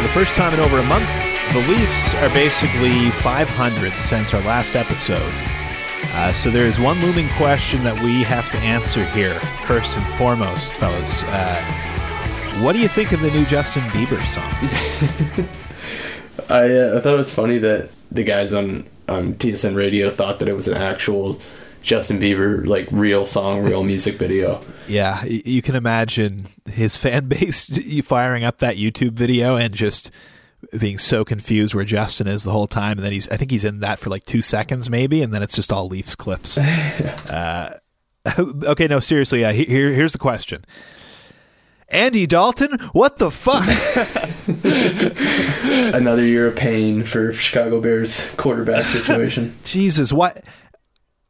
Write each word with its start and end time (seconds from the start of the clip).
for 0.00 0.06
the 0.06 0.12
first 0.14 0.32
time 0.32 0.54
in 0.54 0.60
over 0.60 0.78
a 0.78 0.82
month. 0.84 1.10
The 1.52 1.60
Leafs 1.68 2.14
are 2.14 2.30
basically 2.30 3.10
500 3.10 3.92
since 3.92 4.32
our 4.32 4.40
last 4.42 4.74
episode. 4.74 5.32
Uh, 6.14 6.32
so 6.32 6.50
there 6.50 6.64
is 6.64 6.80
one 6.80 6.98
looming 7.00 7.28
question 7.36 7.84
that 7.84 8.02
we 8.02 8.22
have 8.22 8.50
to 8.52 8.56
answer 8.58 9.04
here, 9.04 9.38
first 9.66 9.98
and 9.98 10.06
foremost, 10.14 10.72
fellas. 10.72 11.22
Uh, 11.24 11.60
what 12.62 12.72
do 12.72 12.78
you 12.78 12.88
think 12.88 13.12
of 13.12 13.20
the 13.20 13.30
new 13.30 13.44
Justin 13.44 13.82
Bieber 13.90 14.24
song? 14.24 14.50
I, 16.48 16.74
uh, 16.74 16.96
I 16.96 17.00
thought 17.00 17.14
it 17.14 17.18
was 17.18 17.34
funny 17.34 17.58
that 17.58 17.90
the 18.10 18.22
guys 18.24 18.54
on, 18.54 18.86
on 19.06 19.34
TSN 19.34 19.76
radio 19.76 20.08
thought 20.08 20.38
that 20.38 20.48
it 20.48 20.54
was 20.54 20.66
an 20.66 20.78
actual 20.78 21.38
Justin 21.82 22.20
Bieber 22.20 22.66
like 22.66 22.88
real 22.90 23.26
song, 23.26 23.62
real 23.62 23.82
music 23.82 24.16
video. 24.16 24.62
Yeah, 24.86 25.24
you 25.24 25.62
can 25.62 25.74
imagine 25.74 26.46
his 26.66 26.96
fan 26.96 27.28
base 27.28 27.68
firing 28.04 28.44
up 28.44 28.58
that 28.58 28.76
YouTube 28.76 29.12
video 29.12 29.56
and 29.56 29.74
just 29.74 30.10
being 30.78 30.98
so 30.98 31.24
confused 31.24 31.74
where 31.74 31.84
Justin 31.84 32.26
is 32.26 32.42
the 32.42 32.50
whole 32.50 32.66
time, 32.66 32.98
and 32.98 33.04
then 33.04 33.12
he's 33.12 33.28
I 33.28 33.36
think 33.36 33.50
he's 33.50 33.64
in 33.64 33.80
that 33.80 33.98
for 33.98 34.10
like 34.10 34.24
two 34.24 34.42
seconds 34.42 34.90
maybe, 34.90 35.22
and 35.22 35.32
then 35.32 35.42
it's 35.42 35.56
just 35.56 35.72
all 35.72 35.88
Leafs 35.88 36.14
clips. 36.14 36.58
uh, 36.58 37.78
okay, 38.38 38.86
no, 38.86 39.00
seriously, 39.00 39.40
yeah. 39.40 39.52
Here, 39.52 39.92
here's 39.92 40.12
the 40.12 40.18
question. 40.18 40.64
Andy 41.88 42.24
Dalton, 42.26 42.78
what 42.92 43.18
the 43.18 43.32
fuck? 43.32 43.64
Another 45.94 46.24
year 46.24 46.46
of 46.46 46.54
pain 46.54 47.02
for 47.02 47.32
Chicago 47.32 47.80
Bears 47.80 48.32
quarterback 48.36 48.84
situation. 48.84 49.58
Jesus, 49.64 50.12
what? 50.12 50.44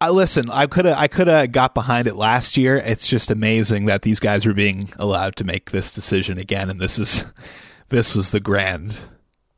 I 0.01 0.11
listen. 0.11 0.49
I 0.51 0.67
could 0.67 0.87
have. 0.87 0.99
I 0.99 1.09
could 1.09 1.27
have 1.27 1.53
got 1.53 1.75
behind 1.75 2.07
it 2.07 2.17
last 2.17 2.57
year. 2.57 2.77
It's 2.77 3.07
just 3.07 3.31
amazing 3.31 3.85
that 3.87 4.03
these 4.03 4.19
guys 4.19 4.47
were 4.47 4.55
being 4.55 4.89
allowed 4.99 5.37
to 5.37 5.45
make 5.45 5.73
this 5.73 5.93
decision 5.93 6.39
again, 6.39 6.71
and 6.71 6.81
this 6.81 6.99
is 6.99 7.25
this 7.91 8.15
was 8.15 8.31
the 8.31 8.41
grand 8.41 8.99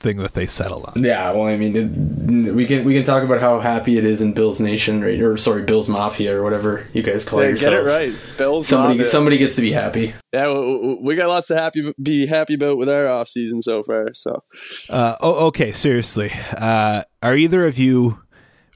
thing 0.03 0.19
that 0.19 0.35
they 0.35 0.47
settled 0.47 0.85
on. 0.85 1.03
Yeah, 1.03 1.31
well, 1.31 1.47
I 1.47 1.57
mean, 1.57 1.77
it, 1.77 2.53
we 2.55 2.67
can 2.67 2.85
we 2.85 2.95
can 2.95 3.05
talk 3.05 3.23
about 3.23 3.41
how 3.41 3.61
happy 3.61 3.97
it 3.97 4.05
is 4.05 4.21
in 4.21 4.33
Bills 4.35 4.61
Nation, 4.61 5.01
right? 5.01 5.21
Or 5.21 5.37
sorry, 5.37 5.63
Bills 5.63 5.89
Mafia, 5.89 6.37
or 6.37 6.43
whatever 6.43 6.87
you 6.93 7.03
guys 7.03 7.25
call 7.25 7.41
yeah, 7.41 7.51
yourselves. 7.51 7.93
Get 7.95 8.03
it 8.03 8.13
right, 8.13 8.37
Bills. 8.37 8.69
Somebody 8.69 8.99
Mafia. 8.99 9.11
somebody 9.11 9.39
gets 9.39 9.55
to 9.55 9.63
be 9.63 9.73
happy. 9.73 10.13
Yeah, 10.33 10.53
we, 10.53 10.99
we 11.01 11.15
got 11.15 11.29
lots 11.29 11.47
to 11.49 11.57
happy 11.57 11.95
be 12.03 12.27
happy 12.27 12.55
about 12.55 12.77
with 12.79 12.89
our 12.89 13.07
off 13.07 13.29
season 13.29 13.63
so 13.63 13.83
far. 13.83 14.13
So, 14.13 14.43
uh, 14.91 15.17
oh, 15.21 15.47
okay, 15.47 15.73
seriously, 15.73 16.33
uh, 16.59 17.05
are 17.23 17.37
either 17.37 17.65
of 17.65 17.79
you? 17.79 18.19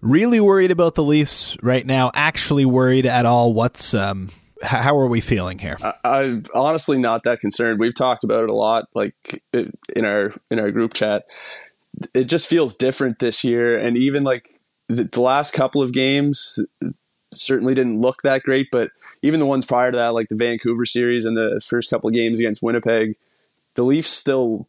Really 0.02 0.40
worried 0.40 0.70
about 0.70 0.94
the 0.94 1.02
Leafs 1.02 1.56
right 1.62 1.84
now? 1.84 2.10
Actually 2.14 2.64
worried 2.66 3.06
at 3.06 3.26
all? 3.26 3.52
What's 3.52 3.94
um, 3.94 4.30
how 4.62 4.98
are 4.98 5.06
we 5.06 5.20
feeling 5.20 5.58
here? 5.58 5.76
I, 6.04 6.24
am 6.24 6.42
honestly 6.54 6.98
not 6.98 7.24
that 7.24 7.40
concerned. 7.40 7.78
We've 7.78 7.94
talked 7.94 8.24
about 8.24 8.44
it 8.44 8.50
a 8.50 8.54
lot, 8.54 8.86
like 8.94 9.14
in 9.52 10.04
our 10.04 10.32
in 10.50 10.60
our 10.60 10.70
group 10.70 10.94
chat. 10.94 11.24
It 12.14 12.24
just 12.24 12.46
feels 12.46 12.74
different 12.74 13.18
this 13.18 13.44
year, 13.44 13.78
and 13.78 13.96
even 13.96 14.24
like 14.24 14.48
the, 14.88 15.04
the 15.04 15.20
last 15.20 15.54
couple 15.54 15.82
of 15.82 15.92
games 15.92 16.58
certainly 17.34 17.74
didn't 17.74 18.00
look 18.00 18.22
that 18.22 18.42
great. 18.42 18.68
But 18.70 18.90
even 19.22 19.40
the 19.40 19.46
ones 19.46 19.66
prior 19.66 19.90
to 19.90 19.96
that, 19.96 20.14
like 20.14 20.28
the 20.28 20.36
Vancouver 20.36 20.84
series 20.84 21.26
and 21.26 21.36
the 21.36 21.60
first 21.64 21.90
couple 21.90 22.08
of 22.08 22.14
games 22.14 22.38
against 22.38 22.62
Winnipeg, 22.62 23.16
the 23.74 23.84
Leafs 23.84 24.10
still 24.10 24.68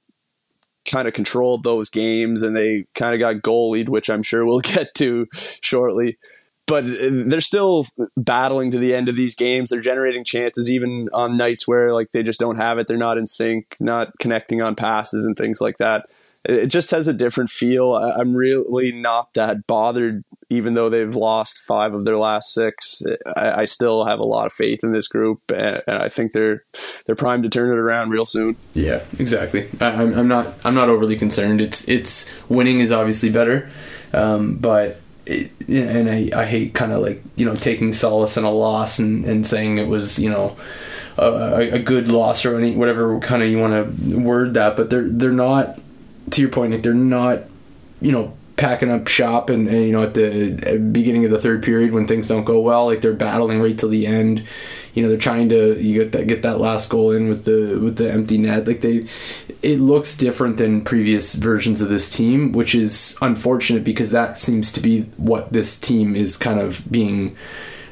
kind 0.90 1.08
of 1.08 1.14
controlled 1.14 1.64
those 1.64 1.90
games 1.90 2.44
and 2.44 2.56
they 2.56 2.86
kind 2.96 3.14
of 3.14 3.20
got 3.20 3.44
goalied, 3.44 3.90
which 3.90 4.10
I'm 4.10 4.24
sure 4.24 4.46
we'll 4.46 4.60
get 4.62 4.94
to 4.96 5.28
shortly. 5.34 6.18
But 6.66 6.84
uh, 6.84 7.24
they're 7.26 7.40
still 7.42 7.86
battling 8.18 8.72
to 8.72 8.78
the 8.78 8.94
end 8.94 9.08
of 9.08 9.16
these 9.16 9.36
games. 9.36 9.70
They're 9.70 9.80
generating 9.80 10.24
chances 10.24 10.70
even 10.70 11.10
on 11.14 11.38
nights 11.38 11.68
where 11.68 11.94
like 11.94 12.12
they 12.12 12.24
just 12.24 12.40
don't 12.40 12.58
have 12.58 12.78
it. 12.78 12.88
They're 12.88 12.98
not 12.98 13.18
in 13.18 13.26
sync, 13.26 13.76
not 13.80 14.12
connecting 14.20 14.62
on 14.62 14.76
passes 14.76 15.26
and 15.26 15.38
things 15.38 15.62
like 15.62 15.78
that. 15.78 16.08
It 16.48 16.68
just 16.68 16.92
has 16.92 17.08
a 17.08 17.14
different 17.14 17.50
feel. 17.50 17.94
I'm 17.94 18.36
really 18.36 18.92
not 18.92 19.34
that 19.34 19.68
bothered 19.68 20.24
even 20.50 20.76
though 20.76 20.90
they've 20.90 21.16
lost 21.16 21.60
five 21.60 21.94
of 21.94 22.06
their 22.06 22.18
last 22.18 22.54
six, 22.54 23.04
I, 23.36 23.62
I 23.62 23.66
still 23.66 24.06
have 24.06 24.20
a 24.20 24.26
lot 24.26 24.46
of 24.46 24.54
faith 24.54 24.80
in 24.82 24.92
this 24.92 25.08
group, 25.08 25.42
and, 25.52 25.82
and, 25.88 26.02
I 26.02 26.10
think 26.10 26.32
they're 26.32 26.64
they're 27.06 27.16
primed 27.16 27.44
to 27.44 27.50
turn 27.50 27.72
it 27.72 27.78
around 27.78 28.12
real 28.12 28.26
soon. 28.26 28.56
Yeah, 28.74 29.04
exactly. 29.20 29.70
I, 29.82 29.92
am 30.02 30.18
I'm 30.18 30.28
not 30.28 30.54
I'm 30.64 30.76
not 30.76 30.90
overly 30.90 31.18
concerned. 31.18 31.60
It's 31.60 31.88
it's 31.90 32.32
winning 32.48 32.80
is 32.80 32.92
obviously 32.92 33.30
better, 33.30 33.70
um, 34.14 34.56
but. 34.56 35.02
It, 35.30 35.52
and 35.68 36.10
I, 36.10 36.30
I 36.34 36.46
hate 36.46 36.74
kind 36.74 36.94
of 36.94 37.02
like 37.02 37.22
you 37.36 37.46
know 37.46 37.54
taking 37.54 37.92
solace 37.92 38.38
in 38.38 38.46
a 38.46 38.50
loss 38.50 38.98
and, 38.98 39.26
and 39.26 39.46
saying 39.46 39.78
it 39.78 39.90
was 39.90 40.18
you 40.18 40.30
know 40.30 40.56
a, 41.18 41.72
a 41.74 41.80
good 41.80 42.08
loss 42.08 42.46
or 42.46 42.58
any 42.58 42.78
whatever 42.78 43.20
kind 43.20 43.44
of 43.44 43.50
you 43.50 43.60
want 43.60 43.74
to 43.74 44.18
word 44.18 44.54
that 44.54 44.78
but 44.78 44.90
they're 44.90 45.10
they're 45.10 45.34
not 45.34 45.78
to 46.32 46.42
your 46.42 46.50
point 46.50 46.72
Nick 46.72 46.84
they're 46.84 46.94
not 46.94 47.44
you 48.02 48.12
know 48.12 48.34
packing 48.58 48.90
up 48.90 49.08
shop 49.08 49.52
and, 49.52 49.68
and, 49.68 49.86
you 49.86 49.92
know 49.92 50.04
at 50.04 50.16
the 50.16 50.80
beginning 50.92 51.24
of 51.24 51.32
the 51.32 51.40
third 51.40 51.64
period 51.64 51.94
when 51.94 52.06
things 52.06 52.28
don't 52.28 52.44
go 52.44 52.60
well 52.60 52.88
like 52.88 53.02
they're 53.02 53.14
battling 53.14 53.62
right 53.62 53.78
till 53.78 53.90
the 53.90 54.06
end. 54.06 54.44
You 54.94 55.04
know 55.04 55.10
they're 55.10 55.18
trying 55.18 55.50
to 55.50 55.80
you 55.80 55.94
get 55.94 56.12
that 56.14 56.28
get 56.28 56.42
that 56.42 56.60
last 56.60 56.90
goal 56.90 57.12
in 57.12 57.30
with 57.30 57.46
the 57.46 57.80
with 57.80 57.98
the 57.98 58.12
empty 58.12 58.40
net. 58.40 58.68
Like 58.68 58.82
they 58.82 59.06
it 59.62 59.80
looks 59.80 60.18
different 60.18 60.58
than 60.58 60.84
previous 60.84 61.36
versions 61.36 61.82
of 61.82 61.90
this 61.90 62.10
team 62.10 62.52
which 62.52 62.74
is 62.74 63.16
unfortunate 63.22 63.84
because 63.84 64.12
that 64.12 64.38
seems 64.38 64.72
to 64.72 64.80
be 64.80 65.04
what 65.18 65.54
this 65.54 65.80
team 65.80 66.16
is 66.16 66.36
kind 66.36 66.60
of 66.60 66.92
being 66.92 67.36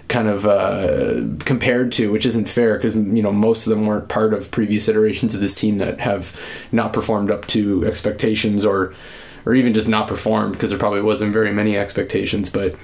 kind 0.07 0.27
of 0.27 0.45
uh, 0.45 1.21
compared 1.45 1.91
to, 1.93 2.11
which 2.11 2.25
isn't 2.25 2.47
fair 2.47 2.75
because 2.75 2.95
you 2.95 3.21
know 3.21 3.31
most 3.31 3.65
of 3.65 3.71
them 3.71 3.85
weren't 3.85 4.09
part 4.09 4.33
of 4.33 4.51
previous 4.51 4.87
iterations 4.87 5.33
of 5.33 5.41
this 5.41 5.55
team 5.55 5.77
that 5.79 5.99
have 5.99 6.39
not 6.71 6.93
performed 6.93 7.31
up 7.31 7.45
to 7.47 7.85
expectations 7.85 8.65
or 8.65 8.93
or 9.45 9.53
even 9.53 9.73
just 9.73 9.87
not 9.87 10.07
performed 10.07 10.53
because 10.53 10.71
there 10.71 10.79
probably 10.79 11.01
wasn't 11.01 11.31
very 11.31 11.51
many 11.51 11.77
expectations. 11.77 12.49
But 12.49 12.75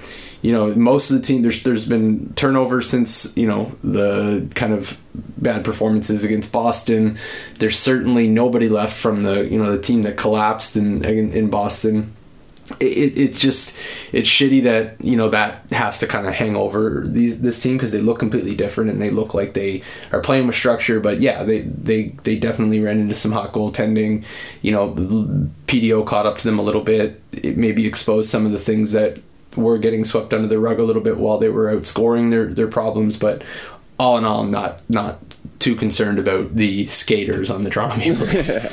you 0.42 0.52
know, 0.52 0.74
most 0.74 1.10
of 1.10 1.16
the 1.16 1.22
team 1.22 1.42
there's 1.42 1.62
there's 1.62 1.86
been 1.86 2.32
turnover 2.34 2.80
since 2.80 3.32
you 3.36 3.46
know 3.46 3.72
the 3.84 4.48
kind 4.54 4.72
of 4.72 4.98
bad 5.14 5.64
performances 5.64 6.24
against 6.24 6.52
Boston. 6.52 7.18
There's 7.58 7.78
certainly 7.78 8.28
nobody 8.28 8.68
left 8.68 8.96
from 8.96 9.22
the 9.22 9.44
you 9.44 9.58
know 9.58 9.70
the 9.70 9.82
team 9.82 10.02
that 10.02 10.16
collapsed 10.16 10.76
in 10.76 11.04
in, 11.04 11.32
in 11.32 11.50
Boston 11.50 12.14
it, 12.80 13.18
it's 13.18 13.40
just 13.40 13.76
it's 14.12 14.28
shitty 14.28 14.62
that 14.64 15.00
you 15.00 15.16
know 15.16 15.28
that 15.28 15.70
has 15.70 15.98
to 16.00 16.06
kind 16.06 16.26
of 16.26 16.34
hang 16.34 16.56
over 16.56 17.02
these 17.06 17.42
this 17.42 17.60
team 17.60 17.76
because 17.76 17.92
they 17.92 18.00
look 18.00 18.18
completely 18.18 18.54
different 18.54 18.90
and 18.90 19.00
they 19.00 19.10
look 19.10 19.34
like 19.34 19.54
they 19.54 19.82
are 20.12 20.20
playing 20.20 20.46
with 20.46 20.56
structure. 20.56 21.00
But 21.00 21.20
yeah, 21.20 21.42
they 21.42 21.60
they 21.60 22.08
they 22.24 22.36
definitely 22.36 22.80
ran 22.80 23.00
into 23.00 23.14
some 23.14 23.32
hot 23.32 23.52
goaltending. 23.52 24.24
You 24.62 24.72
know, 24.72 24.90
PDO 25.66 26.06
caught 26.06 26.26
up 26.26 26.38
to 26.38 26.44
them 26.44 26.58
a 26.58 26.62
little 26.62 26.82
bit. 26.82 27.20
It 27.32 27.56
maybe 27.56 27.86
exposed 27.86 28.30
some 28.30 28.46
of 28.46 28.52
the 28.52 28.58
things 28.58 28.92
that 28.92 29.20
were 29.56 29.78
getting 29.78 30.04
swept 30.04 30.32
under 30.32 30.48
the 30.48 30.58
rug 30.58 30.80
a 30.80 30.84
little 30.84 31.02
bit 31.02 31.18
while 31.18 31.38
they 31.38 31.48
were 31.48 31.70
outscoring 31.72 32.30
their 32.30 32.46
their 32.46 32.68
problems. 32.68 33.16
But 33.16 33.42
all 33.98 34.18
in 34.18 34.24
all, 34.24 34.40
I'm 34.40 34.50
not 34.50 34.82
not 34.88 35.18
too 35.62 35.76
concerned 35.76 36.18
about 36.18 36.56
the 36.56 36.84
skaters 36.86 37.48
on 37.48 37.62
the 37.62 37.70
drama 37.70 37.96
Maple 37.98 38.26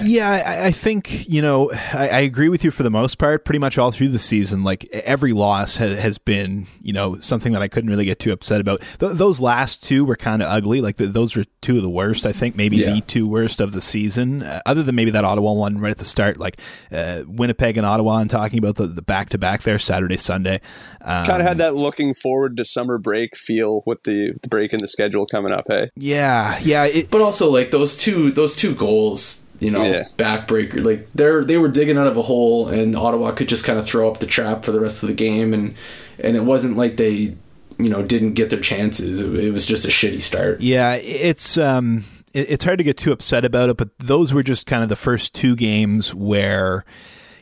yeah, 0.04 0.44
I, 0.46 0.68
I, 0.68 0.72
think 0.72 1.30
you 1.30 1.40
know 1.40 1.72
I, 1.94 2.10
I, 2.10 2.20
agree 2.22 2.50
with 2.50 2.64
you 2.64 2.72
for 2.72 2.82
the 2.82 2.90
most 2.90 3.20
part. 3.20 3.46
Pretty 3.46 3.60
much 3.60 3.78
all 3.78 3.92
through 3.92 4.08
the 4.08 4.18
season, 4.18 4.64
like 4.64 4.86
every 4.92 5.32
loss 5.32 5.76
has, 5.76 6.00
has 6.00 6.18
been 6.18 6.66
you 6.82 6.92
know 6.92 7.20
something 7.20 7.54
that 7.54 7.62
I 7.62 7.68
couldn't 7.68 7.92
really 7.92 8.06
get 8.06 8.18
too 8.18 8.32
upset 8.32 8.59
about. 8.59 8.82
Th- 9.00 9.12
those 9.12 9.40
last 9.40 9.84
two 9.84 10.03
were 10.03 10.16
kind 10.16 10.41
of 10.41 10.50
ugly. 10.50 10.82
Like 10.82 10.97
the, 10.97 11.06
those 11.06 11.36
were 11.36 11.46
two 11.62 11.78
of 11.78 11.84
the 11.84 11.90
worst. 11.90 12.26
I 12.26 12.32
think 12.32 12.56
maybe 12.56 12.78
yeah. 12.78 12.96
the 12.96 13.02
two 13.02 13.28
worst 13.28 13.62
of 13.62 13.72
the 13.72 13.82
season, 13.82 14.42
uh, 14.42 14.62
other 14.66 14.82
than 14.82 14.96
maybe 14.96 15.12
that 15.12 15.24
Ottawa 15.24 15.53
one 15.53 15.78
right 15.78 15.92
at 15.92 16.00
the 16.00 16.06
start, 16.06 16.38
like 16.38 16.59
uh, 16.92 17.24
Winnipeg 17.28 17.78
and 17.78 17.85
Ottawa. 17.85 18.18
And 18.18 18.32
talking 18.32 18.58
about 18.58 18.76
the 18.76 18.88
back 18.88 19.30
to 19.30 19.38
back 19.38 19.62
there, 19.62 19.78
Saturday 19.78 20.18
Sunday. 20.18 20.59
Um, 21.02 21.26
kind 21.26 21.42
of 21.42 21.47
had 21.47 21.59
that 21.59 21.76
looking 21.76 22.16
forward 22.16 22.58
to 22.58 22.66
summer 22.66 22.97
break 22.97 23.38
feel 23.38 23.84
with 23.85 24.03
the 24.03 24.34
the 24.42 24.50
break 24.50 24.74
in 24.74 24.80
the 24.80 24.88
schedule 24.88 25.28
coming 25.28 25.52
up. 25.52 25.66
Hey, 25.68 25.92
yeah, 25.96 26.58
yeah 26.64 26.78
yeah, 26.85 26.99
it, 26.99 27.11
but 27.11 27.22
also 27.22 27.52
like 27.52 27.72
those 27.72 27.97
two 27.97 28.31
those 28.31 28.55
two 28.55 28.76
goals, 28.76 29.43
you 29.59 29.72
know, 29.72 29.84
yeah. 29.84 30.03
backbreaker. 30.17 30.84
Like 30.84 31.08
they're 31.14 31.43
they 31.43 31.58
were 31.58 31.67
digging 31.67 31.97
out 31.97 32.08
of 32.08 32.17
a 32.17 32.22
hole, 32.22 32.67
and 32.67 32.96
Ottawa 32.96 33.31
could 33.31 33.49
just 33.49 33.64
kind 33.64 33.79
of 33.79 33.87
throw 33.87 34.09
up 34.09 34.20
the 34.20 34.28
trap 34.28 34.66
for 34.66 34.72
the 34.72 34.79
rest 34.79 35.03
of 35.03 35.08
the 35.08 35.16
game, 35.16 35.53
and 35.53 35.76
and 36.20 36.35
it 36.35 36.43
wasn't 36.43 36.78
like 36.78 36.97
they 36.97 37.35
you 37.78 37.90
know 37.90 38.03
didn't 38.03 38.34
get 38.34 38.49
their 38.49 38.59
chances. 38.61 39.22
It, 39.22 39.34
it 39.35 39.52
was 39.52 39.66
just 39.66 39.85
a 39.85 39.90
shitty 39.90 40.22
start. 40.22 40.61
Yeah, 40.61 40.96
it's 40.96 41.58
um 41.58 42.03
it's 42.34 42.64
hard 42.64 42.78
to 42.78 42.84
get 42.84 42.97
too 42.97 43.11
upset 43.11 43.43
about 43.43 43.70
it, 43.70 43.78
but 43.78 43.97
those 43.97 44.34
were 44.34 44.43
just 44.43 44.67
kind 44.67 44.84
of 44.84 44.90
the 44.90 44.96
first 44.96 45.34
two 45.34 45.55
games 45.55 46.14
where 46.14 46.85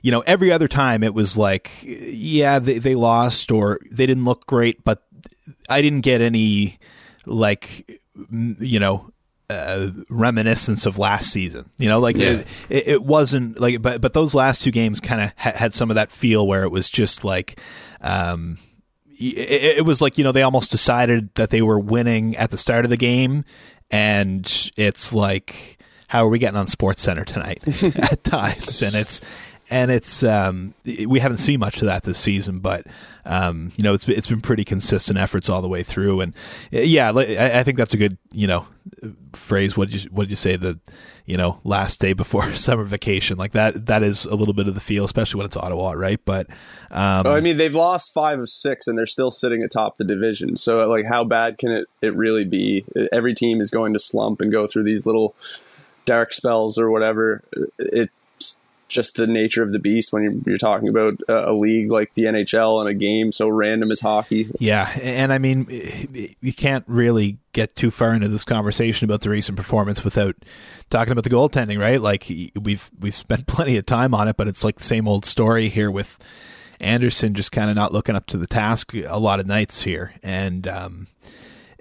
you 0.01 0.11
know, 0.11 0.21
every 0.21 0.51
other 0.51 0.69
time 0.69 1.03
it 1.03 1.13
was 1.13 1.37
like, 1.37 1.69
yeah, 1.83 2.59
they, 2.59 2.77
they 2.77 2.95
lost 2.95 3.51
or 3.51 3.79
they 3.91 4.05
didn't 4.05 4.23
look 4.23 4.45
great, 4.45 4.83
but 4.85 5.03
I 5.69 5.81
didn't 5.81 6.01
get 6.01 6.21
any 6.21 6.79
like, 7.25 7.99
you 8.31 8.79
know, 8.79 9.11
uh, 9.49 9.89
reminiscence 10.09 10.85
of 10.85 10.97
last 10.97 11.31
season. 11.31 11.69
You 11.77 11.89
know, 11.89 11.99
like 11.99 12.17
yeah. 12.17 12.43
it, 12.69 12.87
it, 12.87 13.03
wasn't 13.03 13.59
like, 13.59 13.81
but 13.81 14.01
but 14.01 14.13
those 14.13 14.35
last 14.35 14.61
two 14.61 14.71
games 14.71 14.99
kind 14.99 15.21
of 15.21 15.33
ha- 15.37 15.53
had 15.55 15.73
some 15.73 15.89
of 15.89 15.95
that 15.95 16.11
feel 16.11 16.45
where 16.45 16.63
it 16.63 16.69
was 16.69 16.89
just 16.89 17.23
like, 17.23 17.59
um, 18.01 18.57
it, 19.19 19.77
it, 19.77 19.85
was 19.85 20.01
like 20.01 20.17
you 20.17 20.23
know 20.23 20.31
they 20.31 20.43
almost 20.43 20.71
decided 20.71 21.33
that 21.35 21.49
they 21.49 21.61
were 21.61 21.79
winning 21.79 22.35
at 22.35 22.51
the 22.51 22.57
start 22.57 22.85
of 22.85 22.91
the 22.91 22.97
game, 22.97 23.43
and 23.89 24.71
it's 24.77 25.13
like. 25.13 25.73
how 26.09 26.23
are 26.23 26.29
we 26.29 26.39
getting 26.39 26.57
on 26.57 26.67
Sports 26.67 27.03
Center 27.03 27.25
tonight 27.25 27.61
at 27.99 28.23
times, 28.23 28.81
and 28.81 28.95
it's 28.95 29.21
and 29.69 29.91
it's 29.91 30.23
um, 30.23 30.73
we 31.05 31.19
haven't 31.19 31.37
seen 31.37 31.59
much 31.59 31.81
of 31.81 31.85
that 31.87 32.03
this 32.03 32.17
season, 32.17 32.59
but 32.59 32.85
um, 33.25 33.71
you 33.75 33.83
know 33.83 33.93
it's 33.93 34.07
it's 34.07 34.27
been 34.27 34.41
pretty 34.41 34.63
consistent 34.63 35.17
efforts 35.17 35.49
all 35.49 35.61
the 35.61 35.67
way 35.67 35.83
through, 35.83 36.21
and 36.21 36.33
yeah, 36.71 37.11
I, 37.13 37.63
think 37.63 37.77
that's 37.77 37.93
a 37.93 37.97
good 37.97 38.17
you 38.31 38.47
know 38.47 38.65
phrase. 39.33 39.75
What 39.75 39.89
did 39.89 40.03
you 40.03 40.09
what 40.11 40.23
did 40.23 40.31
you 40.31 40.37
say 40.37 40.55
the 40.55 40.79
you 41.25 41.35
know 41.35 41.59
last 41.65 41.99
day 41.99 42.13
before 42.13 42.53
summer 42.55 42.83
vacation 42.83 43.37
like 43.37 43.51
that 43.51 43.87
that 43.87 44.03
is 44.03 44.23
a 44.25 44.35
little 44.35 44.53
bit 44.53 44.67
of 44.67 44.73
the 44.73 44.79
feel, 44.79 45.03
especially 45.03 45.39
when 45.39 45.45
it's 45.45 45.57
Ottawa, 45.57 45.91
right? 45.91 46.21
But 46.23 46.47
um, 46.89 47.27
I 47.27 47.41
mean 47.41 47.57
they've 47.57 47.75
lost 47.75 48.13
five 48.13 48.39
of 48.39 48.49
six 48.49 48.87
and 48.87 48.97
they're 48.97 49.05
still 49.05 49.31
sitting 49.31 49.63
atop 49.63 49.97
the 49.97 50.05
division, 50.05 50.55
so 50.55 50.79
like 50.87 51.05
how 51.07 51.25
bad 51.25 51.57
can 51.57 51.71
it 51.71 51.87
it 52.01 52.15
really 52.15 52.45
be? 52.45 52.85
Every 53.11 53.33
team 53.33 53.59
is 53.59 53.69
going 53.69 53.93
to 53.93 53.99
slump 53.99 54.39
and 54.39 54.51
go 54.51 54.65
through 54.65 54.83
these 54.83 55.05
little 55.05 55.35
dark 56.05 56.31
spells 56.31 56.79
or 56.79 56.89
whatever. 56.89 57.43
It 57.77 58.09
just 58.87 59.15
the 59.15 59.27
nature 59.27 59.63
of 59.63 59.71
the 59.71 59.79
beast 59.79 60.13
when 60.13 60.23
you're, 60.23 60.33
you're 60.45 60.57
talking 60.57 60.87
about 60.87 61.19
a, 61.27 61.53
league 61.53 61.91
like 61.91 62.13
the 62.13 62.23
NHL 62.23 62.79
and 62.79 62.89
a 62.89 62.93
game 62.93 63.31
so 63.31 63.49
random 63.49 63.91
as 63.91 63.99
hockey. 63.99 64.49
Yeah, 64.59 64.89
and 65.01 65.33
I 65.33 65.37
mean, 65.37 65.67
you 66.41 66.53
can't 66.53 66.85
really 66.87 67.37
get 67.53 67.75
too 67.75 67.91
far 67.91 68.13
into 68.13 68.27
this 68.27 68.43
conversation 68.43 69.05
about 69.05 69.21
the 69.21 69.29
recent 69.29 69.57
performance 69.57 70.03
without 70.03 70.35
talking 70.89 71.11
about 71.11 71.23
the 71.23 71.29
goaltending, 71.29 71.79
right? 71.79 72.01
Like 72.01 72.27
we've 72.61 72.89
we've 72.99 73.13
spent 73.13 73.47
plenty 73.47 73.77
of 73.77 73.85
time 73.85 74.13
on 74.13 74.27
it, 74.27 74.37
but 74.37 74.47
it's 74.47 74.63
like 74.63 74.75
the 74.75 74.83
same 74.83 75.07
old 75.07 75.25
story 75.25 75.69
here 75.69 75.91
with 75.91 76.17
Andersen 76.79 77.33
just 77.33 77.51
kind 77.51 77.69
of 77.69 77.75
not 77.75 77.93
looking 77.93 78.15
up 78.15 78.27
to 78.27 78.37
the 78.37 78.47
task 78.47 78.93
a 78.93 79.19
lot 79.19 79.39
of 79.39 79.47
nights 79.47 79.81
here, 79.81 80.13
and. 80.23 80.67
Um, 80.67 81.07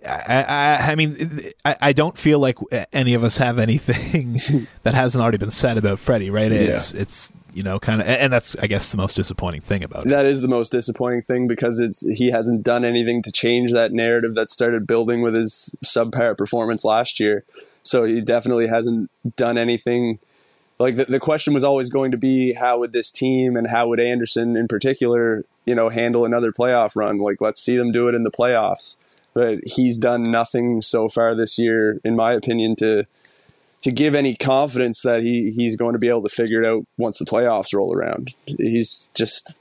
I, 0.06 0.42
I, 0.42 0.92
I, 0.92 0.94
mean, 0.94 1.16
I, 1.64 1.76
I, 1.80 1.92
don't 1.92 2.16
feel 2.16 2.38
like 2.38 2.58
uh, 2.72 2.84
any 2.92 3.14
of 3.14 3.24
us 3.24 3.38
have 3.38 3.58
anything 3.58 4.34
that 4.82 4.94
hasn't 4.94 5.22
already 5.22 5.38
been 5.38 5.50
said 5.50 5.78
about 5.78 5.98
Freddie, 5.98 6.30
right? 6.30 6.50
It's 6.52 6.92
yeah. 6.92 7.00
it's 7.00 7.32
you 7.52 7.62
know 7.62 7.78
kind 7.78 8.00
of, 8.00 8.06
and 8.06 8.32
that's 8.32 8.56
I 8.56 8.66
guess 8.66 8.90
the 8.90 8.96
most 8.96 9.16
disappointing 9.16 9.62
thing 9.62 9.82
about 9.82 10.06
it. 10.06 10.10
That 10.10 10.26
is 10.26 10.42
the 10.42 10.48
most 10.48 10.70
disappointing 10.70 11.22
thing 11.22 11.48
because 11.48 11.80
it's 11.80 12.06
he 12.06 12.30
hasn't 12.30 12.62
done 12.62 12.84
anything 12.84 13.22
to 13.22 13.32
change 13.32 13.72
that 13.72 13.92
narrative 13.92 14.34
that 14.34 14.50
started 14.50 14.86
building 14.86 15.22
with 15.22 15.36
his 15.36 15.74
subpar 15.84 16.36
performance 16.36 16.84
last 16.84 17.18
year. 17.18 17.44
So 17.82 18.04
he 18.04 18.20
definitely 18.20 18.66
hasn't 18.66 19.10
done 19.36 19.58
anything. 19.58 20.18
Like 20.78 20.96
the, 20.96 21.04
the 21.04 21.20
question 21.20 21.54
was 21.54 21.64
always 21.64 21.88
going 21.88 22.10
to 22.10 22.18
be 22.18 22.52
how 22.52 22.78
would 22.80 22.92
this 22.92 23.10
team 23.10 23.56
and 23.56 23.68
how 23.68 23.88
would 23.88 24.00
Andersen 24.00 24.56
in 24.56 24.68
particular, 24.68 25.44
you 25.64 25.74
know, 25.74 25.88
handle 25.88 26.24
another 26.26 26.52
playoff 26.52 26.94
run? 26.94 27.18
Like 27.18 27.40
let's 27.40 27.62
see 27.62 27.76
them 27.76 27.92
do 27.92 28.08
it 28.08 28.14
in 28.14 28.22
the 28.22 28.30
playoffs 28.30 28.98
but 29.36 29.58
he's 29.64 29.98
done 29.98 30.22
nothing 30.22 30.80
so 30.80 31.08
far 31.08 31.34
this 31.34 31.58
year, 31.58 32.00
in 32.02 32.16
my 32.16 32.32
opinion, 32.32 32.74
to 32.76 33.06
to 33.82 33.92
give 33.92 34.14
any 34.14 34.34
confidence 34.34 35.02
that 35.02 35.22
he 35.22 35.52
he's 35.54 35.76
going 35.76 35.92
to 35.92 35.98
be 35.98 36.08
able 36.08 36.22
to 36.22 36.34
figure 36.34 36.62
it 36.62 36.66
out 36.66 36.86
once 36.96 37.18
the 37.18 37.26
playoffs 37.26 37.74
roll 37.74 37.94
around. 37.94 38.30
He's 38.46 39.10
just 39.14 39.54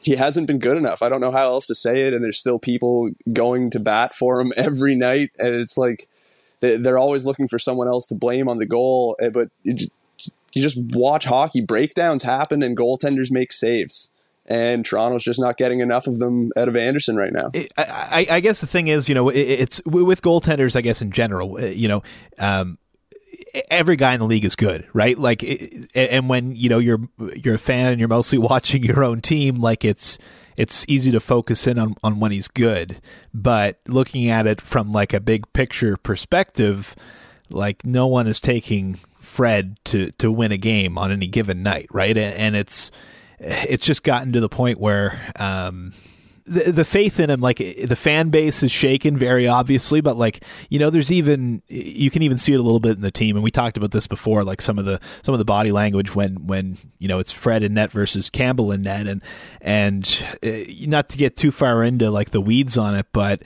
he 0.00 0.16
hasn't 0.16 0.48
been 0.48 0.58
good 0.58 0.76
enough. 0.76 1.00
I 1.00 1.08
don't 1.08 1.20
know 1.20 1.30
how 1.30 1.44
else 1.44 1.66
to 1.66 1.76
say 1.76 2.08
it, 2.08 2.12
and 2.12 2.24
there's 2.24 2.40
still 2.40 2.58
people 2.58 3.10
going 3.32 3.70
to 3.70 3.78
bat 3.78 4.14
for 4.14 4.40
him 4.40 4.52
every 4.56 4.96
night, 4.96 5.30
and 5.38 5.54
it's 5.54 5.78
like 5.78 6.08
they're 6.58 6.98
always 6.98 7.24
looking 7.24 7.46
for 7.46 7.58
someone 7.60 7.86
else 7.86 8.08
to 8.08 8.16
blame 8.16 8.48
on 8.48 8.58
the 8.58 8.66
goal. 8.66 9.16
Eh, 9.20 9.30
but 9.32 9.50
you 9.62 9.76
just 10.56 10.76
watch 10.76 11.24
hockey 11.24 11.60
breakdowns 11.60 12.24
happen, 12.24 12.64
and 12.64 12.76
goaltenders 12.76 13.30
make 13.30 13.52
saves 13.52 14.10
and 14.46 14.84
Toronto's 14.84 15.22
just 15.22 15.40
not 15.40 15.56
getting 15.56 15.80
enough 15.80 16.06
of 16.06 16.18
them 16.18 16.50
out 16.56 16.68
of 16.68 16.76
Andersen 16.76 17.16
right 17.16 17.32
now. 17.32 17.50
I, 17.76 18.26
I, 18.30 18.40
guess 18.40 18.60
the 18.60 18.66
thing 18.66 18.88
is, 18.88 19.08
you 19.08 19.14
know, 19.14 19.28
it's 19.28 19.80
with 19.86 20.22
goaltenders. 20.22 20.74
I 20.74 20.80
guess 20.80 21.00
in 21.00 21.12
general, 21.12 21.56
uh, 21.56 21.66
you 21.66 21.88
know, 21.88 22.02
um, 22.38 22.78
every 23.70 23.96
guy 23.96 24.14
in 24.14 24.18
the 24.18 24.26
league 24.26 24.44
is 24.44 24.56
good, 24.56 24.86
right? 24.92 25.16
Like, 25.18 25.44
and 25.94 26.28
when 26.28 26.54
you 26.56 26.68
know 26.68 26.78
you're 26.78 27.00
you're 27.36 27.54
a 27.54 27.58
fan 27.58 27.92
and 27.92 28.00
you're 28.00 28.08
mostly 28.08 28.38
watching 28.50 28.82
your 28.82 29.04
own 29.04 29.20
team, 29.20 29.56
like 29.56 29.84
it's 29.84 30.18
it's 30.56 30.84
easy 30.88 31.10
to 31.12 31.20
focus 31.20 31.66
in 31.66 31.78
on 31.78 31.94
on 32.02 32.20
when 32.20 32.32
he's 32.32 32.48
good, 32.48 33.00
but 33.32 33.80
looking 33.86 34.28
at 34.28 34.46
it 34.46 34.60
from 34.60 34.90
like 34.90 35.12
a 35.12 35.20
big 35.20 35.52
picture 35.52 35.96
perspective, 35.96 36.96
like 37.50 37.84
no 37.84 38.06
one 38.06 38.26
is 38.26 38.40
taking 38.40 38.94
Fred 39.20 39.76
to 39.84 40.10
to 40.12 40.30
win 40.30 40.52
a 40.52 40.58
game 40.58 40.98
on 40.98 41.12
any 41.12 41.26
given 41.26 41.62
night, 41.62 41.86
right? 41.90 42.16
And, 42.16 42.34
and 42.34 42.56
it's 42.56 42.90
it's 43.40 43.84
just 43.84 44.02
gotten 44.02 44.32
to 44.32 44.40
the 44.40 44.48
point 44.48 44.78
where 44.78 45.20
um, 45.38 45.92
the 46.50 46.72
the 46.72 46.84
faith 46.84 47.20
in 47.20 47.30
him, 47.30 47.40
like 47.40 47.58
the 47.58 47.96
fan 47.96 48.30
base 48.30 48.62
is 48.62 48.72
shaken 48.72 49.16
very 49.16 49.46
obviously, 49.46 50.00
but 50.00 50.16
like 50.16 50.44
you 50.68 50.78
know, 50.78 50.90
there's 50.90 51.12
even 51.12 51.62
you 51.68 52.10
can 52.10 52.22
even 52.22 52.38
see 52.38 52.52
it 52.52 52.60
a 52.60 52.62
little 52.62 52.80
bit 52.80 52.96
in 52.96 53.02
the 53.02 53.10
team, 53.10 53.36
and 53.36 53.44
we 53.44 53.52
talked 53.52 53.76
about 53.76 53.92
this 53.92 54.06
before, 54.06 54.42
like 54.42 54.60
some 54.60 54.78
of 54.78 54.84
the 54.84 55.00
some 55.22 55.32
of 55.32 55.38
the 55.38 55.44
body 55.44 55.70
language 55.70 56.14
when 56.14 56.46
when 56.46 56.76
you 56.98 57.06
know 57.08 57.20
it's 57.20 57.30
Fred 57.30 57.62
and 57.62 57.76
net 57.76 57.92
versus 57.92 58.28
Campbell 58.28 58.72
and 58.72 58.82
net, 58.82 59.06
and 59.06 59.22
and 59.60 60.24
uh, 60.42 60.48
not 60.88 61.08
to 61.10 61.16
get 61.16 61.36
too 61.36 61.52
far 61.52 61.84
into 61.84 62.10
like 62.10 62.30
the 62.30 62.40
weeds 62.40 62.76
on 62.76 62.96
it, 62.96 63.06
but 63.12 63.42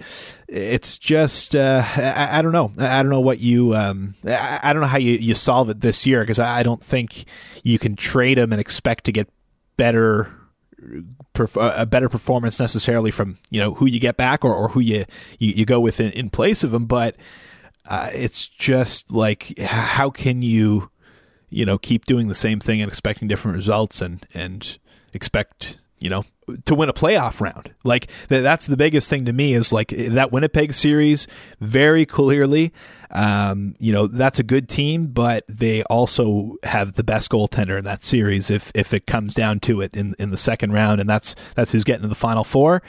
it's 0.49 0.97
just 0.97 1.55
uh, 1.55 1.85
I, 1.97 2.39
I, 2.39 2.43
don't 2.43 2.53
know. 2.53 2.73
I 2.79 3.03
don't 3.03 3.11
know 3.11 3.21
what 3.21 3.41
you 3.41 3.75
um, 3.75 4.15
I, 4.27 4.61
I 4.63 4.73
don't 4.73 4.81
know 4.81 4.89
how 4.89 4.99
you, 4.99 5.13
you 5.13 5.35
solve 5.35 5.69
it 5.69 5.81
this 5.81 6.07
year 6.07 6.21
because 6.23 6.39
I, 6.39 6.61
I 6.61 6.63
don't 6.63 6.83
think 6.83 7.25
you 7.63 7.79
can 7.79 7.97
trade 7.97 8.39
him 8.39 8.53
and 8.53 8.61
expect 8.61 9.05
to 9.05 9.13
get 9.13 9.29
better 9.77 10.33
a 11.57 11.87
better 11.87 12.09
performance 12.09 12.61
necessarily 12.61 13.11
from 13.11 13.39
you 13.51 13.59
know 13.59 13.75
who 13.75 13.87
you 13.87 13.99
get 13.99 14.17
back 14.17 14.45
or, 14.45 14.55
or 14.55 14.69
who 14.69 14.81
you, 14.81 15.05
you, 15.39 15.53
you 15.53 15.65
go 15.65 15.81
with 15.81 15.99
in, 15.99 16.11
in 16.11 16.29
place 16.29 16.63
of 16.63 16.71
them 16.71 16.85
but 16.85 17.17
uh, 17.89 18.11
it's 18.15 18.49
just 18.49 19.11
like 19.11 19.59
how 19.59 20.11
can 20.11 20.43
you 20.43 20.91
you 21.49 21.65
know 21.65 21.79
keep 21.79 22.05
doing 22.05 22.29
the 22.29 22.35
same 22.35 22.61
thing 22.61 22.83
and 22.83 22.91
expecting 22.91 23.27
different 23.27 23.57
results 23.57 24.03
and 24.03 24.27
and 24.35 24.79
expect 25.15 25.79
you 26.05 26.11
know, 26.11 26.23
to 26.65 26.75
win 26.75 26.89
a 26.89 26.93
playoff 26.93 27.41
round. 27.41 27.73
Like 27.85 28.11
that's 28.29 28.67
the 28.67 28.77
biggest 28.77 29.09
thing 29.09 29.25
to 29.27 29.33
me 29.33 29.55
is 29.55 29.73
like 29.73 29.89
that 29.89 30.33
Winnipeg 30.33 30.75
series 30.75 31.27
very 31.61 32.07
clearly. 32.07 32.73
Um, 33.11 33.75
you 33.79 33.93
know, 33.93 34.07
that's 34.07 34.39
a 34.39 34.43
good 34.43 34.69
team, 34.69 35.07
but 35.07 35.45
they 35.49 35.83
also 35.85 36.57
have 36.65 36.95
the 36.95 37.05
best 37.05 37.31
goaltender 37.31 37.79
in 37.79 37.85
that 37.85 38.03
series 38.03 38.51
if 38.51 38.73
if 38.75 38.93
it 38.93 39.07
comes 39.07 39.35
down 39.35 39.61
to 39.61 39.81
it 39.81 39.97
in 39.97 40.15
in 40.19 40.31
the 40.31 40.37
second 40.37 40.73
round, 40.73 41.01
and 41.01 41.09
that's 41.09 41.35
that's 41.55 41.73
who's 41.73 41.85
getting 41.85 42.03
to 42.03 42.09
the 42.09 42.15
final 42.15 42.45
four. 42.45 42.83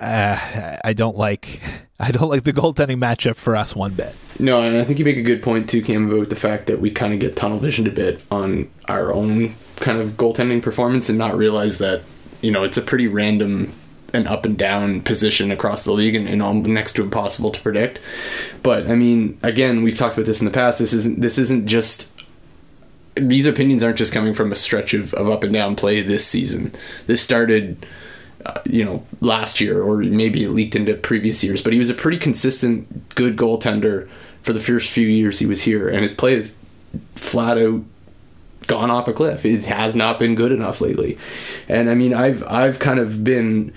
Uh, 0.00 0.78
I 0.84 0.92
don't 0.92 1.16
like 1.16 1.60
I 2.00 2.12
don't 2.12 2.28
like 2.28 2.44
the 2.44 2.52
goaltending 2.52 2.98
matchup 2.98 3.36
for 3.36 3.56
us 3.56 3.74
one 3.74 3.94
bit. 3.94 4.16
No, 4.38 4.62
and 4.62 4.78
I 4.78 4.84
think 4.84 4.98
you 4.98 5.04
make 5.04 5.16
a 5.16 5.22
good 5.22 5.42
point 5.42 5.68
too, 5.68 5.82
Cam, 5.82 6.10
about 6.10 6.30
the 6.30 6.36
fact 6.36 6.66
that 6.66 6.80
we 6.80 6.90
kind 6.90 7.12
of 7.12 7.18
get 7.18 7.36
tunnel 7.36 7.58
visioned 7.58 7.88
a 7.88 7.90
bit 7.90 8.22
on 8.30 8.70
our 8.86 9.12
own 9.12 9.54
kind 9.76 10.00
of 10.00 10.12
goaltending 10.12 10.62
performance 10.62 11.08
and 11.08 11.18
not 11.18 11.36
realize 11.36 11.78
that 11.78 12.02
you 12.40 12.50
know, 12.50 12.64
it's 12.64 12.76
a 12.76 12.82
pretty 12.82 13.06
random 13.06 13.72
and 14.14 14.26
up 14.26 14.44
and 14.44 14.56
down 14.56 15.02
position 15.02 15.50
across 15.50 15.84
the 15.84 15.92
league 15.92 16.14
and, 16.14 16.28
and 16.28 16.42
all 16.42 16.54
next 16.54 16.94
to 16.94 17.02
impossible 17.02 17.50
to 17.50 17.60
predict. 17.60 18.00
But 18.62 18.90
I 18.90 18.94
mean, 18.94 19.38
again, 19.42 19.82
we've 19.82 19.98
talked 19.98 20.16
about 20.16 20.26
this 20.26 20.40
in 20.40 20.46
the 20.46 20.50
past. 20.50 20.78
This 20.78 20.92
isn't 20.92 21.20
this 21.20 21.38
isn't 21.38 21.66
just 21.66 22.12
these 23.16 23.46
opinions 23.46 23.82
aren't 23.82 23.98
just 23.98 24.12
coming 24.12 24.32
from 24.32 24.52
a 24.52 24.56
stretch 24.56 24.94
of, 24.94 25.12
of 25.14 25.28
up 25.28 25.42
and 25.42 25.52
down 25.52 25.76
play 25.76 26.00
this 26.02 26.26
season. 26.26 26.72
This 27.06 27.20
started 27.20 27.84
uh, 28.46 28.60
you 28.64 28.84
know 28.84 29.04
last 29.20 29.60
year 29.60 29.82
or 29.82 29.98
maybe 29.98 30.44
it 30.44 30.50
leaked 30.50 30.76
into 30.76 30.94
previous 30.94 31.44
years, 31.44 31.60
but 31.60 31.72
he 31.72 31.78
was 31.78 31.90
a 31.90 31.94
pretty 31.94 32.18
consistent 32.18 33.14
good 33.14 33.36
goaltender 33.36 34.08
for 34.40 34.52
the 34.52 34.60
first 34.60 34.90
few 34.90 35.06
years 35.06 35.40
he 35.40 35.46
was 35.46 35.62
here 35.62 35.88
and 35.88 36.00
his 36.00 36.12
play 36.12 36.34
is 36.34 36.56
flat 37.16 37.58
out 37.58 37.82
gone 38.68 38.90
off 38.90 39.08
a 39.08 39.12
cliff. 39.12 39.44
It 39.44 39.64
has 39.64 39.96
not 39.96 40.20
been 40.20 40.36
good 40.36 40.52
enough 40.52 40.80
lately. 40.80 41.18
And 41.68 41.90
I 41.90 41.94
mean, 41.94 42.14
I've 42.14 42.46
I've 42.46 42.78
kind 42.78 43.00
of 43.00 43.24
been 43.24 43.72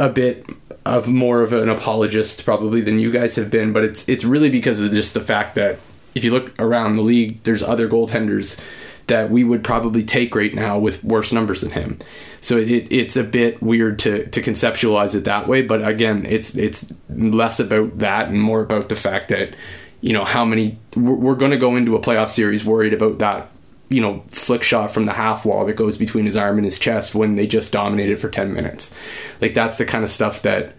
a 0.00 0.08
bit 0.08 0.44
of 0.84 1.06
more 1.08 1.42
of 1.42 1.52
an 1.52 1.68
apologist 1.68 2.44
probably 2.44 2.80
than 2.80 2.98
you 2.98 3.12
guys 3.12 3.36
have 3.36 3.50
been, 3.50 3.72
but 3.72 3.84
it's 3.84 4.08
it's 4.08 4.24
really 4.24 4.50
because 4.50 4.80
of 4.80 4.90
just 4.90 5.14
the 5.14 5.20
fact 5.20 5.54
that 5.54 5.78
if 6.16 6.24
you 6.24 6.32
look 6.32 6.60
around 6.60 6.94
the 6.94 7.02
league, 7.02 7.42
there's 7.44 7.62
other 7.62 7.88
goaltenders 7.88 8.58
that 9.06 9.30
we 9.30 9.44
would 9.44 9.62
probably 9.62 10.02
take 10.02 10.34
right 10.34 10.52
now 10.52 10.78
with 10.78 11.04
worse 11.04 11.32
numbers 11.32 11.60
than 11.60 11.70
him. 11.70 11.98
So 12.40 12.56
it, 12.56 12.92
it's 12.92 13.16
a 13.16 13.22
bit 13.22 13.62
weird 13.62 14.00
to, 14.00 14.26
to 14.26 14.42
conceptualize 14.42 15.14
it 15.14 15.24
that 15.24 15.46
way. 15.46 15.62
But 15.62 15.86
again, 15.86 16.26
it's 16.26 16.56
it's 16.56 16.92
less 17.08 17.60
about 17.60 17.98
that 17.98 18.28
and 18.28 18.40
more 18.40 18.62
about 18.62 18.88
the 18.88 18.96
fact 18.96 19.28
that 19.28 19.54
you 20.00 20.12
know 20.12 20.24
how 20.24 20.44
many 20.44 20.78
we're, 20.96 21.14
we're 21.14 21.34
going 21.34 21.52
to 21.52 21.56
go 21.56 21.76
into 21.76 21.94
a 21.94 22.00
playoff 22.00 22.30
series 22.30 22.64
worried 22.64 22.94
about 22.94 23.18
that 23.18 23.50
you 23.88 24.00
know, 24.00 24.24
flick 24.28 24.62
shot 24.62 24.90
from 24.90 25.04
the 25.04 25.12
half 25.12 25.44
wall 25.44 25.64
that 25.64 25.74
goes 25.74 25.96
between 25.96 26.24
his 26.24 26.36
arm 26.36 26.56
and 26.56 26.64
his 26.64 26.78
chest 26.78 27.14
when 27.14 27.36
they 27.36 27.46
just 27.46 27.72
dominated 27.72 28.18
for 28.18 28.28
10 28.28 28.52
minutes. 28.52 28.94
Like 29.40 29.54
that's 29.54 29.78
the 29.78 29.84
kind 29.84 30.02
of 30.02 30.10
stuff 30.10 30.42
that 30.42 30.74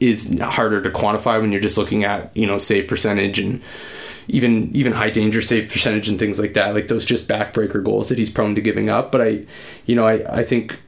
is 0.00 0.38
harder 0.40 0.82
to 0.82 0.90
quantify 0.90 1.40
when 1.40 1.52
you're 1.52 1.60
just 1.60 1.78
looking 1.78 2.04
at, 2.04 2.36
you 2.36 2.46
know, 2.46 2.58
save 2.58 2.86
percentage 2.86 3.38
and 3.38 3.62
even 4.28 4.74
even 4.74 4.92
high 4.92 5.10
danger 5.10 5.42
save 5.42 5.70
percentage 5.70 6.08
and 6.08 6.18
things 6.18 6.38
like 6.38 6.54
that. 6.54 6.74
Like 6.74 6.88
those 6.88 7.04
just 7.04 7.28
backbreaker 7.28 7.82
goals 7.82 8.08
that 8.08 8.18
he's 8.18 8.30
prone 8.30 8.54
to 8.54 8.60
giving 8.60 8.90
up. 8.90 9.10
But 9.12 9.22
I, 9.22 9.44
you 9.86 9.94
know, 9.94 10.06
I, 10.06 10.40
I 10.40 10.44
think 10.44 10.78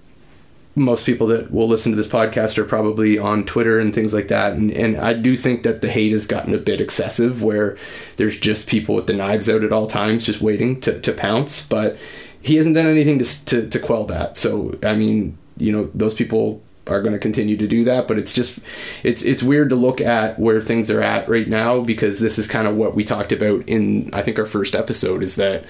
most 0.76 1.06
people 1.06 1.26
that 1.28 1.50
will 1.50 1.66
listen 1.66 1.90
to 1.90 1.97
this 1.97 2.06
podcast 2.06 2.59
are 2.59 2.64
probably 2.64 3.18
on 3.18 3.45
Twitter 3.45 3.80
and 3.80 3.95
things 3.95 4.12
like 4.12 4.28
that. 4.28 4.52
And, 4.52 4.71
and 4.71 4.99
I 4.99 5.14
do 5.14 5.35
think 5.35 5.62
that 5.62 5.80
the 5.80 5.88
hate 5.88 6.12
has 6.12 6.26
gotten 6.26 6.54
a 6.54 6.59
bit 6.59 6.83
excessive 6.83 7.42
where 7.42 7.78
there's 8.16 8.37
just 8.37 8.68
people 8.68 8.95
with 8.95 9.06
the 9.06 9.14
knives 9.14 9.49
out 9.49 9.64
at 9.64 9.73
all 9.73 9.87
times 9.87 10.25
just 10.25 10.42
waiting 10.42 10.78
to, 10.83 11.00
to 11.00 11.12
pounce. 11.14 11.66
But 11.66 11.97
he 12.42 12.56
hasn't 12.56 12.75
done 12.75 12.87
anything 12.87 13.18
to, 13.18 13.45
to, 13.47 13.68
to 13.71 13.78
quell 13.78 14.04
that. 14.04 14.37
So, 14.37 14.78
I 14.83 14.95
mean, 14.95 15.38
you 15.56 15.73
know, 15.73 15.90
those 15.95 16.14
people 16.14 16.62
are 16.88 17.00
going 17.00 17.14
to 17.14 17.18
continue 17.18 17.56
to 17.56 17.66
do 17.66 17.83
that 17.83 18.06
but 18.06 18.16
it's 18.16 18.33
just 18.33 18.61
it's 19.02 19.23
it's 19.23 19.42
weird 19.42 19.68
to 19.68 19.75
look 19.75 20.00
at 20.00 20.38
where 20.38 20.61
things 20.61 20.88
are 20.88 21.02
at 21.02 21.28
right 21.28 21.49
now 21.49 21.80
because 21.80 22.21
this 22.21 22.38
is 22.38 22.47
kind 22.47 22.68
of 22.68 22.76
what 22.76 22.95
we 22.95 23.02
talked 23.02 23.33
about 23.33 23.68
in 23.68 24.09
I 24.12 24.23
think 24.23 24.38
our 24.38 24.47
first 24.47 24.76
episode 24.76 25.25
is 25.25 25.35
that 25.35 25.64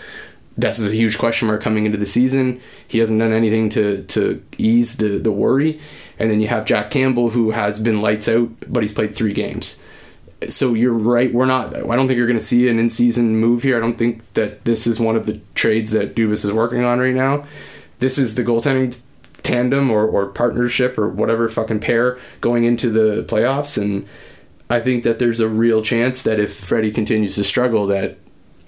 this 0.56 0.78
is 0.78 0.90
a 0.90 0.94
huge 0.94 1.18
question 1.18 1.48
mark 1.48 1.60
coming 1.60 1.86
into 1.86 1.98
the 1.98 2.06
season. 2.06 2.60
He 2.88 2.98
hasn't 2.98 3.20
done 3.20 3.32
anything 3.32 3.68
to 3.70 4.02
to 4.04 4.42
ease 4.58 4.96
the 4.96 5.18
the 5.18 5.32
worry, 5.32 5.80
and 6.18 6.30
then 6.30 6.40
you 6.40 6.48
have 6.48 6.64
Jack 6.64 6.90
Campbell 6.90 7.30
who 7.30 7.50
has 7.50 7.78
been 7.78 8.00
lights 8.00 8.28
out, 8.28 8.50
but 8.68 8.82
he's 8.82 8.92
played 8.92 9.14
three 9.14 9.32
games. 9.32 9.78
So 10.48 10.74
you're 10.74 10.92
right. 10.92 11.32
We're 11.32 11.46
not. 11.46 11.74
I 11.74 11.96
don't 11.96 12.06
think 12.06 12.18
you're 12.18 12.26
going 12.26 12.38
to 12.38 12.44
see 12.44 12.68
an 12.68 12.78
in-season 12.78 13.36
move 13.36 13.62
here. 13.62 13.76
I 13.76 13.80
don't 13.80 13.96
think 13.96 14.22
that 14.34 14.66
this 14.66 14.86
is 14.86 15.00
one 15.00 15.16
of 15.16 15.24
the 15.24 15.40
trades 15.54 15.92
that 15.92 16.14
Dubas 16.14 16.44
is 16.44 16.52
working 16.52 16.84
on 16.84 16.98
right 16.98 17.14
now. 17.14 17.46
This 18.00 18.18
is 18.18 18.34
the 18.34 18.44
goaltending 18.44 18.98
tandem 19.42 19.90
or, 19.90 20.06
or 20.06 20.26
partnership 20.26 20.98
or 20.98 21.08
whatever 21.08 21.48
fucking 21.48 21.80
pair 21.80 22.18
going 22.42 22.64
into 22.64 22.90
the 22.90 23.22
playoffs, 23.24 23.80
and 23.80 24.06
I 24.68 24.80
think 24.80 25.04
that 25.04 25.18
there's 25.18 25.40
a 25.40 25.48
real 25.48 25.82
chance 25.82 26.22
that 26.24 26.40
if 26.40 26.54
Freddie 26.54 26.90
continues 26.90 27.36
to 27.36 27.44
struggle, 27.44 27.86
that 27.86 28.18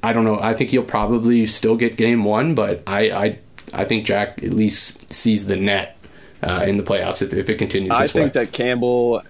I 0.02 0.12
don't 0.12 0.25
know. 0.25 0.38
I 0.40 0.55
think 0.55 0.71
he'll 0.71 0.83
probably 0.83 1.47
still 1.47 1.76
get 1.76 1.97
game 1.97 2.25
one, 2.25 2.55
but 2.55 2.83
I 2.87 3.11
I, 3.11 3.38
I 3.73 3.85
think 3.85 4.07
Jack 4.07 4.43
at 4.43 4.52
least 4.52 5.12
sees 5.12 5.47
the 5.47 5.57
net 5.57 5.97
uh, 6.43 6.64
in 6.67 6.76
the 6.76 6.83
playoffs 6.83 7.23
if, 7.23 7.33
if 7.35 7.49
it 7.50 7.59
continues. 7.59 7.93
I 7.93 8.07
think 8.07 8.35
way. 8.35 8.45
that 8.45 8.52
Campbell 8.52 9.23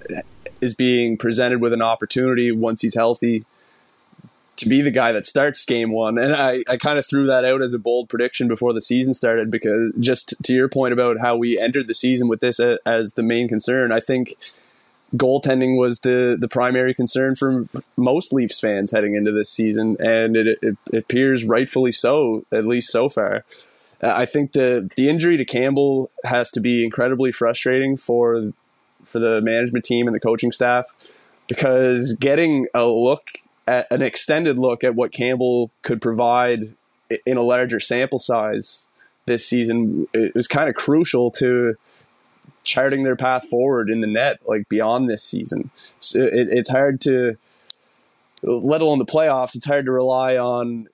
is 0.61 0.75
being 0.75 1.17
presented 1.17 1.61
with 1.61 1.73
an 1.73 1.83
opportunity 1.83 2.53
once 2.53 2.83
he's 2.83 2.95
healthy 2.95 3.43
to 4.59 4.69
be 4.69 4.83
the 4.83 4.91
guy 4.91 5.13
that 5.13 5.25
starts 5.25 5.65
game 5.65 5.93
one. 5.93 6.19
And 6.19 6.35
I, 6.35 6.63
I 6.69 6.77
kind 6.77 6.99
of 6.99 7.07
threw 7.07 7.27
that 7.27 7.45
out 7.45 7.63
as 7.63 7.75
a 7.75 7.79
bold 7.79 8.09
prediction 8.09 8.49
before 8.49 8.73
the 8.73 8.81
season 8.81 9.15
started 9.15 9.51
because 9.51 9.95
just 10.01 10.35
to 10.43 10.53
your 10.53 10.69
point 10.69 10.93
about 10.93 11.21
how 11.21 11.37
we 11.37 11.59
entered 11.59 11.87
the 11.87 11.95
season 11.95 12.27
with 12.27 12.41
this 12.41 12.59
as 12.59 13.15
the 13.15 13.23
main 13.23 13.49
concern, 13.49 13.93
I 13.93 14.01
think 14.01 14.35
goaltending 15.17 15.79
was 15.79 16.01
the 16.01 16.37
the 16.39 16.49
primary 16.49 16.95
concern 16.95 17.35
for 17.35 17.67
most 17.97 18.33
Leafs 18.33 18.61
fans 18.61 18.93
heading 18.93 19.15
into 19.15 19.33
this 19.33 19.51
season, 19.51 19.97
and 20.01 20.37
it, 20.37 20.59
it, 20.63 20.77
it 20.93 20.97
appears 20.97 21.45
rightfully 21.45 21.93
so, 21.93 22.45
at 22.53 22.67
least 22.67 22.91
so 22.91 23.09
far. 23.09 23.45
Uh, 24.03 24.15
I 24.17 24.25
think 24.25 24.53
the 24.53 24.89
the 24.97 25.09
injury 25.09 25.37
to 25.37 25.45
Campbell 25.45 26.11
has 26.25 26.51
to 26.53 26.61
be 26.61 26.85
incredibly 26.85 27.33
frustrating 27.33 27.97
for 27.97 28.53
for 29.05 29.19
the 29.19 29.41
management 29.41 29.85
team 29.85 30.07
and 30.07 30.15
the 30.15 30.21
coaching 30.21 30.53
staff 30.53 30.87
because 31.49 32.15
getting 32.15 32.67
a 32.75 32.87
look 32.87 33.31
at 33.67 33.87
an 33.91 34.03
extended 34.03 34.59
look 34.59 34.85
at 34.85 34.95
what 34.95 35.13
Campbell 35.13 35.71
could 35.83 36.03
provide 36.03 36.75
in 37.25 37.37
a 37.39 37.43
larger 37.43 37.81
sample 37.81 38.19
size 38.19 38.89
this 39.25 39.47
season 39.47 40.07
was 40.35 40.47
kind 40.47 40.69
of 40.69 40.75
crucial 40.75 41.31
to 41.31 41.77
charting 42.69 43.03
their 43.03 43.17
path 43.17 43.49
forward 43.49 43.89
in 43.91 44.03
the 44.03 44.07
net, 44.07 44.39
like 44.47 44.69
beyond 44.69 45.09
this 45.09 45.25
season. 45.25 45.71
So 45.99 46.21
it, 46.21 46.49
it's 46.51 46.69
hard 46.69 47.01
to, 47.03 47.37
let 48.43 48.81
alone 48.81 48.99
the 48.99 49.07
playoffs, 49.07 49.57
it's 49.57 49.67
hard 49.67 49.87
to 49.87 49.93
rely 49.93 50.37
on 50.37 50.89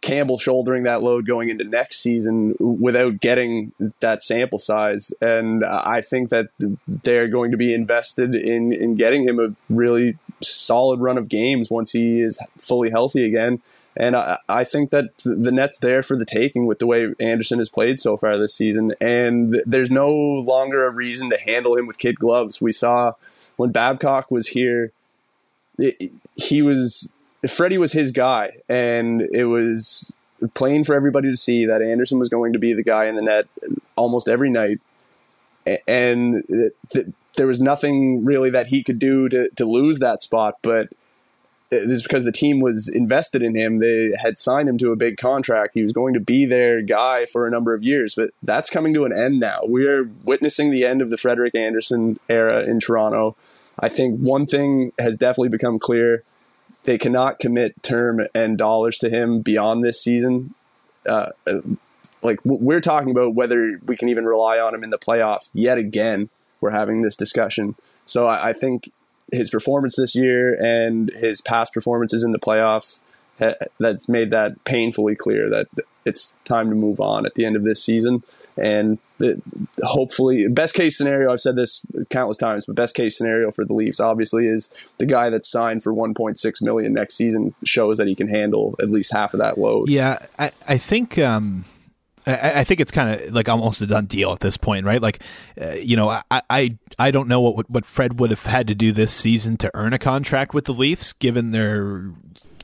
Campbell 0.00 0.38
shouldering 0.38 0.84
that 0.84 1.02
load 1.02 1.26
going 1.26 1.48
into 1.48 1.64
next 1.64 1.98
season 1.98 2.54
without 2.58 3.20
getting 3.20 3.72
that 4.00 4.22
sample 4.22 4.58
size. 4.58 5.12
And 5.20 5.64
I 5.64 6.00
think 6.00 6.30
that 6.30 6.48
they're 6.86 7.28
going 7.28 7.50
to 7.50 7.56
be 7.56 7.74
invested 7.74 8.34
in, 8.34 8.72
in 8.72 8.96
getting 8.96 9.28
him 9.28 9.38
a 9.38 9.54
really 9.74 10.18
solid 10.42 11.00
run 11.00 11.18
of 11.18 11.28
games 11.28 11.70
once 11.70 11.92
he 11.92 12.20
is 12.20 12.40
fully 12.58 12.90
healthy 12.90 13.24
again. 13.24 13.60
And 13.96 14.14
I, 14.14 14.38
I 14.48 14.64
think 14.64 14.90
that 14.90 15.16
the 15.24 15.52
net's 15.52 15.78
there 15.78 16.02
for 16.02 16.16
the 16.16 16.26
taking 16.26 16.66
with 16.66 16.78
the 16.78 16.86
way 16.86 17.14
Andersen 17.18 17.58
has 17.58 17.70
played 17.70 17.98
so 17.98 18.16
far 18.16 18.38
this 18.38 18.54
season. 18.54 18.92
And 19.00 19.62
there's 19.64 19.90
no 19.90 20.10
longer 20.10 20.84
a 20.84 20.90
reason 20.90 21.30
to 21.30 21.38
handle 21.38 21.76
him 21.76 21.86
with 21.86 21.98
kid 21.98 22.18
gloves. 22.18 22.60
We 22.60 22.72
saw 22.72 23.12
when 23.56 23.72
Babcock 23.72 24.30
was 24.30 24.48
here, 24.48 24.92
it, 25.78 26.12
he 26.34 26.62
was 26.62 27.12
Freddie 27.48 27.78
was 27.78 27.92
his 27.92 28.12
guy, 28.12 28.58
and 28.68 29.22
it 29.32 29.44
was 29.44 30.12
plain 30.54 30.84
for 30.84 30.94
everybody 30.94 31.30
to 31.30 31.36
see 31.36 31.66
that 31.66 31.82
Andersen 31.82 32.18
was 32.18 32.28
going 32.28 32.52
to 32.52 32.58
be 32.58 32.72
the 32.72 32.82
guy 32.82 33.06
in 33.06 33.16
the 33.16 33.22
net 33.22 33.46
almost 33.94 34.28
every 34.28 34.50
night. 34.50 34.80
And 35.86 36.44
there 37.36 37.46
was 37.46 37.60
nothing 37.60 38.24
really 38.24 38.50
that 38.50 38.68
he 38.68 38.82
could 38.82 38.98
do 38.98 39.28
to, 39.28 39.48
to 39.50 39.64
lose 39.64 39.98
that 39.98 40.22
spot, 40.22 40.56
but 40.62 40.88
this 41.70 41.86
is 41.86 42.02
because 42.02 42.24
the 42.24 42.32
team 42.32 42.60
was 42.60 42.88
invested 42.88 43.42
in 43.42 43.54
him. 43.54 43.78
They 43.78 44.12
had 44.18 44.38
signed 44.38 44.68
him 44.68 44.78
to 44.78 44.92
a 44.92 44.96
big 44.96 45.16
contract. 45.16 45.74
He 45.74 45.82
was 45.82 45.92
going 45.92 46.14
to 46.14 46.20
be 46.20 46.46
their 46.46 46.80
guy 46.82 47.26
for 47.26 47.46
a 47.46 47.50
number 47.50 47.74
of 47.74 47.82
years, 47.82 48.14
but 48.14 48.30
that's 48.42 48.70
coming 48.70 48.94
to 48.94 49.04
an 49.04 49.12
end 49.12 49.40
now. 49.40 49.60
We 49.66 49.86
are 49.88 50.08
witnessing 50.24 50.70
the 50.70 50.84
end 50.84 51.02
of 51.02 51.10
the 51.10 51.16
Frederik 51.16 51.54
Andersen 51.54 52.20
era 52.28 52.62
in 52.64 52.80
Toronto. 52.80 53.36
I 53.78 53.88
think 53.88 54.20
one 54.20 54.46
thing 54.46 54.92
has 54.98 55.18
definitely 55.18 55.48
become 55.48 55.78
clear. 55.78 56.22
They 56.84 56.98
cannot 56.98 57.40
commit 57.40 57.82
term 57.82 58.26
and 58.34 58.56
dollars 58.56 58.98
to 58.98 59.10
him 59.10 59.40
beyond 59.40 59.82
this 59.82 60.00
season. 60.00 60.54
Uh, 61.06 61.30
like 62.22 62.38
we're 62.44 62.80
talking 62.80 63.10
about 63.10 63.34
whether 63.34 63.78
we 63.84 63.96
can 63.96 64.08
even 64.08 64.24
rely 64.24 64.58
on 64.58 64.74
him 64.74 64.84
in 64.84 64.90
the 64.90 64.98
playoffs. 64.98 65.50
Yet 65.52 65.78
again, 65.78 66.30
we're 66.60 66.70
having 66.70 67.02
this 67.02 67.16
discussion. 67.16 67.74
So 68.04 68.26
I, 68.26 68.50
I 68.50 68.52
think 68.52 68.90
his 69.32 69.50
performance 69.50 69.96
this 69.96 70.14
year 70.14 70.54
and 70.54 71.10
his 71.10 71.40
past 71.40 71.74
performances 71.74 72.22
in 72.22 72.32
the 72.32 72.38
playoffs 72.38 73.02
that's 73.78 74.08
made 74.08 74.30
that 74.30 74.64
painfully 74.64 75.14
clear 75.14 75.50
that 75.50 75.66
it's 76.04 76.36
time 76.44 76.70
to 76.70 76.76
move 76.76 77.00
on 77.00 77.26
at 77.26 77.34
the 77.34 77.44
end 77.44 77.56
of 77.56 77.64
this 77.64 77.82
season. 77.82 78.22
And 78.56 78.98
hopefully, 79.82 80.48
best 80.48 80.74
case 80.74 80.96
scenario, 80.96 81.30
I've 81.30 81.40
said 81.40 81.56
this 81.56 81.84
countless 82.08 82.38
times, 82.38 82.64
but 82.64 82.74
best 82.74 82.94
case 82.94 83.18
scenario 83.18 83.50
for 83.50 83.66
the 83.66 83.74
Leafs 83.74 84.00
obviously 84.00 84.46
is 84.46 84.72
the 84.96 85.04
guy 85.04 85.28
that's 85.28 85.50
signed 85.50 85.82
for 85.82 85.92
1.6 85.92 86.62
million 86.62 86.94
next 86.94 87.16
season 87.16 87.54
shows 87.64 87.98
that 87.98 88.06
he 88.06 88.14
can 88.14 88.28
handle 88.28 88.74
at 88.80 88.90
least 88.90 89.12
half 89.12 89.34
of 89.34 89.40
that 89.40 89.58
load. 89.58 89.90
Yeah, 89.90 90.18
I, 90.38 90.50
I 90.68 90.78
think. 90.78 91.18
Um 91.18 91.64
I, 92.26 92.60
I 92.60 92.64
think 92.64 92.80
it's 92.80 92.90
kind 92.90 93.20
of 93.20 93.30
like 93.32 93.48
almost 93.48 93.80
a 93.80 93.86
done 93.86 94.06
deal 94.06 94.32
at 94.32 94.40
this 94.40 94.56
point, 94.56 94.84
right? 94.84 95.00
Like, 95.00 95.22
uh, 95.60 95.72
you 95.72 95.96
know, 95.96 96.08
I, 96.08 96.42
I 96.50 96.78
I 96.98 97.10
don't 97.10 97.28
know 97.28 97.40
what 97.40 97.70
what 97.70 97.86
Fred 97.86 98.18
would 98.20 98.30
have 98.30 98.44
had 98.44 98.66
to 98.68 98.74
do 98.74 98.92
this 98.92 99.14
season 99.14 99.56
to 99.58 99.70
earn 99.74 99.92
a 99.92 99.98
contract 99.98 100.54
with 100.54 100.64
the 100.64 100.72
Leafs, 100.72 101.12
given 101.12 101.52
their 101.52 102.12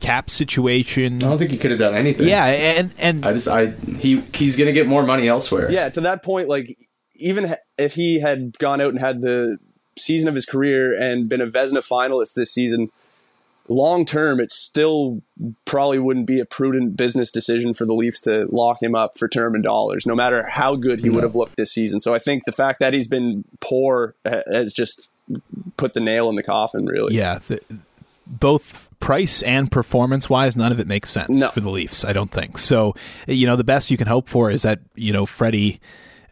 cap 0.01 0.29
situation. 0.29 1.23
I 1.23 1.29
don't 1.29 1.39
think 1.39 1.53
he 1.53 1.59
could 1.59 1.71
have 1.71 1.81
done 1.81 1.95
anything. 1.95 2.29
Yeah, 2.29 2.47
and 2.47 2.95
and 2.99 3.25
I 3.25 3.33
just 3.33 3.49
I 3.49 3.71
he 3.99 4.21
he's 4.35 4.57
gonna 4.57 4.73
get 4.73 4.87
more 4.87 5.03
money 5.03 5.29
elsewhere. 5.29 5.71
Yeah, 5.71 5.89
to 5.91 6.01
that 6.03 6.23
point, 6.23 6.49
like 6.49 6.77
even 7.15 7.47
if 7.79 7.95
he 7.95 8.21
had 8.21 8.59
gone 8.59 8.81
out 8.81 8.91
and 8.91 8.99
had 8.99 9.23
the 9.23 9.59
season 9.99 10.29
of 10.29 10.35
his 10.35 10.47
career 10.47 10.93
and 10.99 11.29
been 11.29 11.41
a 11.41 11.47
Vezina 11.47 11.87
finalist 11.87 12.35
this 12.35 12.53
season, 12.53 12.91
long 13.73 14.05
term, 14.05 14.41
it 14.41 14.51
still 14.51 15.23
probably 15.65 15.99
wouldn't 15.99 16.27
be 16.27 16.41
a 16.41 16.45
prudent 16.45 16.97
business 16.97 17.31
decision 17.31 17.75
for 17.75 17.85
the 17.85 17.95
Leafs 17.95 18.21
to 18.23 18.47
lock 18.51 18.83
him 18.83 18.95
up 18.95 19.19
for 19.19 19.29
term 19.29 19.55
and 19.55 19.65
dollars, 19.65 20.07
no 20.07 20.15
matter 20.15 20.45
how 20.45 20.77
good 20.77 21.01
he 21.01 21.09
no. 21.09 21.15
would 21.15 21.25
have 21.25 21.35
looked 21.35 21.57
this 21.57 21.73
season. 21.73 22.01
So 22.01 22.15
I 22.15 22.19
think 22.19 22.45
the 22.45 22.53
fact 22.53 22.81
that 22.81 22.93
he's 22.93 23.09
been 23.09 23.45
poor 23.61 24.15
has 24.25 24.73
just 24.73 25.11
put 25.77 25.95
the 25.95 26.01
nail 26.01 26.29
in 26.29 26.37
the 26.37 26.43
coffin, 26.43 26.87
really. 26.87 27.15
Yeah. 27.15 27.39
The, 27.47 27.61
both 28.27 28.89
price 29.01 29.43
and 29.43 29.71
performance 29.71 30.31
wise, 30.31 30.57
none 30.57 30.73
of 30.73 30.81
it 30.81 30.87
makes 30.87 31.11
sense 31.11 31.29
no. 31.29 31.49
for 31.49 31.61
the 31.61 31.71
Leafs, 31.71 32.05
I 32.05 32.13
don't 32.13 32.31
think. 32.31 32.59
So, 32.59 32.95
you 33.27 33.47
know, 33.47 33.57
the 33.57 33.65
best 33.65 33.91
you 33.91 33.97
can 33.97 34.07
hope 34.07 34.29
for 34.29 34.51
is 34.51 34.63
that, 34.63 34.81
you 34.95 35.13
know, 35.13 35.27
Freddie 35.27 35.81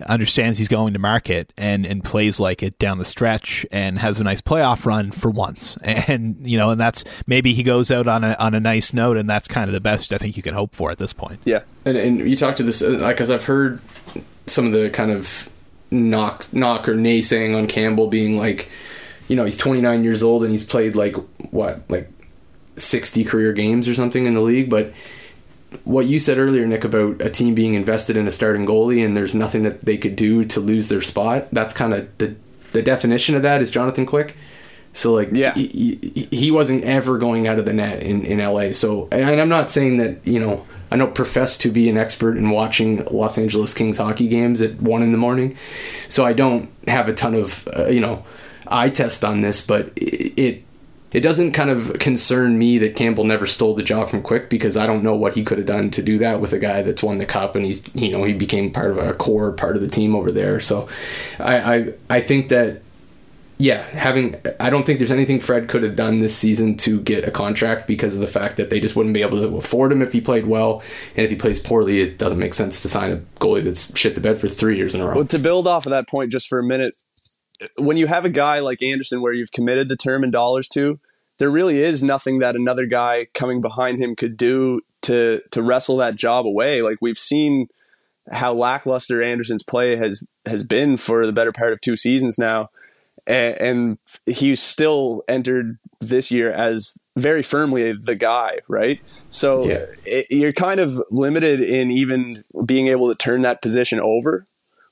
understands 0.06 0.58
he's 0.58 0.68
going 0.68 0.92
to 0.92 0.98
market 0.98 1.52
and 1.56 1.86
and 1.86 2.04
plays 2.04 2.40
like 2.40 2.62
it 2.62 2.78
down 2.78 2.98
the 2.98 3.04
stretch 3.04 3.66
and 3.70 3.98
has 3.98 4.20
a 4.20 4.24
nice 4.24 4.40
playoff 4.40 4.84
run 4.86 5.10
for 5.10 5.30
once. 5.30 5.76
And 6.10 6.36
you 6.48 6.56
know, 6.56 6.70
and 6.70 6.80
that's 6.80 7.04
maybe 7.26 7.52
he 7.52 7.62
goes 7.62 7.90
out 7.90 8.08
on 8.08 8.24
a 8.24 8.34
on 8.40 8.54
a 8.54 8.60
nice 8.60 8.92
note, 8.92 9.16
and 9.16 9.28
that's 9.28 9.46
kind 9.46 9.68
of 9.68 9.74
the 9.74 9.80
best 9.80 10.12
I 10.12 10.18
think 10.18 10.36
you 10.36 10.42
can 10.42 10.54
hope 10.54 10.74
for 10.74 10.90
at 10.90 10.98
this 10.98 11.12
point. 11.12 11.40
Yeah, 11.44 11.62
and 11.84 11.96
and 11.96 12.18
you 12.28 12.36
talked 12.36 12.56
to 12.56 12.62
this 12.62 12.80
because 12.80 13.30
uh, 13.30 13.34
I've 13.34 13.44
heard 13.44 13.80
some 14.46 14.66
of 14.66 14.72
the 14.72 14.88
kind 14.90 15.10
of 15.10 15.48
knock 15.90 16.52
knock 16.52 16.88
or 16.88 16.94
naysaying 16.94 17.56
on 17.56 17.66
Campbell 17.66 18.06
being 18.06 18.36
like, 18.36 18.70
you 19.28 19.36
know, 19.36 19.44
he's 19.44 19.56
29 19.56 20.04
years 20.04 20.22
old 20.22 20.42
and 20.42 20.52
he's 20.52 20.64
played 20.64 20.96
like 20.96 21.16
what 21.50 21.82
like 21.88 22.10
60 22.76 23.24
career 23.24 23.52
games 23.52 23.88
or 23.88 23.94
something 23.94 24.26
in 24.26 24.34
the 24.34 24.40
league, 24.40 24.70
but 24.70 24.92
what 25.84 26.06
you 26.06 26.18
said 26.18 26.38
earlier, 26.38 26.66
Nick, 26.66 26.84
about 26.84 27.20
a 27.20 27.30
team 27.30 27.54
being 27.54 27.74
invested 27.74 28.16
in 28.16 28.26
a 28.26 28.30
starting 28.30 28.66
goalie 28.66 29.04
and 29.04 29.16
there's 29.16 29.34
nothing 29.34 29.62
that 29.62 29.80
they 29.82 29.96
could 29.96 30.16
do 30.16 30.44
to 30.46 30.60
lose 30.60 30.88
their 30.88 31.00
spot. 31.00 31.48
That's 31.52 31.72
kind 31.72 31.94
of 31.94 32.08
the 32.18 32.34
the 32.72 32.82
definition 32.82 33.34
of 33.34 33.42
that 33.42 33.60
is 33.62 33.70
Jonathan 33.70 34.06
Quick. 34.06 34.36
So 34.92 35.12
like, 35.12 35.30
Yeah. 35.32 35.54
he, 35.54 35.98
he- 36.30 36.36
he 36.36 36.50
wasn't 36.50 36.82
ever 36.84 37.18
going 37.18 37.46
out 37.48 37.58
of 37.58 37.64
the 37.64 37.72
net 37.72 38.02
in, 38.02 38.24
in 38.24 38.38
LA. 38.38 38.72
So, 38.72 39.08
and 39.12 39.40
I'm 39.40 39.48
not 39.48 39.70
saying 39.70 39.98
that 39.98 40.26
you 40.26 40.40
know 40.40 40.66
I 40.92 40.96
don't 40.96 41.14
profess 41.14 41.56
to 41.58 41.70
be 41.70 41.88
an 41.88 41.96
expert 41.96 42.36
in 42.36 42.50
watching 42.50 43.04
Los 43.10 43.38
Angeles 43.38 43.72
Kings 43.74 43.98
hockey 43.98 44.26
games 44.26 44.60
at 44.60 44.80
one 44.82 45.02
in 45.02 45.12
the 45.12 45.18
morning, 45.18 45.56
so 46.08 46.24
I 46.26 46.32
don't 46.32 46.68
have 46.88 47.08
a 47.08 47.12
ton 47.14 47.34
of 47.36 47.68
uh, 47.76 47.86
you 47.86 48.00
know 48.00 48.24
eye 48.66 48.90
test 48.90 49.24
on 49.24 49.40
this, 49.40 49.62
but 49.62 49.92
it. 49.96 50.32
it 50.40 50.64
it 51.12 51.20
doesn't 51.20 51.52
kind 51.52 51.70
of 51.70 51.98
concern 51.98 52.56
me 52.58 52.78
that 52.78 52.94
Campbell 52.94 53.24
never 53.24 53.46
stole 53.46 53.74
the 53.74 53.82
job 53.82 54.08
from 54.08 54.22
Quick 54.22 54.48
because 54.48 54.76
I 54.76 54.86
don't 54.86 55.02
know 55.02 55.14
what 55.14 55.34
he 55.34 55.42
could 55.42 55.58
have 55.58 55.66
done 55.66 55.90
to 55.92 56.02
do 56.02 56.18
that 56.18 56.40
with 56.40 56.52
a 56.52 56.58
guy 56.58 56.82
that's 56.82 57.02
won 57.02 57.18
the 57.18 57.26
cup 57.26 57.56
and 57.56 57.66
he's 57.66 57.82
you 57.94 58.10
know 58.10 58.24
he 58.24 58.32
became 58.32 58.70
part 58.70 58.90
of 58.90 58.98
a 58.98 59.12
core 59.14 59.52
part 59.52 59.76
of 59.76 59.82
the 59.82 59.88
team 59.88 60.14
over 60.14 60.30
there. 60.30 60.60
So 60.60 60.88
I 61.38 61.56
I, 61.56 61.94
I 62.08 62.20
think 62.20 62.48
that 62.48 62.82
yeah, 63.60 63.82
having 63.82 64.36
I 64.58 64.70
don't 64.70 64.86
think 64.86 64.98
there's 64.98 65.12
anything 65.12 65.38
Fred 65.38 65.68
could 65.68 65.82
have 65.82 65.94
done 65.94 66.18
this 66.18 66.34
season 66.34 66.78
to 66.78 66.98
get 66.98 67.28
a 67.28 67.30
contract 67.30 67.86
because 67.86 68.14
of 68.14 68.22
the 68.22 68.26
fact 68.26 68.56
that 68.56 68.70
they 68.70 68.80
just 68.80 68.96
wouldn't 68.96 69.14
be 69.14 69.20
able 69.20 69.38
to 69.38 69.56
afford 69.56 69.92
him 69.92 70.00
if 70.00 70.12
he 70.12 70.20
played 70.20 70.46
well, 70.46 70.82
and 71.14 71.24
if 71.24 71.30
he 71.30 71.36
plays 71.36 71.60
poorly, 71.60 72.00
it 72.00 72.16
doesn't 72.16 72.38
make 72.38 72.54
sense 72.54 72.80
to 72.80 72.88
sign 72.88 73.12
a 73.12 73.16
goalie 73.38 73.62
that's 73.62 73.96
shit 73.96 74.14
the 74.14 74.20
bed 74.20 74.38
for 74.38 74.48
three 74.48 74.78
years 74.78 74.94
in 74.94 75.02
a 75.02 75.06
row. 75.06 75.14
Well, 75.16 75.26
to 75.26 75.38
build 75.38 75.68
off 75.68 75.84
of 75.84 75.90
that 75.90 76.08
point 76.08 76.32
just 76.32 76.48
for 76.48 76.58
a 76.58 76.64
minute, 76.64 76.96
when 77.78 77.96
you 77.96 78.06
have 78.06 78.24
a 78.24 78.30
guy 78.30 78.60
like 78.60 78.82
Andersen 78.82 79.20
where 79.20 79.32
you've 79.32 79.52
committed 79.52 79.88
the 79.88 79.96
term 79.96 80.22
and 80.22 80.32
dollars 80.32 80.68
to, 80.68 80.98
there 81.38 81.50
really 81.50 81.80
is 81.80 82.02
nothing 82.02 82.38
that 82.40 82.56
another 82.56 82.86
guy 82.86 83.26
coming 83.34 83.60
behind 83.60 84.02
him 84.02 84.14
could 84.14 84.36
do 84.36 84.80
to 85.02 85.40
to 85.50 85.62
wrestle 85.62 85.96
that 85.98 86.16
job 86.16 86.46
away. 86.46 86.82
Like 86.82 86.98
we've 87.00 87.18
seen 87.18 87.68
how 88.30 88.52
lackluster 88.52 89.22
Andersen's 89.22 89.62
play 89.62 89.96
has 89.96 90.22
has 90.46 90.62
been 90.62 90.96
for 90.96 91.26
the 91.26 91.32
better 91.32 91.52
part 91.52 91.72
of 91.72 91.80
two 91.80 91.96
seasons 91.96 92.38
now, 92.38 92.68
and, 93.26 93.60
and 93.60 93.98
he's 94.26 94.60
still 94.60 95.22
entered 95.28 95.78
this 96.00 96.30
year 96.30 96.52
as 96.52 96.98
very 97.16 97.42
firmly 97.42 97.92
the 97.92 98.14
guy, 98.14 98.58
right? 98.68 99.00
So 99.30 99.68
Yeah. 99.68 99.84
it, 100.06 100.26
you're 100.30 100.52
kind 100.52 100.80
of 100.80 101.02
limited 101.10 101.60
in 101.60 101.90
even 101.90 102.36
being 102.64 102.88
able 102.88 103.08
to 103.08 103.14
turn 103.14 103.42
that 103.42 103.60
position 103.60 104.00
over 104.00 104.46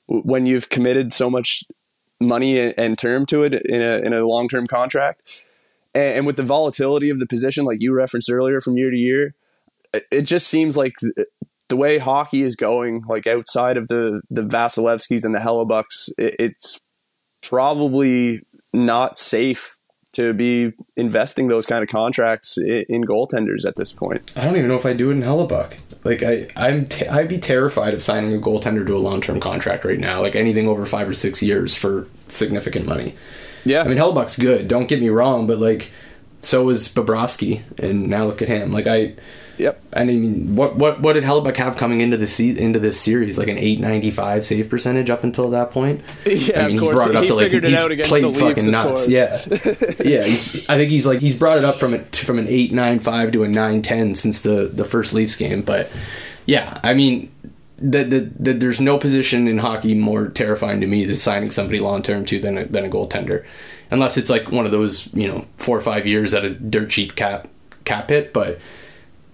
when 0.07 0.45
you've 0.45 0.69
committed 0.69 1.13
so 1.13 1.29
much 1.29 1.63
money 2.21 2.73
and, 2.77 2.97
term 2.97 3.25
to 3.27 3.43
it 3.43 3.53
in 3.53 3.81
a 3.81 3.97
in 3.99 4.13
a 4.13 4.25
long 4.25 4.47
term 4.47 4.67
contract, 4.67 5.21
and, 5.93 6.17
and 6.17 6.25
with 6.25 6.37
the 6.37 6.43
volatility 6.43 7.09
of 7.09 7.19
the 7.19 7.27
position, 7.27 7.65
like 7.65 7.81
you 7.81 7.93
referenced 7.93 8.31
earlier, 8.31 8.61
from 8.61 8.77
year 8.77 8.91
to 8.91 8.97
year, 8.97 9.33
it, 10.11 10.23
just 10.23 10.47
seems 10.47 10.77
like 10.77 10.93
th- 10.99 11.27
the 11.69 11.77
way 11.77 11.97
hockey 11.97 12.43
is 12.43 12.55
going, 12.55 13.03
like 13.07 13.27
outside 13.27 13.77
of 13.77 13.87
the 13.87 14.21
the 14.29 14.43
Vasilevskis 14.43 15.25
and 15.25 15.33
the 15.33 15.39
Hellebuycks, 15.39 16.09
it, 16.17 16.35
it's 16.39 16.81
probably 17.41 18.41
not 18.73 19.17
safe 19.17 19.78
to 20.19 20.33
be 20.33 20.73
investing 20.97 21.47
those 21.47 21.65
kind 21.65 21.81
of 21.81 21.89
contracts 21.89 22.57
in, 22.57 22.85
in 22.89 23.03
goaltenders 23.05 23.65
at 23.65 23.77
this 23.77 23.93
point. 23.93 24.31
I 24.35 24.43
don't 24.43 24.57
even 24.57 24.67
know 24.67 24.75
if 24.75 24.85
I 24.85 24.93
do 24.93 25.09
it 25.09 25.13
in 25.13 25.21
Hellebuyck. 25.21 25.77
Like 26.03 26.23
I, 26.23 26.47
I'm, 26.55 26.87
t- 26.87 27.07
I'd 27.07 27.29
be 27.29 27.37
terrified 27.37 27.93
of 27.93 28.03
signing 28.03 28.33
a 28.33 28.37
goaltender 28.37 28.85
to 28.85 28.95
a 28.95 28.99
long-term 28.99 29.39
contract 29.39 29.85
right 29.85 29.99
now. 29.99 30.21
Like 30.21 30.35
anything 30.35 30.67
over 30.67 30.85
five 30.85 31.07
or 31.07 31.13
six 31.13 31.41
years 31.41 31.75
for 31.75 32.07
significant 32.27 32.85
money. 32.85 33.15
Yeah, 33.63 33.83
I 33.83 33.87
mean, 33.87 33.97
Hellebuyck's 33.97 34.37
good. 34.37 34.67
Don't 34.67 34.87
get 34.87 35.01
me 35.01 35.09
wrong, 35.09 35.47
but 35.47 35.57
like, 35.57 35.91
so 36.41 36.63
was 36.63 36.87
Bobrovsky, 36.87 37.63
and 37.79 38.07
now 38.07 38.25
look 38.25 38.41
at 38.41 38.47
him. 38.47 38.71
Like 38.71 38.87
I, 38.87 39.15
yep. 39.59 39.81
I 39.93 40.03
mean, 40.05 40.55
what 40.55 40.75
what 40.77 41.01
what 41.01 41.13
did 41.13 41.23
Hellebuyck 41.23 41.57
have 41.57 41.77
coming 41.77 42.01
into 42.01 42.17
the 42.17 42.27
se- 42.27 42.57
into 42.57 42.79
this 42.79 42.99
series? 42.99 43.37
Like 43.37 43.47
an 43.47 43.57
eight 43.57 43.79
ninety 43.79 44.09
five 44.11 44.45
save 44.45 44.69
percentage 44.69 45.09
up 45.09 45.23
until 45.23 45.49
that 45.51 45.71
point. 45.71 46.01
Yeah, 46.25 46.65
I 46.65 46.67
mean, 46.67 46.67
of 46.67 46.71
he's 46.71 46.81
course. 46.81 46.95
brought 46.95 47.09
it 47.09 47.15
up 47.15 47.23
he 47.23 47.29
to 47.29 47.35
like 47.35 47.51
he's 47.51 48.07
played 48.07 48.23
Leafs, 48.23 48.39
fucking 48.39 48.71
nuts. 48.71 49.09
Yeah, 49.09 49.37
yeah. 50.03 50.23
He's, 50.23 50.69
I 50.69 50.77
think 50.77 50.89
he's 50.89 51.05
like 51.05 51.19
he's 51.19 51.33
brought 51.35 51.57
it 51.57 51.65
up 51.65 51.75
from 51.75 51.93
it 51.93 52.15
from 52.15 52.39
an 52.39 52.47
eight 52.49 52.71
nine 52.71 52.99
five 52.99 53.31
to 53.33 53.43
a 53.43 53.47
nine 53.47 53.81
ten 53.81 54.15
since 54.15 54.39
the 54.39 54.69
the 54.71 54.85
first 54.85 55.13
Leafs 55.13 55.35
game. 55.35 55.61
But 55.61 55.91
yeah, 56.45 56.79
I 56.83 56.93
mean. 56.93 57.31
That 57.81 58.09
the, 58.09 58.29
the, 58.37 58.51
there's 58.51 58.81
no 58.81 58.97
position 58.97 59.47
in 59.47 59.57
hockey 59.59 59.95
more 59.95 60.27
terrifying 60.27 60.81
to 60.81 60.85
me 60.87 61.05
than 61.05 61.15
signing 61.15 61.49
somebody 61.49 61.79
long 61.79 62.01
term 62.01 62.25
to 62.25 62.37
than 62.37 62.57
a, 62.57 62.65
than 62.65 62.83
a 62.83 62.89
goaltender, 62.89 63.45
unless 63.89 64.17
it's 64.17 64.29
like 64.29 64.51
one 64.51 64.65
of 64.65 64.73
those 64.73 65.07
you 65.13 65.25
know 65.25 65.45
four 65.55 65.77
or 65.77 65.79
five 65.79 66.05
years 66.05 66.33
at 66.33 66.43
a 66.43 66.49
dirt 66.49 66.89
cheap 66.89 67.15
cap 67.15 67.47
cap 67.85 68.09
hit. 68.09 68.33
But 68.33 68.59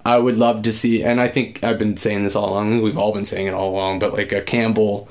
I 0.05 0.19
would 0.19 0.37
love 0.37 0.61
to 0.61 0.71
see, 0.71 1.03
and 1.03 1.19
I 1.19 1.27
think 1.27 1.63
I've 1.63 1.79
been 1.79 1.97
saying 1.97 2.23
this 2.23 2.35
all 2.35 2.49
along. 2.49 2.83
We've 2.83 2.97
all 2.97 3.11
been 3.11 3.25
saying 3.25 3.47
it 3.47 3.53
all 3.55 3.71
along, 3.71 3.99
but 3.99 4.13
like 4.13 4.31
a 4.31 4.41
Campbell 4.41 5.09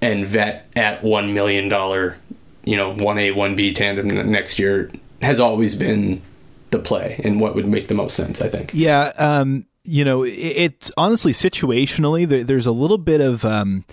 and 0.00 0.24
Vet 0.24 0.68
at 0.76 1.02
one 1.02 1.34
million 1.34 1.68
dollar, 1.68 2.16
you 2.64 2.76
know, 2.76 2.94
one 2.94 3.18
A 3.18 3.32
one 3.32 3.56
B 3.56 3.72
tandem 3.72 4.30
next 4.30 4.58
year 4.58 4.90
has 5.20 5.40
always 5.40 5.74
been 5.74 6.22
the 6.70 6.78
play 6.78 7.20
and 7.24 7.40
what 7.40 7.56
would 7.56 7.66
make 7.66 7.88
the 7.88 7.94
most 7.94 8.14
sense. 8.14 8.40
I 8.40 8.48
think. 8.48 8.70
Yeah, 8.72 9.12
um, 9.18 9.66
you 9.82 10.04
know, 10.04 10.22
it, 10.22 10.30
it 10.30 10.90
honestly 10.96 11.32
situationally 11.32 12.26
there, 12.26 12.44
there's 12.44 12.66
a 12.66 12.72
little 12.72 12.98
bit 12.98 13.20
of 13.20 13.44
um, 13.44 13.84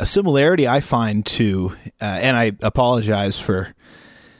a 0.00 0.06
similarity 0.06 0.66
I 0.66 0.80
find 0.80 1.24
to, 1.26 1.76
uh, 2.00 2.18
and 2.22 2.34
I 2.34 2.52
apologize 2.62 3.38
for 3.38 3.74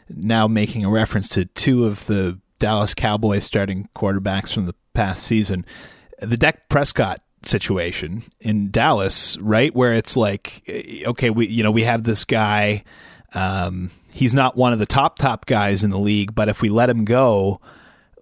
now 0.08 0.48
making 0.48 0.84
a 0.86 0.90
reference 0.90 1.28
to 1.30 1.44
two 1.44 1.84
of 1.84 2.06
the 2.06 2.40
Dallas 2.58 2.94
Cowboys 2.94 3.44
starting 3.44 3.88
quarterbacks 3.94 4.54
from 4.54 4.66
the 4.66 4.74
past 4.94 5.24
season, 5.24 5.64
the 6.20 6.36
Dak 6.36 6.68
Prescott 6.68 7.18
situation 7.44 8.22
in 8.40 8.70
Dallas, 8.70 9.36
right, 9.38 9.74
where 9.74 9.92
it's 9.92 10.16
like, 10.16 10.62
eh, 10.68 11.02
okay, 11.06 11.30
we 11.30 11.46
you 11.46 11.62
know 11.62 11.70
we 11.70 11.82
have 11.82 12.04
this 12.04 12.24
guy. 12.24 12.84
Um, 13.34 13.90
he's 14.12 14.34
not 14.34 14.56
one 14.56 14.72
of 14.72 14.78
the 14.78 14.86
top 14.86 15.18
top 15.18 15.46
guys 15.46 15.84
in 15.84 15.90
the 15.90 15.98
league, 15.98 16.34
but 16.34 16.48
if 16.48 16.62
we 16.62 16.68
let 16.68 16.90
him 16.90 17.04
go, 17.04 17.60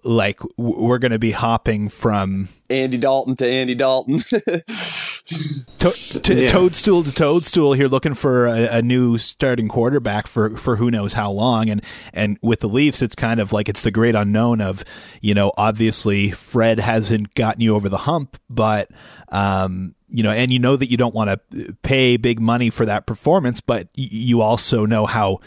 like 0.03 0.39
we're 0.57 0.97
going 0.99 1.11
to 1.11 1.19
be 1.19 1.31
hopping 1.31 1.89
from 1.89 2.49
Andy 2.69 2.97
Dalton 2.97 3.35
to 3.37 3.45
Andy 3.47 3.75
Dalton. 3.75 4.19
to- 5.79 6.21
to- 6.21 6.33
Yeah. 6.41 6.47
toadstool 6.47 7.03
to 7.03 7.13
toadstool 7.13 7.73
here, 7.73 7.87
looking 7.87 8.13
for 8.13 8.47
a, 8.47 8.77
a 8.77 8.81
new 8.81 9.17
starting 9.17 9.67
quarterback 9.67 10.27
for 10.27 10.51
for 10.57 10.75
who 10.77 10.89
knows 10.91 11.13
how 11.13 11.31
long. 11.31 11.69
And 11.69 11.81
and 12.13 12.37
with 12.41 12.59
the 12.61 12.67
Leafs, 12.69 13.01
it's 13.01 13.15
kind 13.15 13.39
of 13.39 13.51
like 13.53 13.69
it's 13.69 13.83
the 13.83 13.91
great 13.91 14.15
unknown 14.15 14.61
of 14.61 14.83
you 15.21 15.33
know 15.33 15.51
obviously 15.57 16.31
Fred 16.31 16.79
hasn't 16.79 17.33
gotten 17.35 17.61
you 17.61 17.75
over 17.75 17.89
the 17.89 17.97
hump, 17.99 18.37
but 18.49 18.89
um, 19.29 19.95
you 20.09 20.23
know, 20.23 20.31
and 20.31 20.51
you 20.51 20.59
know 20.59 20.75
that 20.75 20.89
you 20.91 20.97
don't 20.97 21.15
want 21.15 21.29
to 21.51 21.73
pay 21.83 22.17
big 22.17 22.39
money 22.41 22.69
for 22.69 22.85
that 22.85 23.05
performance, 23.05 23.61
but 23.61 23.87
y- 23.97 24.07
you 24.11 24.41
also 24.41 24.85
know 24.85 25.05
how 25.05 25.39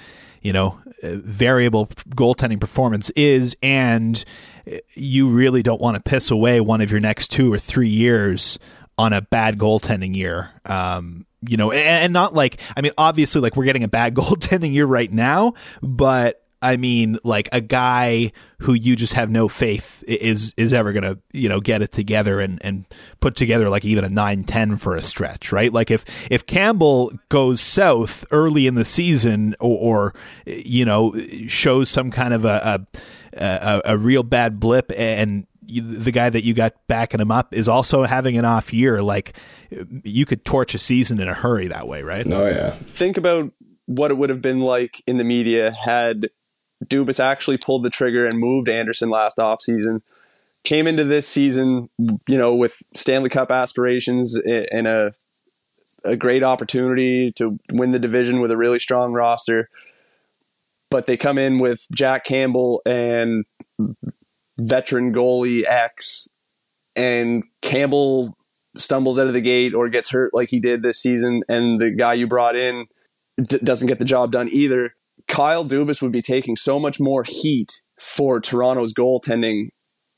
you 0.45 0.53
know 0.53 0.79
uh, 1.03 1.17
variable 1.17 1.87
goaltending 2.11 2.61
performance 2.61 3.11
is, 3.11 3.57
and 3.63 4.25
uh, 4.71 4.77
you 4.95 5.29
really 5.29 5.63
don't 5.65 5.81
want 5.81 5.97
to 5.97 6.03
piss 6.03 6.31
away 6.31 6.61
one 6.61 6.81
of 6.81 6.93
your 6.93 7.01
next 7.01 7.33
two 7.33 7.53
or 7.53 7.59
three 7.59 7.89
years 7.89 8.61
on 8.97 9.13
a 9.13 9.21
bad 9.21 9.59
goaltending 9.59 10.15
year. 10.15 10.51
Um, 10.67 11.27
you 11.49 11.57
know, 11.57 11.73
and, 11.73 11.81
and 11.81 12.13
not 12.13 12.35
like 12.35 12.61
I 12.77 12.83
mean, 12.83 12.93
obviously, 12.97 13.41
like 13.41 13.57
we're 13.57 13.65
getting 13.65 13.83
a 13.83 13.89
bad 13.89 14.15
goaltending 14.15 14.73
year 14.73 14.87
right 14.87 15.13
now, 15.13 15.55
but 15.83 16.44
I 16.65 16.79
mean, 16.79 17.19
like 17.25 17.49
a 17.53 17.61
guy 17.61 18.33
who 18.59 18.73
you 18.73 18.97
just 18.97 19.13
have 19.13 19.31
no 19.31 19.49
faith 19.49 20.03
is 20.09 20.55
is 20.57 20.73
ever 20.73 20.95
gonna 20.95 21.19
you 21.33 21.49
know 21.49 21.61
get 21.61 21.83
it 21.83 21.93
together 21.93 22.41
and 22.41 22.59
and 22.65 22.87
put 23.21 23.37
together 23.37 23.69
like 23.69 23.85
even 23.85 24.03
a 24.03 24.09
9-10 24.09 24.81
for 24.81 24.97
a 24.97 25.03
stretch, 25.03 25.53
right? 25.53 25.73
Like 25.73 25.91
if 25.91 26.05
if 26.31 26.47
Campbell 26.47 27.13
goes 27.29 27.61
south 27.61 28.25
early 28.31 28.67
in 28.67 28.77
the 28.77 28.85
season 28.85 29.55
or, 29.61 29.77
or 30.07 30.15
you 30.47 30.87
know 30.87 31.15
shows 31.49 31.91
some 31.91 32.11
kind 32.11 32.33
of 32.33 32.47
a 32.47 32.87
a, 33.35 33.45
a, 33.45 33.83
a 33.93 33.99
real 33.99 34.23
bad 34.23 34.59
blip 34.59 34.91
and 34.97 35.47
you, 35.67 35.83
the 35.83 36.13
guy 36.13 36.31
that 36.31 36.45
you 36.45 36.55
got 36.55 36.75
backing 36.89 37.21
him 37.21 37.31
up 37.31 37.55
is 37.55 37.69
also 37.69 38.05
having 38.05 38.39
an 38.39 38.45
off 38.45 38.73
year, 38.73 39.03
like 39.03 39.35
you 40.03 40.25
could 40.25 40.45
torch 40.45 40.75
a 40.75 40.79
season 40.79 41.21
in 41.21 41.29
a 41.29 41.35
hurry 41.35 41.69
that 41.69 41.87
way, 41.87 42.03
right? 42.03 42.27
Oh 42.27 42.47
yeah. 42.47 42.71
Think 42.83 43.17
about 43.17 43.53
what 43.87 44.11
it 44.11 44.15
would 44.15 44.31
have 44.31 44.41
been 44.41 44.61
like 44.61 45.03
in 45.07 45.19
the 45.19 45.25
media 45.25 45.71
had 45.71 46.31
Dubas 46.89 47.21
actually 47.21 47.59
pulled 47.59 47.83
the 47.83 47.91
trigger 47.91 48.27
and 48.27 48.39
moved 48.39 48.69
Andersen 48.69 49.11
last 49.11 49.39
offseason. 49.39 50.03
Came 50.65 50.87
into 50.87 51.05
this 51.05 51.29
season, 51.29 51.91
you 51.99 52.39
know, 52.39 52.55
with 52.55 52.83
Stanley 52.95 53.29
Cup 53.29 53.51
aspirations 53.51 54.37
and 54.37 54.87
a 54.87 55.13
a 56.05 56.17
great 56.17 56.43
opportunity 56.43 57.33
to 57.33 57.59
win 57.73 57.91
the 57.91 57.99
division 57.99 58.41
with 58.41 58.51
a 58.51 58.57
really 58.57 58.79
strong 58.79 59.13
roster. 59.13 59.71
But 60.91 61.07
they 61.07 61.17
come 61.17 61.39
in 61.39 61.59
with 61.59 61.87
Jack 61.93 62.25
Campbell 62.25 62.83
and 62.87 63.45
veteran 64.59 65.13
goalie 65.13 65.65
X, 65.67 66.29
and 66.95 67.43
Campbell 67.63 68.37
stumbles 68.77 69.19
out 69.19 69.27
of 69.27 69.35
the 69.35 69.41
gate 69.41 69.75
or 69.75 69.89
gets 69.89 70.11
hurt 70.11 70.35
like 70.35 70.51
he 70.51 70.61
did 70.61 70.83
this 70.83 71.01
season, 71.01 71.43
and 71.49 71.81
the 71.81 71.91
guy 71.91 72.15
you 72.15 72.27
brought 72.27 72.55
in 72.55 72.87
d- 73.39 73.59
doesn't 73.59 73.89
get 73.89 73.99
the 73.99 74.05
job 74.05 74.31
done 74.31 74.49
either. 74.51 74.95
Kyle 75.29 75.65
Dubas 75.65 76.03
would 76.03 76.13
be 76.13 76.23
taking 76.23 76.57
so 76.57 76.79
much 76.79 77.01
more 77.01 77.25
heat 77.25 77.83
for 77.99 78.41
Toronto's 78.41 78.93
goaltending 78.93 79.69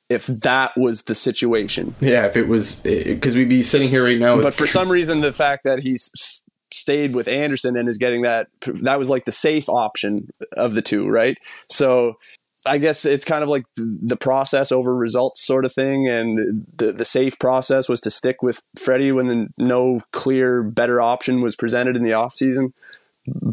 if 0.09 0.27
that 0.27 0.77
was 0.77 1.05
the 1.05 1.15
situation. 1.15 1.95
Yeah, 2.01 2.27
if 2.27 2.37
it 2.37 2.49
was 2.49 2.75
because 2.75 3.35
we'd 3.35 3.49
be 3.49 3.63
sitting 3.63 3.89
here 3.89 4.05
right 4.05 4.19
now 4.19 4.41
But 4.41 4.55
for 4.55 4.67
some 4.67 4.89
reason, 4.93 5.21
the 5.21 5.33
fact 5.33 5.65
that 5.65 5.81
he's 5.81 6.45
stayed 6.73 7.15
with 7.15 7.29
Andersen 7.29 7.77
and 7.77 7.89
is 7.89 7.99
getting 7.99 8.23
that. 8.23 8.49
That 8.67 8.99
was 8.99 9.11
like 9.11 9.25
the 9.25 9.33
safe 9.33 9.69
option 9.69 10.31
of 10.57 10.75
the 10.75 10.83
two, 10.83 11.09
right? 11.09 11.39
So 11.69 12.19
I 12.67 12.79
guess 12.79 13.05
it's 13.05 13.25
kind 13.25 13.43
of 13.43 13.49
like 13.49 13.65
the 13.77 14.17
process 14.17 14.73
over 14.73 14.95
results 14.95 15.45
sort 15.45 15.65
of 15.65 15.73
thing. 15.73 16.09
And 16.09 16.67
the, 16.77 16.93
the 16.93 17.05
safe 17.05 17.39
process 17.39 17.89
was 17.89 18.01
to 18.03 18.11
stick 18.11 18.43
with 18.43 18.63
Freddie 18.79 19.13
when 19.13 19.51
no 19.59 20.01
clear 20.13 20.63
better 20.63 21.01
option 21.01 21.41
was 21.41 21.57
presented 21.57 21.97
in 21.97 22.03
the 22.03 22.11
offseason. 22.11 22.73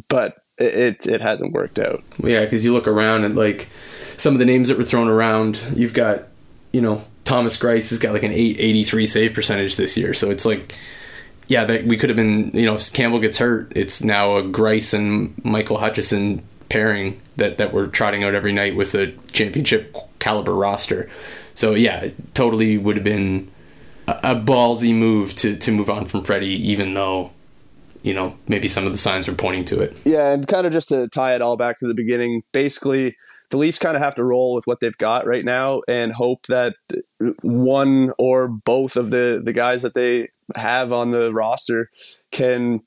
But 0.09 0.37
it, 0.57 1.07
it 1.07 1.21
hasn't 1.21 1.53
worked 1.53 1.79
out. 1.79 2.03
Yeah, 2.23 2.41
because 2.41 2.63
you 2.63 2.73
look 2.73 2.87
around 2.87 3.23
and 3.23 3.35
like 3.35 3.69
some 4.17 4.33
of 4.33 4.39
the 4.39 4.45
names 4.45 4.69
that 4.69 4.77
were 4.77 4.83
thrown 4.83 5.07
around, 5.07 5.61
you've 5.75 5.93
got, 5.93 6.25
you 6.71 6.81
know, 6.81 7.03
Thomas 7.25 7.57
Greiss 7.57 7.89
has 7.89 7.99
got 7.99 8.13
like 8.13 8.23
an 8.23 8.31
883 8.31 9.07
save 9.07 9.33
percentage 9.33 9.75
this 9.75 9.97
year. 9.97 10.13
So 10.13 10.29
it's 10.29 10.45
like, 10.45 10.75
yeah, 11.47 11.65
that 11.65 11.85
we 11.85 11.97
could 11.97 12.09
have 12.09 12.17
been, 12.17 12.51
you 12.53 12.65
know, 12.65 12.75
if 12.75 12.91
Campbell 12.93 13.19
gets 13.19 13.37
hurt, 13.37 13.71
it's 13.75 14.03
now 14.03 14.37
a 14.37 14.43
Greiss 14.43 14.93
and 14.93 15.33
Michael 15.43 15.77
Hutchinson 15.77 16.43
pairing 16.69 17.21
that 17.35 17.57
that 17.57 17.73
we're 17.73 17.87
trotting 17.87 18.23
out 18.23 18.33
every 18.33 18.51
night 18.51 18.75
with 18.75 18.95
a 18.95 19.11
championship 19.31 19.95
caliber 20.19 20.53
roster. 20.53 21.09
So 21.55 21.75
yeah, 21.75 22.09
totally 22.33 22.77
would 22.77 22.95
have 22.95 23.03
been 23.03 23.51
a, 24.07 24.19
a 24.23 24.35
ballsy 24.35 24.93
move 24.93 25.35
to 25.35 25.55
to 25.55 25.71
move 25.71 25.89
on 25.89 26.05
from 26.05 26.23
Freddie, 26.23 26.69
even 26.69 26.93
though 26.93 27.31
you 28.03 28.13
know 28.13 28.37
maybe 28.47 28.67
some 28.67 28.85
of 28.85 28.91
the 28.91 28.97
signs 28.97 29.27
were 29.27 29.33
pointing 29.33 29.65
to 29.65 29.79
it. 29.79 29.97
Yeah, 30.05 30.31
and 30.31 30.47
kind 30.47 30.67
of 30.67 30.73
just 30.73 30.89
to 30.89 31.07
tie 31.07 31.33
it 31.33 31.41
all 31.41 31.57
back 31.57 31.79
to 31.79 31.87
the 31.87 31.93
beginning, 31.93 32.43
basically 32.51 33.15
the 33.49 33.57
Leafs 33.57 33.77
kind 33.77 33.95
of 33.95 34.01
have 34.01 34.15
to 34.15 34.23
roll 34.23 34.55
with 34.55 34.65
what 34.65 34.79
they've 34.79 34.97
got 34.97 35.27
right 35.27 35.45
now 35.45 35.81
and 35.87 36.11
hope 36.11 36.47
that 36.47 36.75
one 37.41 38.11
or 38.17 38.47
both 38.47 38.97
of 38.97 39.11
the 39.11 39.41
the 39.43 39.53
guys 39.53 39.83
that 39.83 39.93
they 39.93 40.29
have 40.55 40.91
on 40.91 41.11
the 41.11 41.31
roster 41.31 41.89
can 42.31 42.81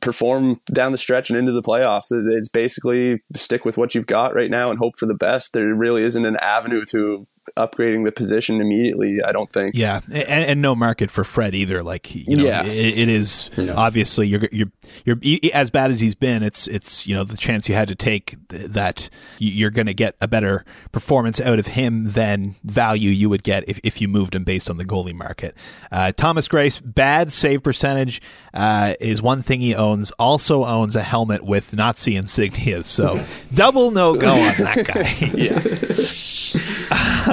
perform 0.00 0.60
down 0.72 0.92
the 0.92 0.98
stretch 0.98 1.28
and 1.28 1.38
into 1.38 1.52
the 1.52 1.60
playoffs. 1.60 2.12
It's 2.12 2.48
basically 2.48 3.20
stick 3.34 3.64
with 3.64 3.76
what 3.76 3.94
you've 3.94 4.06
got 4.06 4.34
right 4.34 4.50
now 4.50 4.70
and 4.70 4.78
hope 4.78 4.94
for 4.96 5.06
the 5.06 5.14
best. 5.14 5.52
There 5.52 5.74
really 5.74 6.04
isn't 6.04 6.24
an 6.24 6.36
avenue 6.36 6.84
to 6.90 7.26
upgrading 7.56 8.04
the 8.04 8.12
position 8.12 8.60
immediately. 8.60 9.22
I 9.22 9.32
don't 9.32 9.52
think. 9.52 9.74
Yeah, 9.74 10.00
and, 10.06 10.44
and 10.44 10.62
no 10.62 10.74
market 10.74 11.10
for 11.10 11.24
Fred 11.24 11.54
either. 11.54 11.82
Like, 11.82 12.14
you 12.14 12.36
know, 12.36 12.44
yeah. 12.44 12.64
it, 12.64 12.98
it 12.98 13.08
is 13.08 13.50
no. 13.56 13.74
obviously 13.76 14.26
you're 14.26 14.48
you're 14.52 14.70
you're 15.04 15.38
as 15.52 15.70
bad 15.70 15.90
as 15.90 16.00
he's 16.00 16.14
been. 16.14 16.42
It's 16.42 16.66
it's 16.66 17.06
you 17.06 17.14
know 17.14 17.24
the 17.24 17.36
chance 17.36 17.68
you 17.68 17.74
had 17.74 17.88
to 17.88 17.94
take 17.94 18.36
that 18.48 19.10
you're 19.38 19.70
going 19.70 19.86
to 19.86 19.94
get 19.94 20.16
a 20.20 20.28
better 20.28 20.64
performance 20.92 21.40
out 21.40 21.58
of 21.58 21.68
him 21.68 22.04
than 22.04 22.56
value 22.64 23.10
you 23.10 23.28
would 23.28 23.42
get 23.42 23.68
if, 23.68 23.80
if 23.82 24.00
you 24.00 24.08
moved 24.08 24.34
him 24.34 24.44
based 24.44 24.70
on 24.70 24.76
the 24.76 24.84
goalie 24.84 25.14
market. 25.14 25.56
Uh, 25.90 26.12
Thomas 26.12 26.48
Greiss, 26.48 26.80
bad 26.84 27.32
save 27.32 27.62
percentage 27.62 28.20
uh, 28.54 28.94
is 29.00 29.22
one 29.22 29.42
thing 29.42 29.60
he 29.60 29.74
owns. 29.74 30.10
Also 30.12 30.64
owns 30.64 30.96
a 30.96 31.02
helmet 31.02 31.42
with 31.42 31.74
Nazi 31.74 32.14
insignias. 32.14 32.84
So 32.84 33.24
double 33.54 33.90
no 33.90 34.16
go 34.16 34.30
on 34.32 34.54
that 34.58 34.86
guy. 34.86 35.12
yeah. 35.36 36.41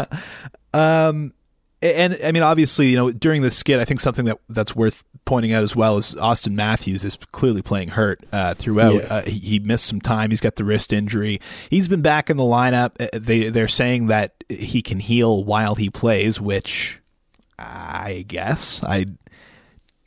um, 0.74 1.34
and 1.82 2.18
I 2.24 2.32
mean, 2.32 2.44
obviously, 2.44 2.88
you 2.88 2.96
know, 2.96 3.12
during 3.12 3.42
the 3.42 3.52
skit, 3.52 3.80
I 3.80 3.86
think 3.86 4.00
something 4.00 4.26
that 4.26 4.40
that's 4.50 4.76
worth 4.76 5.04
pointing 5.26 5.54
out 5.54 5.64
as 5.64 5.76
well 5.76 5.98
is 5.98 6.16
Auston 6.16 6.54
Matthews 6.54 7.04
is 7.04 7.18
clearly 7.32 7.62
playing 7.62 7.90
hurt 7.90 8.22
uh, 8.34 8.54
throughout. 8.54 8.96
Yeah. 8.96 9.08
Uh, 9.10 9.22
he, 9.24 9.40
he, 9.40 9.60
missed 9.60 9.86
some 9.86 10.02
time. 10.02 10.32
He's 10.32 10.42
got 10.42 10.56
the 10.56 10.64
wrist 10.64 10.92
injury. 10.92 11.40
He's 11.70 11.88
been 11.88 12.02
back 12.02 12.30
in 12.30 12.38
the 12.38 12.44
lineup. 12.44 13.00
Uh, 13.00 13.08
they 13.14 13.50
they're 13.50 13.68
saying 13.68 14.08
that 14.08 14.44
he 14.50 14.82
can 14.82 15.00
heal 15.00 15.44
while 15.44 15.76
he 15.76 15.90
plays, 15.90 16.42
which 16.42 17.00
I 17.58 18.26
guess 18.28 18.84
I 18.84 19.06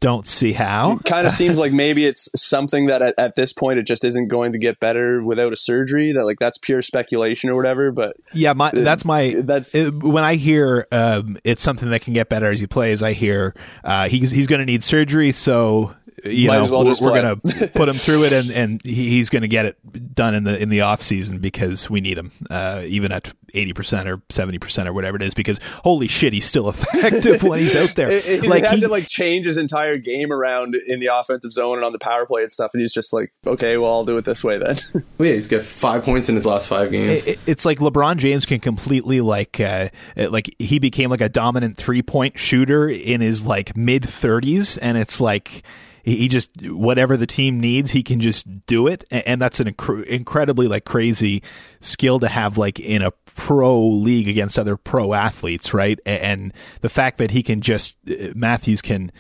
don't 0.02 0.26
see 0.26 0.52
how. 0.52 0.96
It 0.96 1.04
kind 1.04 1.26
of 1.28 1.32
seems 1.32 1.60
like 1.60 1.72
maybe 1.72 2.04
it's 2.04 2.28
something 2.34 2.86
that 2.86 3.00
at, 3.02 3.14
at, 3.18 3.36
this 3.36 3.52
point 3.52 3.78
it 3.78 3.86
just 3.86 4.04
isn't 4.04 4.26
going 4.26 4.52
to 4.52 4.58
get 4.58 4.80
better 4.80 5.22
without 5.22 5.52
a 5.52 5.56
surgery. 5.56 6.12
That 6.12 6.24
like 6.24 6.40
that's 6.40 6.58
pure 6.58 6.82
speculation 6.82 7.48
or 7.48 7.54
whatever. 7.54 7.92
But 7.92 8.16
yeah, 8.34 8.52
my 8.52 8.72
that's 8.72 9.04
my 9.04 9.36
that's 9.38 9.74
it, 9.76 9.94
when 10.02 10.24
I 10.24 10.34
hear 10.34 10.88
um, 10.90 11.38
it's 11.44 11.62
something 11.62 11.88
that 11.90 12.02
can 12.02 12.14
get 12.14 12.28
better 12.28 12.50
as 12.50 12.58
he 12.58 12.66
plays. 12.66 13.00
I 13.00 13.12
hear 13.12 13.54
uh, 13.84 14.08
he's 14.08 14.32
he's 14.32 14.48
going 14.48 14.58
to 14.58 14.66
need 14.66 14.82
surgery, 14.82 15.30
so 15.30 15.94
you 16.24 16.48
Might 16.48 16.64
know, 16.64 16.70
well 16.70 16.84
we're, 16.84 16.94
we're 17.00 17.22
going 17.22 17.40
to 17.46 17.68
put 17.68 17.88
him 17.88 17.94
through 17.94 18.24
it, 18.24 18.32
and, 18.32 18.50
and 18.50 18.82
he's 18.84 19.28
going 19.28 19.42
to 19.42 19.48
get 19.48 19.66
it 19.66 20.14
done 20.14 20.34
in 20.34 20.44
the 20.44 20.60
in 20.60 20.68
the 20.68 20.82
off 20.82 21.02
season 21.02 21.38
because 21.38 21.90
we 21.90 22.00
need 22.00 22.16
him, 22.16 22.30
uh, 22.50 22.82
even 22.86 23.10
at 23.10 23.32
eighty 23.54 23.72
percent 23.72 24.08
or 24.08 24.22
seventy 24.28 24.58
percent 24.58 24.88
or 24.88 24.92
whatever 24.92 25.16
it 25.16 25.22
is. 25.22 25.34
Because 25.34 25.58
holy 25.84 26.06
shit, 26.06 26.32
he's 26.32 26.44
still 26.44 26.68
effective 26.70 27.42
when 27.42 27.58
he's 27.58 27.74
out 27.74 27.94
there. 27.96 28.08
it, 28.10 28.46
like 28.46 28.64
had 28.64 28.76
he, 28.76 28.80
to 28.82 28.88
like 28.88 29.08
change 29.08 29.46
his 29.46 29.56
entire 29.56 29.96
game 29.96 30.32
around 30.32 30.76
in 30.86 31.00
the 31.00 31.06
offensive 31.06 31.52
zone 31.52 31.76
and 31.76 31.84
on 31.84 31.92
the 31.92 31.98
power 31.98 32.24
play 32.24 32.42
and 32.42 32.52
stuff, 32.52 32.70
and 32.72 32.80
he's 32.80 32.92
just 32.92 33.12
like, 33.12 33.32
okay, 33.46 33.76
well, 33.76 33.92
I'll 33.92 34.04
do 34.04 34.16
it 34.16 34.24
this 34.24 34.44
way 34.44 34.58
then. 34.58 34.76
well, 35.18 35.28
yeah, 35.28 35.34
he's 35.34 35.48
got 35.48 35.62
five 35.62 36.04
points 36.04 36.28
in 36.28 36.36
his 36.36 36.46
last 36.46 36.68
five 36.68 36.90
games. 36.92 37.26
It, 37.26 37.38
it's 37.46 37.64
like 37.64 37.78
LeBron 37.78 38.18
James 38.18 38.46
can 38.46 38.60
completely 38.60 39.20
like 39.20 39.58
uh, 39.58 39.88
like 40.16 40.54
he 40.58 40.78
became 40.78 41.10
like 41.10 41.20
a 41.20 41.28
dominant 41.28 41.76
three 41.76 42.02
point 42.02 42.38
shooter 42.38 42.88
in 42.88 43.20
his 43.20 43.44
like 43.44 43.76
mid 43.76 44.08
thirties, 44.08 44.76
and 44.76 44.96
it's 44.96 45.20
like 45.20 45.64
he 46.04 46.28
just 46.28 46.50
whatever 46.68 47.16
the 47.16 47.26
team 47.26 47.60
needs, 47.60 47.92
he 47.92 48.02
can 48.02 48.20
just 48.20 48.66
do 48.66 48.86
it, 48.86 49.04
and 49.10 49.40
that's 49.40 49.60
an 49.60 49.72
inc- 49.72 50.04
incredibly 50.06 50.68
like 50.68 50.84
crazy 50.84 51.42
skill 51.80 52.18
to 52.20 52.28
have 52.28 52.58
like 52.58 52.80
in 52.80 53.02
a 53.02 53.12
pro 53.34 53.80
league 53.80 54.28
against 54.28 54.58
other 54.58 54.76
pro 54.76 55.14
athletes, 55.14 55.72
right? 55.72 55.98
And 56.04 56.52
the 56.80 56.88
fact 56.88 57.18
that 57.18 57.30
he 57.30 57.42
can 57.42 57.60
just 57.60 57.98
uh, 58.08 58.28
Matthews 58.34 58.82
can 58.82 59.12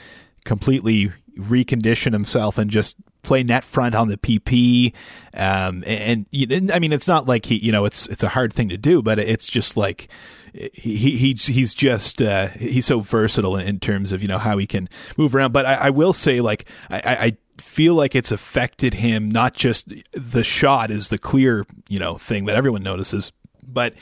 completely 0.44 1.12
recondition 1.36 2.12
himself 2.12 2.58
and 2.58 2.70
just 2.70 2.96
play 3.22 3.42
net 3.42 3.64
front 3.64 3.94
on 3.94 4.08
the 4.08 4.16
PP. 4.16 4.92
Um, 5.34 5.84
and, 5.86 6.26
and 6.32 6.72
I 6.72 6.78
mean, 6.78 6.92
it's 6.92 7.08
not 7.08 7.26
like 7.26 7.46
he, 7.46 7.56
you 7.56 7.72
know, 7.72 7.84
it's 7.84 8.06
it's 8.08 8.22
a 8.22 8.28
hard 8.28 8.52
thing 8.52 8.68
to 8.68 8.76
do, 8.76 9.02
but 9.02 9.18
it's 9.18 9.48
just 9.48 9.76
like 9.76 10.08
he, 10.52 11.16
he's 11.16 11.46
he's 11.46 11.72
just 11.72 12.20
uh, 12.20 12.48
he's 12.48 12.86
so 12.86 13.00
versatile 13.00 13.56
in 13.56 13.80
terms 13.80 14.12
of 14.12 14.22
you 14.22 14.28
know 14.28 14.38
how 14.38 14.58
he 14.58 14.66
can 14.66 14.88
move 15.16 15.34
around. 15.34 15.52
But 15.52 15.66
I, 15.66 15.74
I 15.74 15.90
will 15.90 16.12
say, 16.12 16.40
like 16.40 16.66
I, 16.90 17.00
I 17.06 17.36
feel 17.58 17.94
like 17.94 18.14
it's 18.14 18.32
affected 18.32 18.94
him. 18.94 19.30
Not 19.30 19.54
just 19.54 19.92
the 20.12 20.44
shot 20.44 20.90
is 20.90 21.08
the 21.08 21.18
clear 21.18 21.66
you 21.88 21.98
know 21.98 22.18
thing 22.18 22.44
that 22.46 22.56
everyone 22.56 22.82
notices, 22.82 23.32
but 23.62 23.94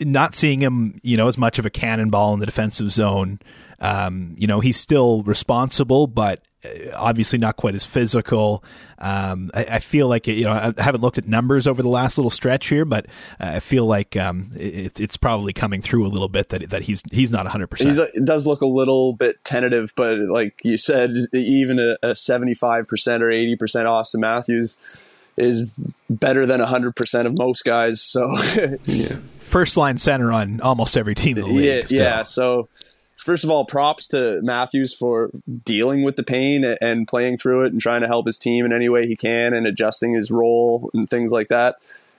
not 0.00 0.34
seeing 0.34 0.60
him 0.60 1.00
you 1.02 1.16
know 1.16 1.28
as 1.28 1.38
much 1.38 1.58
of 1.58 1.66
a 1.66 1.70
cannonball 1.70 2.34
in 2.34 2.40
the 2.40 2.46
defensive 2.46 2.92
zone. 2.92 3.40
Um, 3.82 4.34
you 4.36 4.46
know 4.46 4.60
he's 4.60 4.76
still 4.76 5.22
responsible, 5.22 6.06
but 6.06 6.42
uh, 6.62 6.68
obviously 6.94 7.38
not 7.38 7.56
quite 7.56 7.74
as 7.74 7.84
physical. 7.84 8.62
Um, 8.98 9.50
I, 9.54 9.64
I, 9.64 9.78
feel 9.78 10.08
like 10.08 10.26
you 10.26 10.44
know 10.44 10.52
I 10.52 10.74
haven't 10.82 11.00
looked 11.00 11.16
at 11.16 11.26
numbers 11.26 11.66
over 11.66 11.82
the 11.82 11.88
last 11.88 12.18
little 12.18 12.30
stretch 12.30 12.68
here, 12.68 12.84
but 12.84 13.06
I 13.38 13.60
feel 13.60 13.86
like 13.86 14.16
um, 14.16 14.50
it, 14.54 15.00
it's 15.00 15.16
probably 15.16 15.54
coming 15.54 15.80
through 15.80 16.06
a 16.06 16.08
little 16.08 16.28
bit 16.28 16.50
that 16.50 16.68
that 16.68 16.82
he's 16.82 17.02
he's 17.10 17.30
not 17.30 17.44
100. 17.44 17.68
percent 17.68 18.10
It 18.14 18.26
does 18.26 18.46
look 18.46 18.60
a 18.60 18.66
little 18.66 19.14
bit 19.14 19.42
tentative, 19.44 19.94
but 19.96 20.18
like 20.18 20.60
you 20.62 20.76
said, 20.76 21.12
even 21.32 21.96
a 22.02 22.14
75 22.14 22.86
percent 22.86 23.22
or 23.22 23.30
80 23.30 23.56
percent 23.56 23.86
Auston 23.86 24.20
Matthews 24.20 25.02
is 25.40 25.72
better 26.08 26.46
than 26.46 26.60
100 26.60 26.94
percent 26.94 27.26
of 27.26 27.38
most 27.38 27.64
guys. 27.64 28.00
So 28.00 28.36
yeah, 28.84 29.16
first 29.38 29.76
line 29.76 29.98
center 29.98 30.32
on 30.32 30.60
almost 30.60 30.96
every 30.96 31.14
team 31.14 31.38
in 31.38 31.44
the 31.44 31.50
league. 31.50 31.90
Yeah, 31.90 32.02
yeah. 32.02 32.22
So 32.22 32.68
first 33.16 33.44
of 33.44 33.50
all, 33.50 33.64
props 33.64 34.08
to 34.08 34.40
Matthews 34.42 34.94
for 34.94 35.30
dealing 35.64 36.02
with 36.02 36.16
the 36.16 36.22
pain 36.22 36.64
and 36.80 37.06
playing 37.06 37.36
through 37.36 37.64
it 37.64 37.72
and 37.72 37.80
trying 37.80 38.00
to 38.00 38.06
help 38.06 38.26
his 38.26 38.38
team 38.38 38.64
in 38.64 38.72
any 38.72 38.88
way 38.88 39.06
he 39.06 39.16
can 39.16 39.54
and 39.54 39.66
adjusting 39.66 40.14
his 40.14 40.30
role 40.30 40.90
and 40.94 41.08
things 41.08 41.30
like 41.30 41.48
that. 41.48 41.76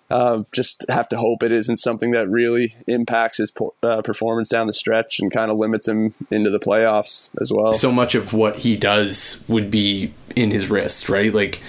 Uh, 0.10 0.44
just 0.52 0.86
have 0.90 1.08
to 1.08 1.18
hope 1.18 1.42
it 1.42 1.54
isn't 1.54 1.78
something 1.78 2.12
that 2.12 2.28
really 2.28 2.74
impacts 2.86 3.38
his 3.38 3.54
uh, 3.82 4.02
performance 4.02 4.50
down 4.50 4.68
the 4.68 4.74
stretch 4.74 5.22
and 5.22 5.32
kind 5.32 5.50
of 5.50 5.58
limits 5.58 5.88
him 5.88 6.14
into 6.30 6.50
the 6.50 6.60
playoffs 6.60 7.30
as 7.40 7.50
well. 7.54 7.74
So 7.74 7.94
much 7.94 8.14
of 8.14 8.34
what 8.34 8.58
he 8.58 8.76
does 8.76 9.42
would 9.48 9.72
be 9.72 10.14
in 10.36 10.52
his 10.52 10.70
wrist, 10.70 11.08
right? 11.08 11.34
Like 11.34 11.62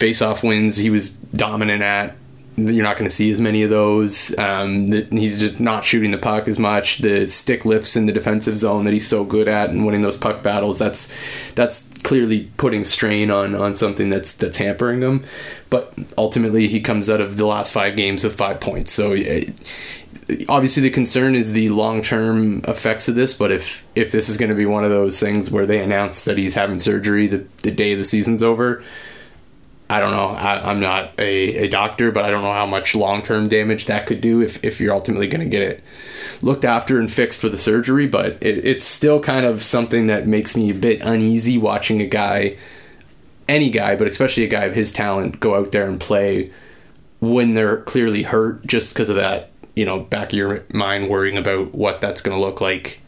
face-off 0.00 0.42
wins, 0.42 0.76
he 0.76 0.90
was 0.90 1.10
dominant 1.10 1.82
at 1.82 2.16
you're 2.56 2.82
not 2.82 2.96
going 2.96 3.08
to 3.08 3.14
see 3.14 3.30
as 3.30 3.40
many 3.40 3.62
of 3.62 3.70
those. 3.70 4.36
Um, 4.38 4.88
the, 4.88 5.06
he's 5.10 5.40
just 5.40 5.60
not 5.60 5.84
shooting 5.84 6.10
the 6.10 6.18
puck 6.18 6.48
as 6.48 6.58
much. 6.58 6.98
The 6.98 7.26
stick 7.26 7.64
lifts 7.64 7.96
in 7.96 8.06
the 8.06 8.12
defensive 8.12 8.56
zone 8.56 8.84
that 8.84 8.92
he's 8.92 9.06
so 9.06 9.24
good 9.24 9.48
at 9.48 9.70
and 9.70 9.86
winning 9.86 10.02
those 10.02 10.16
puck 10.16 10.42
battles. 10.42 10.78
That's 10.78 11.08
that's 11.52 11.88
clearly 12.02 12.50
putting 12.56 12.84
strain 12.84 13.30
on 13.30 13.54
on 13.54 13.74
something 13.74 14.10
that's 14.10 14.32
that's 14.32 14.56
hampering 14.58 15.00
him. 15.00 15.24
But 15.70 15.94
ultimately, 16.18 16.68
he 16.68 16.80
comes 16.80 17.08
out 17.08 17.20
of 17.20 17.36
the 17.36 17.46
last 17.46 17.72
five 17.72 17.96
games 17.96 18.24
with 18.24 18.36
five 18.36 18.60
points. 18.60 18.92
So. 18.92 19.16
obviously, 20.48 20.82
the 20.82 20.90
concern 20.90 21.34
is 21.34 21.52
the 21.52 21.70
long 21.70 22.02
term 22.02 22.64
effects 22.66 23.08
of 23.08 23.14
this. 23.14 23.32
But 23.32 23.52
if 23.52 23.86
if 23.94 24.12
this 24.12 24.28
is 24.28 24.36
going 24.36 24.50
to 24.50 24.56
be 24.56 24.66
one 24.66 24.84
of 24.84 24.90
those 24.90 25.18
things 25.20 25.50
where 25.50 25.66
they 25.66 25.80
announce 25.80 26.24
that 26.24 26.36
he's 26.36 26.54
having 26.54 26.78
surgery 26.78 27.26
the, 27.26 27.44
the 27.62 27.70
day 27.70 27.94
the 27.94 28.04
season's 28.04 28.42
over, 28.42 28.82
I 29.90 29.98
don't 29.98 30.12
know. 30.12 30.28
I, 30.28 30.70
am 30.70 30.78
not 30.78 31.18
a, 31.18 31.64
a 31.64 31.68
doctor, 31.68 32.12
but 32.12 32.24
I 32.24 32.30
don't 32.30 32.44
know 32.44 32.52
how 32.52 32.66
much 32.66 32.94
long 32.94 33.22
term 33.22 33.48
damage 33.48 33.86
that 33.86 34.06
could 34.06 34.20
do 34.20 34.40
if, 34.40 34.64
if 34.64 34.80
you're 34.80 34.94
ultimately 34.94 35.26
going 35.26 35.42
to 35.42 35.48
get 35.48 35.62
it 35.62 35.82
looked 36.42 36.64
after 36.64 36.98
and 36.98 37.12
fixed 37.12 37.42
with 37.42 37.52
a 37.52 37.58
surgery. 37.58 38.06
But 38.06 38.38
it, 38.40 38.64
it's 38.64 38.84
still 38.84 39.18
kind 39.20 39.44
of 39.44 39.64
something 39.64 40.06
that 40.06 40.28
makes 40.28 40.56
me 40.56 40.70
a 40.70 40.74
bit 40.74 41.02
uneasy 41.02 41.58
watching 41.58 42.00
a 42.00 42.06
guy 42.06 42.56
any 43.48 43.68
guy, 43.68 43.96
but 43.96 44.06
especially 44.06 44.44
a 44.44 44.48
guy 44.48 44.64
of 44.64 44.74
his 44.74 44.92
talent, 44.92 45.40
go 45.40 45.56
out 45.56 45.72
there 45.72 45.88
and 45.88 46.00
play 46.00 46.52
when 47.18 47.54
they're 47.54 47.78
clearly 47.82 48.22
hurt, 48.22 48.64
just 48.64 48.94
because 48.94 49.10
of 49.10 49.16
that, 49.16 49.50
you 49.74 49.84
know, 49.84 49.98
back 49.98 50.28
of 50.28 50.34
your 50.34 50.64
mind 50.72 51.08
worrying 51.08 51.36
about 51.36 51.74
what 51.74 52.00
that's 52.00 52.20
going 52.20 52.36
to 52.36 52.40
look 52.40 52.60
like 52.60 52.99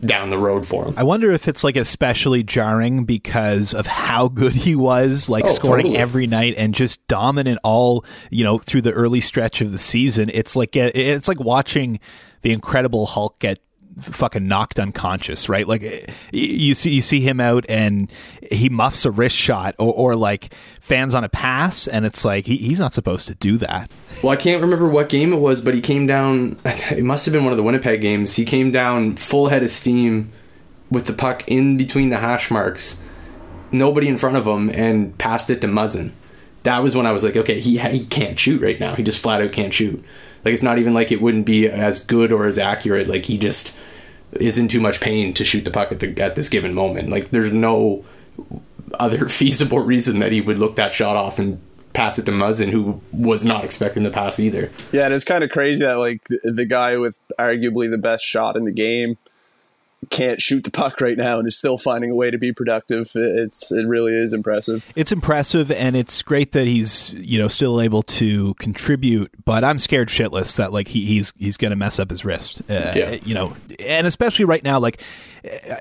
down 0.00 0.28
the 0.28 0.38
road 0.38 0.66
for 0.66 0.86
him. 0.86 0.94
I 0.96 1.02
wonder 1.02 1.30
if 1.30 1.46
it's 1.48 1.62
like 1.62 1.76
especially 1.76 2.42
jarring 2.42 3.04
because 3.04 3.74
of 3.74 3.86
how 3.86 4.28
good 4.28 4.52
he 4.54 4.74
was, 4.74 5.28
like 5.28 5.44
Oh, 5.44 5.48
scoring 5.48 5.84
totally. 5.86 5.98
every 6.00 6.26
night 6.26 6.54
and 6.56 6.74
just 6.74 7.06
dominant 7.06 7.58
all 7.62 8.04
you 8.30 8.44
know 8.44 8.58
through 8.58 8.82
the 8.82 8.92
early 8.92 9.20
stretch 9.20 9.60
of 9.60 9.72
the 9.72 9.78
season. 9.78 10.30
It's 10.32 10.56
like 10.56 10.74
it's 10.76 11.28
like 11.28 11.40
watching 11.40 12.00
the 12.42 12.52
Incredible 12.52 13.06
Hulk 13.06 13.38
get 13.38 13.58
fucking 13.98 14.46
knocked 14.46 14.78
unconscious, 14.78 15.48
right? 15.48 15.66
Like 15.68 15.82
eh, 15.82 16.06
you 16.32 16.74
see 16.74 16.90
you 16.90 17.02
see 17.02 17.20
him 17.20 17.40
out 17.40 17.66
and 17.68 18.10
he 18.50 18.68
muffs 18.68 19.04
a 19.04 19.10
wrist 19.10 19.36
shot 19.36 19.74
or, 19.78 19.92
or 19.92 20.16
like 20.16 20.54
fans 20.80 21.14
on 21.14 21.24
a 21.24 21.28
pass, 21.28 21.86
and 21.86 22.06
it's 22.06 22.24
like 22.24 22.46
he, 22.46 22.56
he's 22.56 22.80
not 22.80 22.94
supposed 22.94 23.26
to 23.28 23.34
do 23.34 23.58
that. 23.58 23.90
Well, 24.22 24.32
I 24.32 24.36
can't 24.36 24.60
remember 24.60 24.88
what 24.88 25.08
game 25.08 25.32
it 25.32 25.40
was, 25.40 25.62
but 25.62 25.74
he 25.74 25.80
came 25.80 26.06
down. 26.06 26.58
It 26.90 27.04
must 27.04 27.24
have 27.24 27.32
been 27.32 27.44
one 27.44 27.52
of 27.52 27.56
the 27.56 27.62
Winnipeg 27.62 28.00
games. 28.00 28.36
He 28.36 28.44
came 28.44 28.70
down 28.70 29.16
full 29.16 29.48
head 29.48 29.62
of 29.62 29.70
steam 29.70 30.32
with 30.90 31.06
the 31.06 31.12
puck 31.12 31.44
in 31.46 31.76
between 31.76 32.10
the 32.10 32.18
hash 32.18 32.50
marks, 32.50 32.98
nobody 33.70 34.08
in 34.08 34.18
front 34.18 34.36
of 34.36 34.46
him, 34.46 34.70
and 34.70 35.16
passed 35.18 35.50
it 35.50 35.60
to 35.62 35.68
Muzzin. 35.68 36.10
That 36.64 36.82
was 36.82 36.94
when 36.94 37.06
I 37.06 37.12
was 37.12 37.24
like, 37.24 37.36
okay, 37.36 37.60
he 37.60 37.78
he 37.78 38.04
can't 38.04 38.38
shoot 38.38 38.60
right 38.60 38.78
now. 38.78 38.94
He 38.94 39.02
just 39.02 39.22
flat 39.22 39.40
out 39.40 39.52
can't 39.52 39.72
shoot. 39.72 40.04
Like 40.44 40.52
it's 40.52 40.62
not 40.62 40.78
even 40.78 40.92
like 40.92 41.12
it 41.12 41.22
wouldn't 41.22 41.46
be 41.46 41.68
as 41.68 42.00
good 42.00 42.32
or 42.32 42.46
as 42.46 42.58
accurate. 42.58 43.08
Like 43.08 43.26
he 43.26 43.38
just 43.38 43.72
is 44.32 44.58
in 44.58 44.68
too 44.68 44.80
much 44.80 45.00
pain 45.00 45.32
to 45.34 45.44
shoot 45.44 45.64
the 45.64 45.70
puck 45.70 45.92
at 45.92 46.00
the 46.00 46.20
at 46.20 46.34
this 46.34 46.48
given 46.50 46.74
moment. 46.74 47.08
Like 47.08 47.30
there's 47.30 47.52
no 47.52 48.04
other 48.98 49.28
feasible 49.28 49.80
reason 49.80 50.18
that 50.18 50.32
he 50.32 50.40
would 50.40 50.58
look 50.58 50.76
that 50.76 50.94
shot 50.94 51.16
off 51.16 51.38
and 51.38 51.60
pass 51.92 52.18
it 52.18 52.26
to 52.26 52.32
Muzzin, 52.32 52.70
who 52.70 53.00
was 53.12 53.44
not 53.44 53.64
expecting 53.64 54.02
the 54.02 54.10
pass 54.10 54.38
either. 54.38 54.70
Yeah, 54.92 55.06
and 55.06 55.14
it's 55.14 55.24
kind 55.24 55.44
of 55.44 55.50
crazy 55.50 55.84
that 55.84 55.94
like 55.94 56.24
the, 56.24 56.52
the 56.52 56.64
guy 56.64 56.96
with 56.98 57.18
arguably 57.38 57.90
the 57.90 57.98
best 57.98 58.24
shot 58.24 58.56
in 58.56 58.64
the 58.64 58.72
game 58.72 59.16
can't 60.08 60.40
shoot 60.40 60.64
the 60.64 60.70
puck 60.70 61.00
right 61.02 61.18
now 61.18 61.38
and 61.38 61.46
is 61.46 61.58
still 61.58 61.76
finding 61.76 62.10
a 62.10 62.14
way 62.14 62.30
to 62.30 62.38
be 62.38 62.52
productive. 62.52 63.10
It's 63.14 63.70
it 63.70 63.86
really 63.86 64.14
is 64.14 64.32
impressive. 64.32 64.84
It's 64.96 65.12
impressive 65.12 65.70
and 65.70 65.94
it's 65.94 66.22
great 66.22 66.52
that 66.52 66.66
he's 66.66 67.12
you 67.12 67.38
know 67.38 67.48
still 67.48 67.80
able 67.80 68.02
to 68.02 68.54
contribute. 68.54 69.30
But 69.44 69.62
I'm 69.62 69.78
scared 69.78 70.08
shitless 70.08 70.56
that 70.56 70.72
like 70.72 70.88
he, 70.88 71.04
he's 71.04 71.34
he's 71.38 71.58
going 71.58 71.70
to 71.70 71.76
mess 71.76 71.98
up 71.98 72.08
his 72.08 72.24
wrist. 72.24 72.62
Uh, 72.62 72.92
Yeah. 72.96 73.10
You 73.10 73.34
know, 73.34 73.56
and 73.86 74.06
especially 74.06 74.46
right 74.46 74.64
now, 74.64 74.78
like 74.78 75.02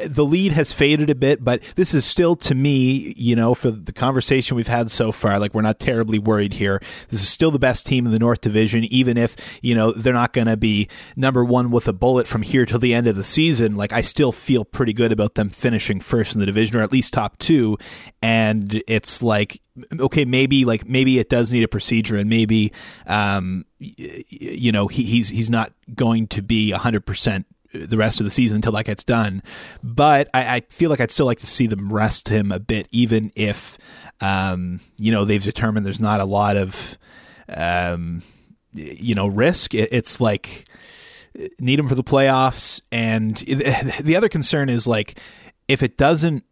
the 0.05 0.25
lead 0.25 0.51
has 0.53 0.73
faded 0.73 1.09
a 1.09 1.15
bit, 1.15 1.43
but 1.43 1.61
this 1.75 1.93
is 1.93 2.05
still 2.05 2.35
to 2.37 2.55
me, 2.55 3.13
you 3.17 3.35
know, 3.35 3.53
for 3.53 3.71
the 3.71 3.93
conversation 3.93 4.55
we've 4.55 4.67
had 4.67 4.91
so 4.91 5.11
far, 5.11 5.39
like 5.39 5.53
we're 5.53 5.61
not 5.61 5.79
terribly 5.79 6.19
worried 6.19 6.53
here. 6.53 6.81
This 7.09 7.21
is 7.21 7.29
still 7.29 7.51
the 7.51 7.59
best 7.59 7.85
team 7.85 8.05
in 8.05 8.11
the 8.11 8.19
North 8.19 8.41
Division, 8.41 8.85
even 8.85 9.17
if 9.17 9.59
you 9.61 9.75
know 9.75 9.91
they're 9.91 10.13
not 10.13 10.33
going 10.33 10.47
to 10.47 10.57
be 10.57 10.87
number 11.15 11.43
one 11.43 11.71
with 11.71 11.87
a 11.87 11.93
bullet 11.93 12.27
from 12.27 12.41
here 12.41 12.65
till 12.65 12.79
the 12.79 12.93
end 12.93 13.07
of 13.07 13.15
the 13.15 13.23
season. 13.23 13.75
Like 13.75 13.93
I 13.93 14.01
still 14.01 14.31
feel 14.31 14.65
pretty 14.65 14.93
good 14.93 15.11
about 15.11 15.35
them 15.35 15.49
finishing 15.49 15.99
first 15.99 16.33
in 16.33 16.39
the 16.39 16.45
division 16.45 16.77
or 16.77 16.83
at 16.83 16.91
least 16.91 17.13
top 17.13 17.37
two. 17.37 17.77
And 18.21 18.83
it's 18.87 19.21
like 19.23 19.61
okay, 19.99 20.25
maybe 20.25 20.65
like 20.65 20.87
maybe 20.87 21.19
it 21.19 21.29
does 21.29 21.51
need 21.51 21.63
a 21.63 21.67
procedure, 21.67 22.17
and 22.17 22.29
maybe 22.29 22.71
um, 23.07 23.65
you 23.79 24.71
know 24.71 24.87
he, 24.87 25.03
he's 25.03 25.29
he's 25.29 25.49
not 25.49 25.73
going 25.95 26.27
to 26.27 26.41
be 26.41 26.71
hundred 26.71 27.05
percent 27.05 27.45
the 27.73 27.97
rest 27.97 28.19
of 28.19 28.23
the 28.23 28.31
season 28.31 28.57
until 28.57 28.71
that 28.73 28.85
gets 28.85 29.03
done. 29.03 29.43
But 29.83 30.29
I, 30.33 30.57
I 30.57 30.59
feel 30.69 30.89
like 30.89 30.99
I'd 30.99 31.11
still 31.11 31.25
like 31.25 31.39
to 31.39 31.47
see 31.47 31.67
them 31.67 31.91
rest 31.91 32.29
him 32.29 32.51
a 32.51 32.59
bit, 32.59 32.87
even 32.91 33.31
if 33.35 33.77
um, 34.21 34.79
you 34.97 35.11
know 35.11 35.25
they've 35.25 35.43
determined 35.43 35.85
there's 35.85 35.99
not 35.99 36.19
a 36.19 36.25
lot 36.25 36.57
of 36.57 36.97
um, 37.47 38.23
you 38.73 39.15
know 39.15 39.27
risk. 39.27 39.73
It, 39.73 39.89
it's 39.91 40.19
like 40.19 40.65
need 41.59 41.79
him 41.79 41.87
for 41.87 41.95
the 41.95 42.03
playoffs, 42.03 42.81
and 42.91 43.37
the 44.01 44.15
other 44.15 44.29
concern 44.29 44.69
is 44.69 44.87
like 44.87 45.19
if 45.67 45.83
it 45.83 45.97
doesn't 45.97 46.43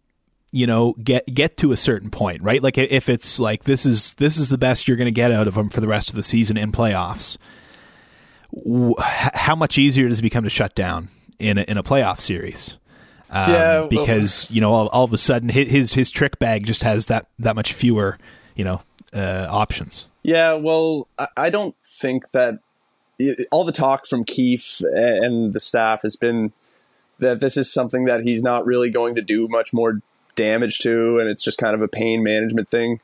you 0.52 0.66
know 0.66 0.94
get 1.04 1.26
get 1.34 1.58
to 1.58 1.74
a 1.74 1.78
certain 1.78 2.10
point 2.10 2.42
right 2.42 2.64
like 2.64 2.78
if 2.78 3.10
it's 3.10 3.38
like 3.38 3.66
this 3.66 3.86
is 3.86 4.16
this 4.16 4.38
is 4.38 4.48
the 4.48 4.58
best 4.58 4.88
you're 4.88 4.96
going 4.96 5.06
to 5.06 5.12
get 5.12 5.30
out 5.30 5.46
of 5.46 5.58
him 5.58 5.68
for 5.68 5.82
the 5.82 5.88
rest 5.90 6.10
of 6.10 6.16
the 6.16 6.24
season 6.24 6.56
in 6.56 6.72
playoffs 6.72 7.38
how 9.00 9.56
much 9.56 9.78
easier 9.78 10.08
does 10.08 10.20
it 10.20 10.24
become 10.24 10.44
to 10.44 10.50
shut 10.50 10.76
down 10.76 11.10
in 11.40 11.58
a, 11.58 11.62
in 11.64 11.78
a 11.78 11.84
playoff 11.84 12.20
series 12.20 12.78
um, 13.30 13.52
Yeah, 13.52 13.80
well- 13.80 13.88
because 13.90 14.48
you 14.50 14.62
know 14.62 14.72
all, 14.72 14.88
all 14.90 15.04
of 15.04 15.14
a 15.14 15.18
sudden 15.18 15.50
his, 15.50 15.94
his 15.94 16.12
trick 16.12 16.40
bag 16.40 16.66
just 16.66 16.84
has 16.84 17.08
that 17.08 17.28
that 17.40 17.56
much 17.56 17.74
fewer 17.74 18.18
you 18.56 18.64
know 18.64 18.82
uh, 19.14 19.48
options 19.50 20.06
Yeah, 20.24 20.54
well, 20.54 21.08
I, 21.18 21.28
I 21.38 21.50
don't 21.50 21.76
think 21.86 22.32
that 22.32 22.60
all 23.52 23.64
the 23.64 23.72
talk 23.72 24.06
from 24.06 24.24
Keefe 24.24 24.82
and 24.94 25.54
the 25.54 25.60
staff 25.60 26.02
has 26.04 26.16
been 26.16 26.52
that 27.20 27.40
this 27.40 27.58
is 27.58 27.72
something 27.74 28.06
that 28.06 28.22
he's 28.24 28.44
not 28.44 28.66
really 28.66 28.92
going 28.92 29.16
to 29.16 29.22
do 29.22 29.48
much 29.48 29.74
more 29.74 30.02
damage 30.36 30.80
to, 30.80 31.18
and 31.18 31.28
it's 31.28 31.42
just 31.44 31.58
kind 31.58 31.74
of 31.74 31.82
a 31.82 31.88
pain 31.88 32.22
management 32.24 32.70
thing. 32.70 33.00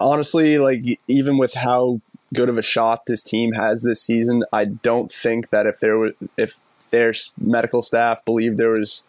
Honestly, 0.00 0.58
like 0.58 0.82
even 1.06 1.36
with 1.36 1.52
how 1.54 2.00
good 2.32 2.48
of 2.48 2.58
a 2.58 2.62
shot 2.62 3.06
this 3.06 3.22
team 3.22 3.52
has 3.52 3.82
this 3.82 4.02
season, 4.02 4.44
I 4.52 4.64
don't 4.64 5.10
think 5.12 5.50
that 5.50 5.66
if 5.66 5.80
there 5.80 5.98
was 5.98 6.12
if 6.36 6.58
their 6.90 7.12
medical 7.38 7.82
staff 7.82 8.24
believed 8.24 8.56
there 8.56 8.70
was 8.70 9.04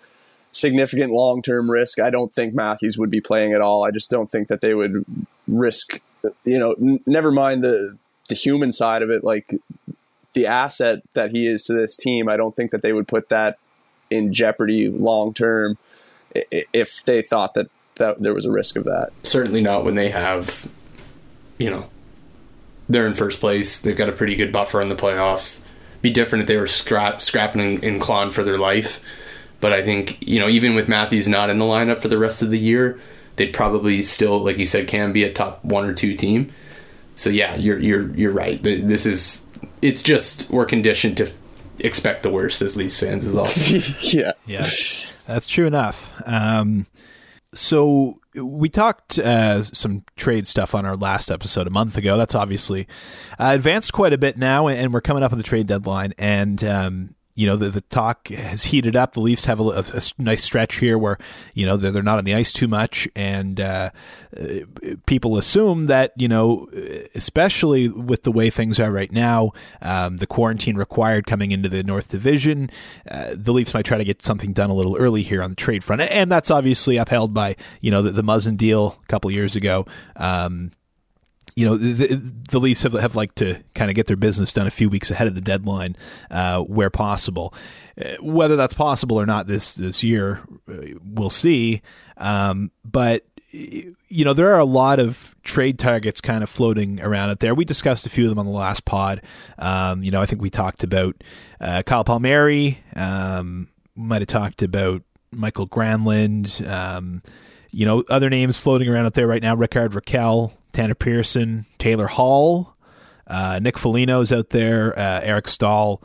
significant 0.52 1.12
long 1.12 1.42
term 1.42 1.70
risk, 1.70 2.00
I 2.00 2.10
don't 2.10 2.34
think 2.34 2.54
Matthews 2.54 2.98
would 2.98 3.10
be 3.10 3.22
playing 3.22 3.54
at 3.54 3.62
all. 3.62 3.84
I 3.84 3.92
just 3.92 4.10
don't 4.10 4.30
think 4.30 4.48
that 4.48 4.62
they 4.62 4.74
would 4.74 5.06
risk. 5.48 6.00
You 6.46 6.60
know, 6.60 6.74
n- 6.74 7.04
never 7.06 7.32
mind 7.32 7.64
the 7.64 7.98
the 8.30 8.36
human 8.36 8.72
side 8.72 9.02
of 9.02 9.10
it, 9.10 9.24
like 9.24 9.48
the 10.34 10.48
asset 10.48 11.02
that 11.14 11.32
he 11.32 11.48
is 11.48 11.66
to 11.66 11.74
this 11.74 11.98
team. 11.98 12.30
I 12.30 12.38
don't 12.38 12.56
think 12.56 12.72
that 12.72 12.82
they 12.82 12.94
would 12.94 13.08
put 13.08 13.30
that 13.30 13.58
in 14.10 14.34
jeopardy 14.34 14.90
long 14.90 15.34
term 15.34 15.78
if 16.34 17.04
they 17.04 17.22
thought 17.22 17.54
that 17.54 17.70
that 17.96 18.20
there 18.20 18.34
was 18.34 18.46
a 18.46 18.52
risk 18.52 18.76
of 18.76 18.86
that. 18.86 19.10
Certainly 19.24 19.62
not 19.62 19.86
when 19.86 19.96
they 19.96 20.10
have, 20.10 20.68
you 21.60 21.70
know, 21.70 21.90
they're 22.93 23.08
in 23.08 23.13
first 23.13 23.39
place. 23.39 23.77
They've 23.79 23.97
got 23.97 24.10
a 24.10 24.13
pretty 24.13 24.36
good 24.36 24.51
buffer 24.51 24.82
in 24.82 24.89
the 24.89 24.95
playoffs. 24.95 25.65
Be 26.01 26.10
different 26.10 26.43
if 26.43 26.47
they 26.47 26.58
were 26.58 26.67
scrap, 26.67 27.21
scrapping 27.21 27.62
and, 27.62 27.84
and 27.84 28.01
clawing 28.01 28.29
for 28.29 28.43
their 28.43 28.58
life. 28.58 29.03
But 29.60 29.73
I 29.73 29.82
think 29.82 30.27
you 30.27 30.39
know, 30.39 30.49
even 30.49 30.75
with 30.75 30.88
Matthews 30.88 31.27
not 31.27 31.49
in 31.49 31.58
the 31.58 31.65
lineup 31.65 32.01
for 32.01 32.08
the 32.08 32.17
rest 32.17 32.41
of 32.41 32.49
the 32.49 32.60
year, 32.60 32.99
they'd 33.36 33.53
probably 33.53 34.01
still, 34.01 34.39
like 34.43 34.58
you 34.58 34.65
said, 34.65 34.88
can 34.88 35.13
be 35.13 35.23
a 35.23 35.32
top 35.32 35.63
one 35.63 35.86
or 35.86 35.93
two 35.93 36.13
team. 36.13 36.51
So 37.15 37.29
yeah, 37.29 37.56
you're 37.56 37.79
you're 37.79 38.13
you're 38.15 38.34
right. 38.34 38.62
This 38.62 39.06
is 39.06 39.45
it's 39.82 40.01
just 40.01 40.49
we're 40.49 40.65
conditioned 40.65 41.17
to 41.17 41.32
expect 41.79 42.23
the 42.23 42.29
worst 42.29 42.62
as 42.62 42.75
Leafs 42.75 42.99
fans 42.99 43.25
is 43.25 43.36
all. 43.36 43.47
yeah. 44.01 44.34
Yeah, 44.45 44.67
that's 45.27 45.47
true 45.47 45.65
enough. 45.67 46.12
Um, 46.25 46.88
so 47.54 48.16
we 48.36 48.70
talked 48.70 49.20
uh, 49.20 49.62
some 49.62 50.04
trade 50.16 50.48
stuff 50.48 50.74
on 50.74 50.86
our 50.86 50.96
last 50.96 51.30
episode 51.30 51.68
a 51.68 51.70
month 51.72 51.98
ago. 51.98 52.18
That's 52.18 52.36
obviously 52.36 52.88
uh, 53.39 53.52
advanced 53.54 53.94
quite 53.94 54.13
a 54.13 54.18
bit 54.18 54.38
now, 54.38 54.68
and 54.68 54.94
we're 54.94 55.02
coming 55.02 55.24
up 55.24 55.32
on 55.32 55.38
the 55.38 55.44
trade 55.44 55.68
deadline. 55.68 56.13
And 56.18 56.63
um, 56.63 57.16
you 57.36 57.48
know 57.48 57.56
the 57.56 57.69
the 57.69 57.82
talk 57.82 58.28
has 58.30 58.65
heated 58.65 58.96
up. 58.96 59.13
The 59.13 59.19
Leafs 59.22 59.46
have 59.46 59.60
a, 59.60 59.63
a- 59.63 59.80
a 59.93 60.02
nice 60.17 60.43
stretch 60.43 60.76
here 60.76 60.98
where 60.98 61.17
you 61.54 61.65
know 61.65 61.78
they're, 61.78 61.91
they're 61.91 62.04
not 62.04 62.17
on 62.17 62.26
the 62.26 62.36
ice 62.36 62.54
too 62.54 62.67
much, 62.67 63.08
and 63.15 63.60
uh, 63.60 63.89
uh, 64.39 64.46
people 65.06 65.38
assume 65.38 65.88
that 65.88 66.13
you 66.15 66.28
know, 66.28 66.67
especially 67.15 67.88
with 67.89 68.24
the 68.24 68.32
way 68.32 68.50
things 68.50 68.80
are 68.80 68.91
right 68.91 69.12
now, 69.12 69.52
um, 69.82 70.17
the 70.17 70.28
quarantine 70.28 70.76
required 70.76 71.26
coming 71.26 71.52
into 71.52 71.69
the 71.69 71.84
North 71.84 72.10
Division, 72.10 72.69
uh, 73.10 73.32
the 73.34 73.52
Leafs 73.54 73.74
might 73.74 73.86
try 73.86 73.98
to 73.98 74.04
get 74.04 74.24
something 74.24 74.54
done 74.54 74.69
a 74.69 74.74
little 74.74 74.96
early 74.98 75.24
here 75.24 75.41
on 75.41 75.50
the 75.50 75.56
trade 75.56 75.84
front, 75.84 76.02
and 76.02 76.32
that's 76.32 76.52
obviously 76.52 76.98
upheld 76.98 77.34
by 77.34 77.56
you 77.82 77.91
know 77.91 78.02
the, 78.02 78.12
the 78.12 78.24
Muzzin 78.24 78.58
deal 78.58 79.00
a 79.04 79.08
couple 79.08 79.32
years 79.32 79.56
ago. 79.56 79.86
Um, 80.15 80.72
you 81.56 81.65
know, 81.65 81.77
the, 81.77 82.15
the, 82.49 82.60
Leafs 82.60 82.84
have, 82.84 82.93
have 82.93 83.15
liked 83.15 83.36
to 83.38 83.62
kind 83.75 83.91
of 83.91 83.95
get 83.95 84.08
their 84.08 84.17
business 84.17 84.53
done 84.53 84.65
a 84.65 84.71
few 84.71 84.89
weeks 84.89 85.12
ahead 85.12 85.27
of 85.27 85.36
the 85.36 85.41
deadline, 85.41 85.95
uh, 86.32 86.62
where 86.62 86.89
possible. 86.89 87.53
Uh, 87.99 88.15
Whether 88.21 88.56
that's 88.56 88.73
possible 88.73 89.19
or 89.19 89.25
not 89.25 89.45
this 89.47 89.75
this 89.75 90.03
year, 90.03 90.41
uh, 90.67 90.97
we'll 91.03 91.29
see. 91.29 91.82
Um, 92.17 92.71
but 92.84 93.25
you 93.53 94.25
know, 94.25 94.34
there 94.34 94.51
are 94.53 94.60
a 94.60 94.65
lot 94.65 94.99
of 94.99 95.36
trade 95.43 95.77
targets 95.77 96.21
kind 96.21 96.43
of 96.43 96.49
floating 96.49 96.99
around 97.01 97.29
out 97.29 97.39
there. 97.39 97.53
We 97.53 97.65
discussed 97.65 98.06
a 98.08 98.10
few 98.10 98.23
of 98.23 98.29
them 98.29 98.39
on 98.39 98.45
the 98.45 98.51
last 98.51 98.84
pod. 98.84 99.21
Um, 99.60 100.03
you 100.03 100.10
know, 100.10 100.21
I 100.21 100.25
think 100.25 100.41
we 100.41 100.49
talked 100.49 100.84
about 100.84 101.23
uh, 101.62 101.84
Kyle 101.84 102.03
Palmieri. 102.03 102.79
Um, 102.95 103.69
might 103.95 104.21
have 104.21 104.27
talked 104.27 104.63
about 104.63 105.03
Mikael 105.32 105.67
Granlund. 105.67 106.67
Um, 106.67 107.21
you 107.71 107.86
know, 107.86 108.03
other 108.10 108.29
names 108.29 108.58
floating 108.58 108.89
around 108.89 109.06
out 109.06 109.13
there 109.13 109.27
right 109.27 109.41
now: 109.41 109.56
Rickard 109.56 109.91
Rakell, 109.91 110.51
Tanner 110.74 110.96
Pearson, 110.96 111.66
Taylor 111.78 112.08
Hall, 112.08 112.76
uh, 113.28 113.60
Nick 113.62 113.78
Foligno's 113.78 114.32
out 114.32 114.50
there, 114.50 114.98
uh, 115.00 115.22
Eric 115.24 115.48
Staal. 115.48 116.02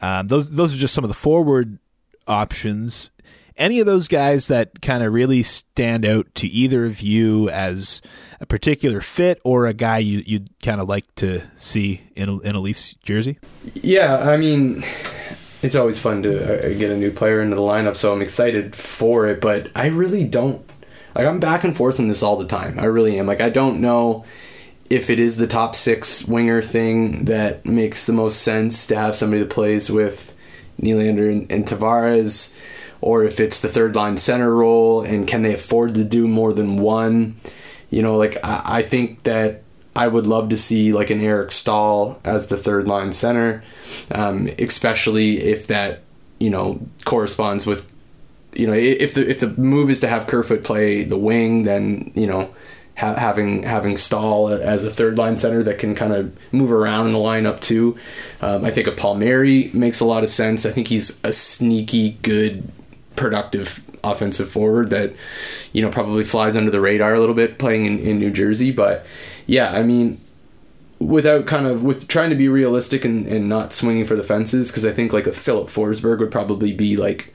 Um, 0.00 0.26
those 0.28 0.50
those 0.50 0.74
are 0.74 0.78
just 0.78 0.92
some 0.94 1.04
of 1.04 1.08
the 1.08 1.14
forward 1.14 1.78
options. 2.26 3.10
any 3.56 3.80
of 3.80 3.86
those 3.86 4.08
guys 4.08 4.48
that 4.48 4.82
kind 4.82 5.02
of 5.02 5.12
really 5.12 5.42
stand 5.42 6.04
out 6.04 6.26
to 6.34 6.46
either 6.48 6.84
of 6.84 7.00
you 7.00 7.48
as 7.50 8.02
a 8.40 8.46
particular 8.46 9.00
fit 9.00 9.40
or 9.44 9.66
a 9.66 9.72
guy 9.72 9.98
you, 9.98 10.22
you'd 10.26 10.50
kind 10.62 10.80
of 10.80 10.88
like 10.88 11.12
to 11.14 11.40
see 11.54 12.02
in 12.14 12.28
a, 12.28 12.38
in 12.40 12.54
a 12.54 12.60
Leafs 12.60 12.94
jersey? 13.02 13.38
Yeah, 13.74 14.28
I 14.28 14.36
mean, 14.36 14.84
it's 15.62 15.74
always 15.76 15.98
fun 15.98 16.22
to 16.24 16.66
uh, 16.66 16.78
get 16.78 16.90
a 16.90 16.96
new 16.96 17.10
player 17.10 17.40
into 17.40 17.56
the 17.56 17.62
lineup, 17.62 17.96
so 17.96 18.12
I'm 18.12 18.20
excited 18.22 18.76
for 18.76 19.26
it, 19.26 19.40
but 19.40 19.70
I 19.74 19.86
really 19.86 20.24
don't. 20.24 20.65
Like, 21.16 21.26
I'm 21.26 21.40
back 21.40 21.64
and 21.64 21.74
forth 21.74 21.98
on 21.98 22.08
this 22.08 22.22
all 22.22 22.36
the 22.36 22.44
time. 22.44 22.78
I 22.78 22.84
really 22.84 23.18
am. 23.18 23.26
Like, 23.26 23.40
I 23.40 23.48
don't 23.48 23.80
know 23.80 24.26
if 24.90 25.08
it 25.08 25.18
is 25.18 25.36
the 25.36 25.46
top 25.46 25.74
six 25.74 26.22
winger 26.26 26.60
thing 26.60 27.24
that 27.24 27.64
makes 27.64 28.04
the 28.04 28.12
most 28.12 28.42
sense 28.42 28.86
to 28.88 28.96
have 28.96 29.16
somebody 29.16 29.42
that 29.42 29.48
plays 29.48 29.88
with 29.88 30.36
Nylander 30.78 31.32
and, 31.32 31.50
and 31.50 31.64
Tavares, 31.64 32.54
or 33.00 33.24
if 33.24 33.40
it's 33.40 33.60
the 33.60 33.68
third 33.68 33.96
line 33.96 34.18
center 34.18 34.54
role, 34.54 35.00
and 35.00 35.26
can 35.26 35.40
they 35.40 35.54
afford 35.54 35.94
to 35.94 36.04
do 36.04 36.28
more 36.28 36.52
than 36.52 36.76
one? 36.76 37.36
You 37.88 38.02
know, 38.02 38.18
like 38.18 38.36
I, 38.44 38.62
I 38.64 38.82
think 38.82 39.22
that 39.22 39.62
I 39.96 40.08
would 40.08 40.26
love 40.26 40.50
to 40.50 40.58
see 40.58 40.92
like 40.92 41.08
an 41.08 41.22
Eric 41.22 41.50
Staal 41.50 42.20
as 42.24 42.48
the 42.48 42.58
third 42.58 42.86
line 42.86 43.12
center, 43.12 43.64
um, 44.10 44.50
especially 44.58 45.40
if 45.44 45.66
that 45.68 46.02
you 46.38 46.50
know 46.50 46.86
corresponds 47.06 47.64
with 47.64 47.90
you 48.58 48.66
know 48.66 48.72
if 48.72 49.14
the 49.14 49.28
if 49.28 49.40
the 49.40 49.48
move 49.48 49.90
is 49.90 50.00
to 50.00 50.08
have 50.08 50.26
Kerfoot 50.26 50.64
play 50.64 51.04
the 51.04 51.18
wing, 51.18 51.62
then 51.62 52.12
you 52.14 52.26
know 52.26 52.54
ha- 52.96 53.14
having 53.14 53.62
having 53.62 53.96
Staal 53.96 54.48
as 54.48 54.84
a 54.84 54.90
third 54.90 55.18
line 55.18 55.36
center 55.36 55.62
that 55.62 55.78
can 55.78 55.94
kind 55.94 56.12
of 56.12 56.36
move 56.52 56.72
around 56.72 57.06
in 57.06 57.12
the 57.12 57.18
lineup 57.18 57.60
too. 57.60 57.96
Um, 58.40 58.64
I 58.64 58.70
think 58.70 58.86
a 58.86 58.92
Palmieri 58.92 59.70
makes 59.72 60.00
a 60.00 60.04
lot 60.04 60.24
of 60.24 60.30
sense. 60.30 60.66
I 60.66 60.72
think 60.72 60.88
he's 60.88 61.20
a 61.24 61.32
sneaky 61.32 62.18
good, 62.22 62.70
productive 63.14 63.82
offensive 64.04 64.48
forward 64.48 64.90
that 64.90 65.12
you 65.72 65.82
know 65.82 65.90
probably 65.90 66.24
flies 66.24 66.56
under 66.56 66.70
the 66.70 66.80
radar 66.80 67.14
a 67.14 67.20
little 67.20 67.34
bit 67.34 67.58
playing 67.58 67.86
in, 67.86 67.98
in 67.98 68.18
New 68.18 68.30
Jersey. 68.30 68.72
But 68.72 69.06
yeah, 69.46 69.72
I 69.72 69.82
mean 69.82 70.20
without 70.98 71.46
kind 71.46 71.66
of 71.66 71.84
with 71.84 72.08
trying 72.08 72.30
to 72.30 72.36
be 72.36 72.48
realistic 72.48 73.04
and, 73.04 73.26
and 73.26 73.48
not 73.48 73.72
swinging 73.72 74.06
for 74.06 74.16
the 74.16 74.22
fences 74.22 74.70
because 74.70 74.86
I 74.86 74.92
think 74.92 75.12
like 75.12 75.26
a 75.26 75.32
Filip 75.32 75.68
Forsberg 75.68 76.20
would 76.20 76.30
probably 76.30 76.72
be 76.72 76.96
like 76.96 77.34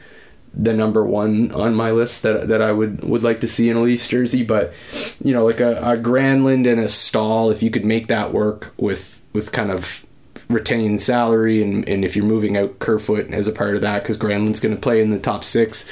the 0.53 0.73
number 0.73 1.05
one 1.05 1.51
on 1.53 1.73
my 1.75 1.91
list 1.91 2.23
that 2.23 2.47
that 2.49 2.61
I 2.61 2.71
would 2.71 3.03
would 3.03 3.23
like 3.23 3.41
to 3.41 3.47
see 3.47 3.69
in 3.69 3.77
a 3.77 3.81
Leafs 3.81 4.07
jersey. 4.07 4.43
But 4.43 4.73
you 5.23 5.33
know, 5.33 5.45
like 5.45 5.59
a, 5.59 5.77
a 5.77 5.97
Granlund 5.97 6.69
and 6.69 6.79
a 6.79 6.89
Staal, 6.89 7.49
if 7.51 7.63
you 7.63 7.69
could 7.69 7.85
make 7.85 8.07
that 8.07 8.33
work 8.33 8.73
with 8.77 9.21
with 9.33 9.51
kind 9.51 9.71
of 9.71 10.05
retain 10.49 10.99
salary 10.99 11.63
and, 11.63 11.87
and 11.87 12.03
if 12.03 12.13
you're 12.13 12.25
moving 12.25 12.57
out 12.57 12.77
Kerfoot 12.79 13.31
as 13.31 13.47
a 13.47 13.53
part 13.53 13.75
of 13.75 13.81
that 13.81 14.03
because 14.03 14.17
Granlund's 14.17 14.59
going 14.59 14.75
to 14.75 14.81
play 14.81 15.01
in 15.01 15.09
the 15.09 15.19
top 15.19 15.43
six, 15.43 15.87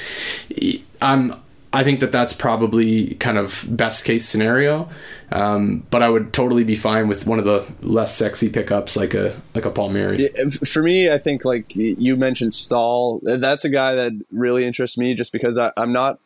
I'm 1.00 1.34
I 1.72 1.84
think 1.84 2.00
that 2.00 2.10
that's 2.10 2.32
probably 2.32 3.14
kind 3.14 3.38
of 3.38 3.64
best 3.68 4.04
case 4.04 4.26
scenario. 4.28 4.88
Um, 5.30 5.86
but 5.90 6.02
I 6.02 6.08
would 6.08 6.32
totally 6.32 6.64
be 6.64 6.74
fine 6.74 7.06
with 7.06 7.26
one 7.26 7.38
of 7.38 7.44
the 7.44 7.64
less 7.80 8.16
sexy 8.16 8.48
pickups 8.48 8.96
like 8.96 9.14
a 9.14 9.40
like 9.54 9.64
a 9.64 9.70
Palmieri. 9.70 10.28
For 10.66 10.82
me, 10.82 11.10
I 11.10 11.18
think 11.18 11.44
like 11.44 11.66
you 11.76 12.16
mentioned 12.16 12.52
Staal, 12.52 13.20
that's 13.22 13.64
a 13.64 13.70
guy 13.70 13.94
that 13.94 14.12
really 14.32 14.64
interests 14.64 14.98
me 14.98 15.14
just 15.14 15.32
because 15.32 15.58
I, 15.58 15.72
I'm 15.76 15.92
not 15.92 16.18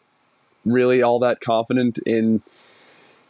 really 0.65 1.03
all 1.03 1.19
that 1.19 1.41
confident 1.41 1.99
in 2.07 2.41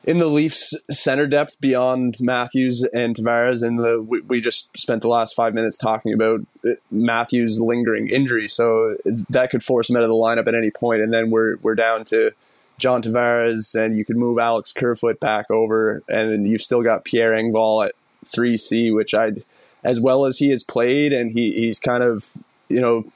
in 0.06 0.18
the 0.18 0.26
Leafs 0.26 0.74
center 0.90 1.26
depth 1.26 1.60
beyond 1.60 2.16
Matthews 2.20 2.84
and 2.84 3.16
Tavares, 3.16 3.66
and 3.66 3.78
the 3.78 4.02
we, 4.02 4.20
we, 4.20 4.40
just 4.40 4.76
spent 4.76 5.02
the 5.02 5.08
last 5.08 5.34
five 5.34 5.54
minutes 5.54 5.78
talking 5.78 6.12
about 6.12 6.40
uh, 6.66 6.72
Matthews' 6.90 7.60
lingering 7.60 8.08
injury, 8.08 8.46
so 8.46 8.96
that 9.30 9.50
could 9.50 9.62
force 9.62 9.88
him 9.88 9.96
out 9.96 10.02
of 10.02 10.08
the 10.08 10.14
lineup 10.14 10.46
at 10.46 10.54
any 10.54 10.70
point, 10.70 11.02
and 11.02 11.12
then 11.12 11.30
we're 11.30 11.56
we're 11.56 11.74
down 11.74 12.04
to 12.04 12.32
John 12.78 13.00
Tavares, 13.00 13.74
and 13.74 13.96
you 13.96 14.04
could 14.04 14.16
move 14.16 14.38
Alex 14.38 14.72
Kerfoot 14.72 15.20
back 15.20 15.50
over, 15.50 16.02
and 16.08 16.46
you've 16.48 16.62
still 16.62 16.82
got 16.82 17.04
Pierre 17.04 17.32
Engvall 17.32 17.86
at 17.86 17.94
three 18.26 18.56
C, 18.56 18.90
which 18.90 19.14
I, 19.14 19.32
as 19.82 20.00
well 20.00 20.26
as 20.26 20.38
he 20.38 20.50
has 20.50 20.62
played, 20.62 21.12
and 21.12 21.32
he 21.32 21.52
he's 21.52 21.80
kind 21.80 22.02
of 22.02 22.34
you 22.68 22.80
know 22.80 23.06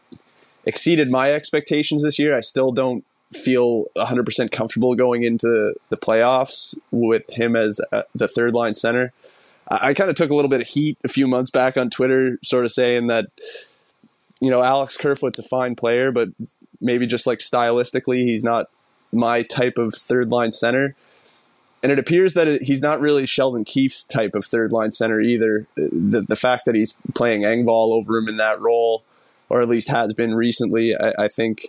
exceeded 0.64 1.10
my 1.10 1.32
expectations 1.32 2.02
this 2.02 2.18
year. 2.18 2.34
I 2.34 2.40
still 2.40 2.72
don't 2.72 3.04
feel 3.32 3.86
100% 3.96 4.50
comfortable 4.50 4.94
going 4.94 5.22
into 5.22 5.74
the 5.90 5.96
playoffs 5.96 6.78
with 6.90 7.28
him 7.30 7.56
as 7.56 7.80
uh, 7.92 8.02
the 8.14 8.28
third 8.28 8.54
line 8.54 8.74
center. 8.74 9.12
I, 9.68 9.88
I 9.88 9.94
kind 9.94 10.10
of 10.10 10.16
took 10.16 10.30
a 10.30 10.34
little 10.34 10.48
bit 10.48 10.60
of 10.60 10.66
heat 10.66 10.98
a 11.04 11.08
few 11.08 11.28
months 11.28 11.50
back 11.50 11.76
on 11.76 11.90
Twitter, 11.90 12.38
sort 12.42 12.64
of 12.64 12.72
saying 12.72 13.08
that, 13.08 13.26
you 14.40 14.50
know, 14.50 14.62
Alex 14.62 14.96
Kerfoot's 14.96 15.38
a 15.38 15.42
fine 15.42 15.74
player, 15.74 16.10
but 16.10 16.28
maybe 16.80 17.06
just 17.06 17.26
like 17.26 17.40
stylistically, 17.40 18.18
he's 18.18 18.44
not 18.44 18.70
my 19.12 19.42
type 19.42 19.78
of 19.78 19.94
third 19.94 20.30
line 20.30 20.52
center. 20.52 20.94
And 21.82 21.92
it 21.92 21.98
appears 21.98 22.34
that 22.34 22.62
he's 22.62 22.82
not 22.82 23.00
really 23.00 23.24
Sheldon 23.24 23.64
Keefe's 23.64 24.04
type 24.04 24.34
of 24.34 24.44
third 24.44 24.72
line 24.72 24.90
center 24.90 25.20
either. 25.20 25.66
The, 25.76 26.24
the 26.26 26.36
fact 26.36 26.64
that 26.64 26.74
he's 26.74 26.98
playing 27.14 27.42
Engvall 27.42 27.92
over 27.92 28.16
him 28.16 28.28
in 28.28 28.36
that 28.38 28.60
role, 28.60 29.04
or 29.48 29.62
at 29.62 29.68
least 29.68 29.88
has 29.88 30.12
been 30.12 30.34
recently, 30.34 30.96
I, 30.96 31.12
I 31.18 31.28
think 31.28 31.66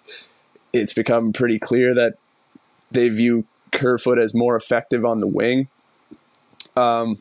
it's 0.74 0.94
become 0.94 1.34
pretty 1.34 1.60
clear 1.60 1.94
that 1.94 2.16
they 2.92 3.10
view 3.10 3.46
Kerfoot 3.72 4.18
as 4.18 4.34
more 4.34 4.56
effective 4.56 5.06
on 5.06 5.20
the 5.20 5.28
wing. 5.28 5.68
Um, 6.76 7.14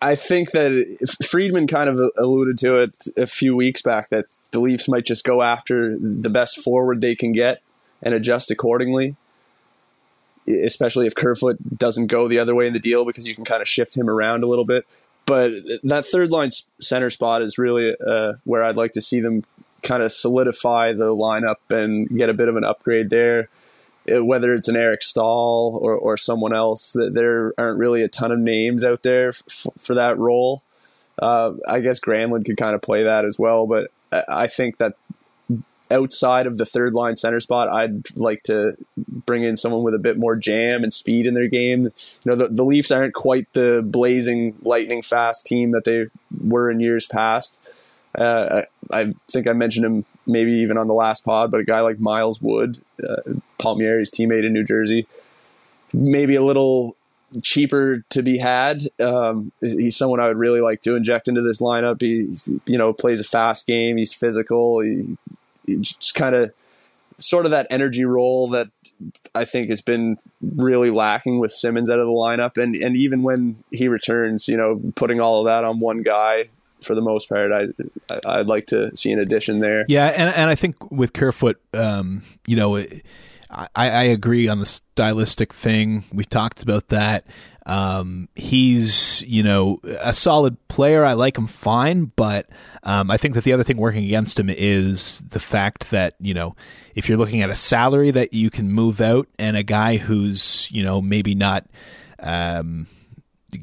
I 0.00 0.14
think 0.14 0.52
that 0.52 1.16
Friedman 1.24 1.66
kind 1.66 1.88
of 1.88 2.12
alluded 2.16 2.58
to 2.58 2.76
it 2.76 3.06
a 3.16 3.26
few 3.26 3.56
weeks 3.56 3.82
back 3.82 4.10
that 4.10 4.26
the 4.52 4.60
Leafs 4.60 4.88
might 4.88 5.04
just 5.04 5.24
go 5.24 5.42
after 5.42 5.96
the 5.98 6.30
best 6.30 6.60
forward 6.62 7.00
they 7.00 7.16
can 7.16 7.32
get 7.32 7.62
and 8.02 8.14
adjust 8.14 8.50
accordingly. 8.50 9.16
Especially 10.46 11.06
if 11.06 11.14
Kerfoot 11.14 11.78
doesn't 11.78 12.08
go 12.08 12.28
the 12.28 12.38
other 12.38 12.54
way 12.54 12.66
in 12.66 12.72
the 12.72 12.80
deal, 12.80 13.04
because 13.04 13.26
you 13.26 13.34
can 13.34 13.44
kind 13.44 13.62
of 13.62 13.68
shift 13.68 13.96
him 13.96 14.10
around 14.10 14.42
a 14.42 14.46
little 14.46 14.64
bit. 14.64 14.86
But 15.24 15.52
that 15.84 16.04
third 16.04 16.30
line 16.30 16.50
center 16.80 17.10
spot 17.10 17.42
is 17.42 17.58
really 17.58 17.94
uh, 18.04 18.34
where 18.44 18.64
I'd 18.64 18.76
like 18.76 18.92
to 18.92 19.00
see 19.00 19.20
them 19.20 19.44
kind 19.82 20.02
of 20.02 20.12
solidify 20.12 20.92
the 20.92 21.14
lineup 21.14 21.56
and 21.70 22.08
get 22.08 22.28
a 22.28 22.34
bit 22.34 22.48
of 22.48 22.56
an 22.56 22.64
upgrade 22.64 23.10
there. 23.10 23.48
Uh, 24.12 24.24
whether 24.24 24.52
it's 24.52 24.66
an 24.66 24.74
Eric 24.74 25.00
Staal 25.00 25.78
or, 25.80 25.94
or 25.94 26.16
someone 26.16 26.52
else, 26.52 26.94
that 26.94 27.14
there 27.14 27.52
aren't 27.56 27.78
really 27.78 28.02
a 28.02 28.08
ton 28.08 28.32
of 28.32 28.38
names 28.40 28.82
out 28.82 29.04
there 29.04 29.28
f- 29.28 29.66
for 29.78 29.94
that 29.94 30.18
role. 30.18 30.60
Uh, 31.20 31.52
I 31.68 31.78
guess 31.78 32.00
Granlund 32.00 32.44
could 32.44 32.56
kind 32.56 32.74
of 32.74 32.82
play 32.82 33.04
that 33.04 33.24
as 33.24 33.38
well, 33.38 33.66
but 33.66 33.92
I 34.28 34.48
think 34.48 34.78
that 34.78 34.96
outside 35.88 36.46
of 36.46 36.56
the 36.56 36.64
third 36.64 36.94
line 36.94 37.14
center 37.14 37.38
spot, 37.38 37.68
I'd 37.68 38.16
like 38.16 38.42
to 38.44 38.76
bring 38.96 39.42
in 39.42 39.56
someone 39.56 39.82
with 39.82 39.94
a 39.94 39.98
bit 39.98 40.16
more 40.16 40.34
jam 40.34 40.82
and 40.82 40.92
speed 40.92 41.26
in 41.26 41.34
their 41.34 41.48
game. 41.48 41.84
You 41.84 41.90
know, 42.26 42.34
the, 42.34 42.48
the 42.48 42.64
Leafs 42.64 42.90
aren't 42.90 43.14
quite 43.14 43.52
the 43.52 43.82
blazing, 43.84 44.56
lightning 44.62 45.02
fast 45.02 45.46
team 45.46 45.72
that 45.72 45.84
they 45.84 46.06
were 46.42 46.70
in 46.70 46.80
years 46.80 47.06
past. 47.06 47.60
Uh, 48.14 48.62
I, 48.92 49.14
think 49.28 49.46
I 49.46 49.52
mentioned 49.52 49.86
him 49.86 50.04
maybe 50.26 50.52
even 50.52 50.76
on 50.76 50.86
the 50.86 50.94
last 50.94 51.24
pod, 51.24 51.50
but 51.50 51.60
a 51.60 51.64
guy 51.64 51.80
like 51.80 51.98
Miles 51.98 52.40
Wood, 52.40 52.78
uh, 53.02 53.32
Palmieri's 53.58 54.10
teammate 54.10 54.44
in 54.44 54.52
New 54.52 54.64
Jersey, 54.64 55.06
maybe 55.92 56.34
a 56.34 56.42
little 56.42 56.96
cheaper 57.42 58.04
to 58.10 58.22
be 58.22 58.38
had. 58.38 58.82
Um, 59.00 59.52
he's 59.60 59.96
someone 59.96 60.20
I 60.20 60.28
would 60.28 60.36
really 60.36 60.60
like 60.60 60.80
to 60.82 60.96
inject 60.96 61.28
into 61.28 61.42
this 61.42 61.60
lineup. 61.60 62.00
He, 62.00 62.32
you 62.70 62.78
know, 62.78 62.92
plays 62.92 63.20
a 63.20 63.24
fast 63.24 63.66
game. 63.66 63.96
He's 63.96 64.12
physical. 64.12 64.80
He, 64.80 65.16
he 65.66 65.76
just 65.76 66.14
kind 66.14 66.34
of 66.34 66.52
sort 67.18 67.44
of 67.44 67.52
that 67.52 67.66
energy 67.70 68.04
role 68.04 68.48
that 68.48 68.68
I 69.34 69.44
think 69.44 69.70
has 69.70 69.80
been 69.80 70.18
really 70.40 70.90
lacking 70.90 71.38
with 71.38 71.52
Simmonds 71.52 71.88
out 71.88 71.98
of 71.98 72.06
the 72.06 72.12
lineup. 72.12 72.60
And, 72.62 72.74
and 72.74 72.96
even 72.96 73.22
when 73.22 73.56
he 73.70 73.88
returns, 73.88 74.48
you 74.48 74.56
know, 74.56 74.80
putting 74.96 75.20
all 75.20 75.40
of 75.40 75.46
that 75.46 75.64
on 75.64 75.80
one 75.80 76.02
guy 76.02 76.48
for 76.84 76.94
the 76.94 77.00
most 77.00 77.28
part. 77.28 77.52
I 77.52 77.68
I'd 78.26 78.46
like 78.46 78.66
to 78.68 78.94
see 78.96 79.12
an 79.12 79.20
addition 79.20 79.60
there. 79.60 79.84
Yeah, 79.88 80.06
and 80.06 80.34
and 80.34 80.50
I 80.50 80.54
think 80.54 80.90
with 80.90 81.12
Kerfoot, 81.12 81.60
um, 81.74 82.22
you 82.46 82.56
know, 82.56 82.76
I, 82.76 83.68
I 83.76 84.02
agree 84.04 84.48
on 84.48 84.58
the 84.58 84.66
stylistic 84.66 85.52
thing. 85.52 86.04
We've 86.12 86.28
talked 86.28 86.62
about 86.62 86.88
that. 86.88 87.26
Um, 87.64 88.28
he's 88.34 89.22
you 89.22 89.42
know 89.42 89.78
a 90.02 90.12
solid 90.14 90.56
player. 90.68 91.04
I 91.04 91.12
like 91.12 91.38
him 91.38 91.46
fine, 91.46 92.06
but 92.16 92.48
um, 92.82 93.10
I 93.10 93.16
think 93.16 93.34
that 93.34 93.44
the 93.44 93.52
other 93.52 93.62
thing 93.62 93.76
working 93.76 94.04
against 94.04 94.38
him 94.38 94.50
is 94.50 95.22
the 95.28 95.38
fact 95.38 95.90
that 95.90 96.14
you 96.18 96.34
know 96.34 96.56
if 96.94 97.08
you're 97.08 97.18
looking 97.18 97.42
at 97.42 97.50
a 97.50 97.54
salary 97.54 98.10
that 98.10 98.34
you 98.34 98.50
can 98.50 98.72
move 98.72 99.00
out 99.00 99.28
and 99.38 99.56
a 99.56 99.62
guy 99.62 99.96
who's 99.96 100.68
you 100.70 100.82
know 100.82 101.00
maybe 101.00 101.34
not. 101.34 101.66
Um, 102.24 102.86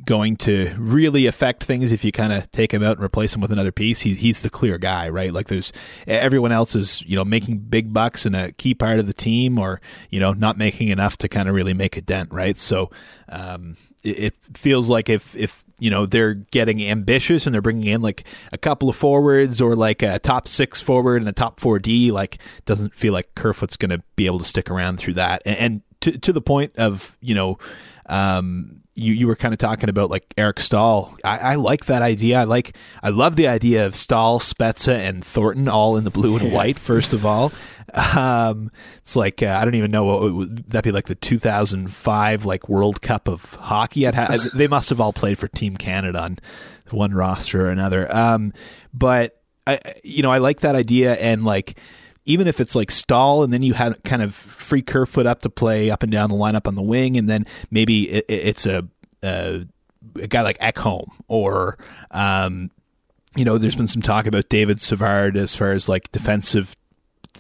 going 0.06 0.36
to 0.38 0.74
really 0.78 1.26
affect 1.26 1.64
things 1.64 1.92
if 1.92 2.04
you 2.04 2.12
kind 2.12 2.32
of 2.32 2.52
take 2.52 2.74
him 2.74 2.84
out 2.84 2.98
and 2.98 3.06
replace 3.06 3.34
him 3.34 3.42
with 3.42 3.52
another 3.52 3.72
piece. 3.72 4.02
He's 4.02 4.18
he's 4.20 4.42
the 4.42 4.50
clear 4.50 4.78
guy, 4.78 5.10
right? 5.10 5.34
Like 5.34 5.48
there's 5.48 5.72
everyone 6.08 6.52
else 6.52 6.76
is 6.76 7.02
you 7.04 7.16
know 7.16 7.26
making 7.26 7.60
big 7.60 7.94
bucks 7.94 8.26
and 8.26 8.36
a 8.36 8.52
key 8.54 8.74
part 8.76 9.00
of 9.00 9.08
the 9.08 9.14
team, 9.14 9.58
or 9.58 9.82
you 10.10 10.20
know 10.20 10.34
not 10.34 10.58
making 10.58 10.90
enough 10.90 11.18
to 11.18 11.28
kind 11.28 11.50
of 11.50 11.56
really 11.56 11.74
make 11.74 11.98
a 11.98 12.02
dent, 12.02 12.32
right? 12.32 12.58
So 12.58 12.92
um, 13.30 13.78
it, 14.04 14.20
it 14.20 14.36
feels 14.58 14.90
like 14.90 15.10
if 15.10 15.36
if 15.36 15.64
you 15.80 15.90
know 15.90 16.06
they're 16.06 16.34
getting 16.34 16.84
ambitious 16.84 17.46
and 17.46 17.54
they're 17.54 17.62
bringing 17.62 17.88
in 17.88 18.02
like 18.02 18.26
a 18.52 18.58
couple 18.58 18.90
of 18.90 18.96
forwards 18.96 19.62
or 19.62 19.76
like 19.76 20.02
a 20.02 20.20
top 20.20 20.48
six 20.48 20.82
forward 20.82 21.22
and 21.22 21.30
a 21.30 21.34
top 21.34 21.60
four 21.60 21.80
D. 21.80 22.12
Like 22.12 22.38
doesn't 22.66 22.94
feel 22.94 23.14
like 23.14 23.34
Kerfoot's 23.36 23.78
going 23.78 23.92
to 23.92 24.04
be 24.16 24.26
able 24.26 24.40
to 24.40 24.46
stick 24.46 24.70
around 24.70 24.98
through 24.98 25.16
that. 25.16 25.42
And, 25.46 25.58
and 25.58 25.82
to 26.02 26.18
to 26.20 26.34
the 26.34 26.42
point 26.42 26.76
of 26.78 27.18
you 27.22 27.34
know. 27.34 27.58
Um, 28.10 28.80
you, 28.96 29.14
you 29.14 29.28
were 29.28 29.36
kind 29.36 29.54
of 29.54 29.58
talking 29.58 29.90
about 29.90 30.10
like 30.10 30.34
Eric 30.38 30.60
Staal. 30.60 31.16
I, 31.24 31.38
I, 31.38 31.56
like 31.56 31.86
that 31.86 32.02
idea. 32.02 32.40
I 32.40 32.44
like 32.44 32.76
I 33.02 33.10
love 33.10 33.36
the 33.38 33.48
idea 33.48 33.86
of 33.86 33.96
Staal, 33.96 34.40
Spezza, 34.40 34.94
and 34.94 35.24
Thornton 35.24 35.68
all 35.68 35.96
in 35.96 36.04
the 36.04 36.12
blue 36.12 36.36
and 36.36 36.52
white. 36.52 36.78
First 36.78 37.14
of 37.14 37.26
all, 37.26 37.54
um, 38.18 38.72
it's 38.98 39.16
like 39.16 39.42
uh, 39.42 39.58
I 39.60 39.64
don't 39.64 39.76
even 39.76 39.92
know 39.92 40.04
what 40.04 40.34
would 40.34 40.70
that 40.70 40.84
be 40.84 40.92
like 40.92 41.06
the 41.06 41.16
2005 41.16 42.46
like 42.46 42.68
World 42.68 43.02
Cup 43.02 43.28
of 43.28 43.54
hockey. 43.56 44.06
I'd 44.06 44.16
ha- 44.16 44.36
they 44.54 44.68
must 44.68 44.90
have 44.90 45.00
all 45.00 45.14
played 45.14 45.38
for 45.40 45.48
Team 45.48 45.78
Canada 45.78 46.20
on 46.20 46.38
one 46.90 47.14
roster 47.14 47.68
or 47.68 47.70
another. 47.70 48.14
Um, 48.14 48.54
but 48.94 49.42
I 49.66 49.80
you 50.04 50.24
know 50.24 50.32
I 50.32 50.40
like 50.40 50.62
that 50.62 50.76
idea 50.76 51.14
and 51.16 51.46
like 51.46 51.80
even 52.30 52.48
if 52.48 52.60
it's 52.60 52.76
like 52.76 52.92
Staal 52.92 53.44
and 53.44 53.52
then 53.52 53.64
you 53.64 53.74
have 53.74 54.02
kind 54.04 54.22
of 54.22 54.36
free 54.36 54.84
curve 54.84 55.10
Kerfoot 55.10 55.26
up 55.26 55.42
to 55.42 55.50
play 55.50 55.90
up 55.90 56.04
and 56.04 56.12
down 56.12 56.30
the 56.30 56.36
lineup 56.36 56.68
on 56.68 56.76
the 56.76 56.82
wing, 56.82 57.18
and 57.18 57.28
then 57.28 57.46
maybe 57.72 58.10
it, 58.10 58.26
it's 58.28 58.68
a, 58.68 58.88
a, 59.24 59.66
a 60.16 60.28
guy 60.28 60.44
like 60.44 60.60
Ekholm 60.60 61.10
or 61.28 61.80
um, 62.12 62.70
you 63.36 63.46
know, 63.46 63.58
there's 63.58 63.76
been 63.76 63.88
some 63.88 64.04
talk 64.04 64.28
about 64.28 64.48
David 64.48 64.80
Savard 64.80 65.38
as 65.38 65.56
far 65.56 65.72
as 65.72 65.90
like 65.90 66.12
defensive 66.12 66.76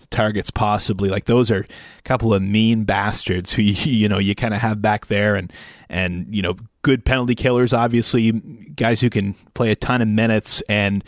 targets 0.09 0.49
possibly. 0.49 1.09
Like 1.09 1.25
those 1.25 1.51
are 1.51 1.59
a 1.59 2.01
couple 2.03 2.33
of 2.33 2.41
mean 2.41 2.83
bastards 2.83 3.53
who 3.53 3.61
you 3.63 4.09
know 4.09 4.17
you 4.17 4.33
kind 4.33 4.55
of 4.55 4.61
have 4.61 4.81
back 4.81 5.05
there 5.05 5.35
and 5.35 5.53
and 5.87 6.33
you 6.33 6.41
know 6.41 6.55
good 6.81 7.03
penalty 7.03 7.35
killers 7.35 7.73
obviously 7.73 8.31
guys 8.75 9.01
who 9.01 9.09
can 9.09 9.33
play 9.53 9.69
a 9.69 9.75
ton 9.75 10.01
of 10.01 10.07
minutes 10.07 10.61
and 10.69 11.03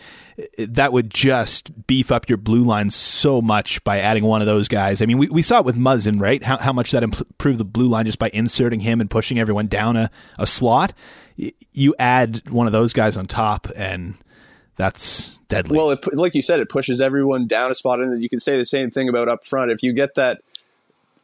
that 0.58 0.94
would 0.94 1.10
just 1.10 1.88
beef 1.88 2.12
up 2.12 2.30
your 2.30 2.38
blue 2.38 2.64
line 2.64 2.90
so 2.90 3.42
much 3.42 3.84
by 3.84 4.00
adding 4.00 4.24
one 4.24 4.42
of 4.42 4.48
those 4.48 4.68
guys. 4.68 5.02
I 5.02 5.06
mean, 5.06 5.18
we, 5.18 5.28
we 5.28 5.42
saw 5.42 5.60
it 5.60 5.66
with 5.66 5.78
Muzzin, 5.78 6.20
right? 6.20 6.44
How, 6.44 6.58
how 6.58 6.74
much 6.74 6.92
that 6.92 7.04
improved 7.04 7.60
the 7.60 7.66
blue 7.66 7.88
line 7.88 8.06
just 8.06 8.20
by 8.20 8.30
inserting 8.34 8.82
him 8.82 9.02
and 9.02 9.10
pushing 9.10 9.40
everyone 9.40 9.68
down 9.68 9.98
a, 9.98 10.10
a 10.38 10.48
slot. 10.48 10.94
You 11.74 11.96
add 11.98 12.48
one 12.50 12.68
of 12.68 12.74
those 12.74 12.94
guys 12.94 13.18
on 13.18 13.26
top, 13.26 13.68
and 13.76 14.16
that's 14.76 15.40
deadly. 15.48 15.78
Well, 15.78 15.92
it, 15.92 16.14
like 16.14 16.36
you 16.36 16.42
said, 16.42 16.60
it 16.60 16.70
pushes 16.70 17.02
everyone 17.02 17.48
down 17.48 17.72
a 17.72 17.76
spot, 17.76 18.00
and 18.00 18.18
you 18.22 18.30
can 18.30 18.40
say 18.40 18.58
the 18.58 18.66
same 18.66 18.90
thing 18.90 19.10
about 19.10 19.28
up 19.28 19.46
front. 19.46 19.72
If 19.72 19.84
you 19.84 19.94
get 19.94 20.16
that 20.16 20.42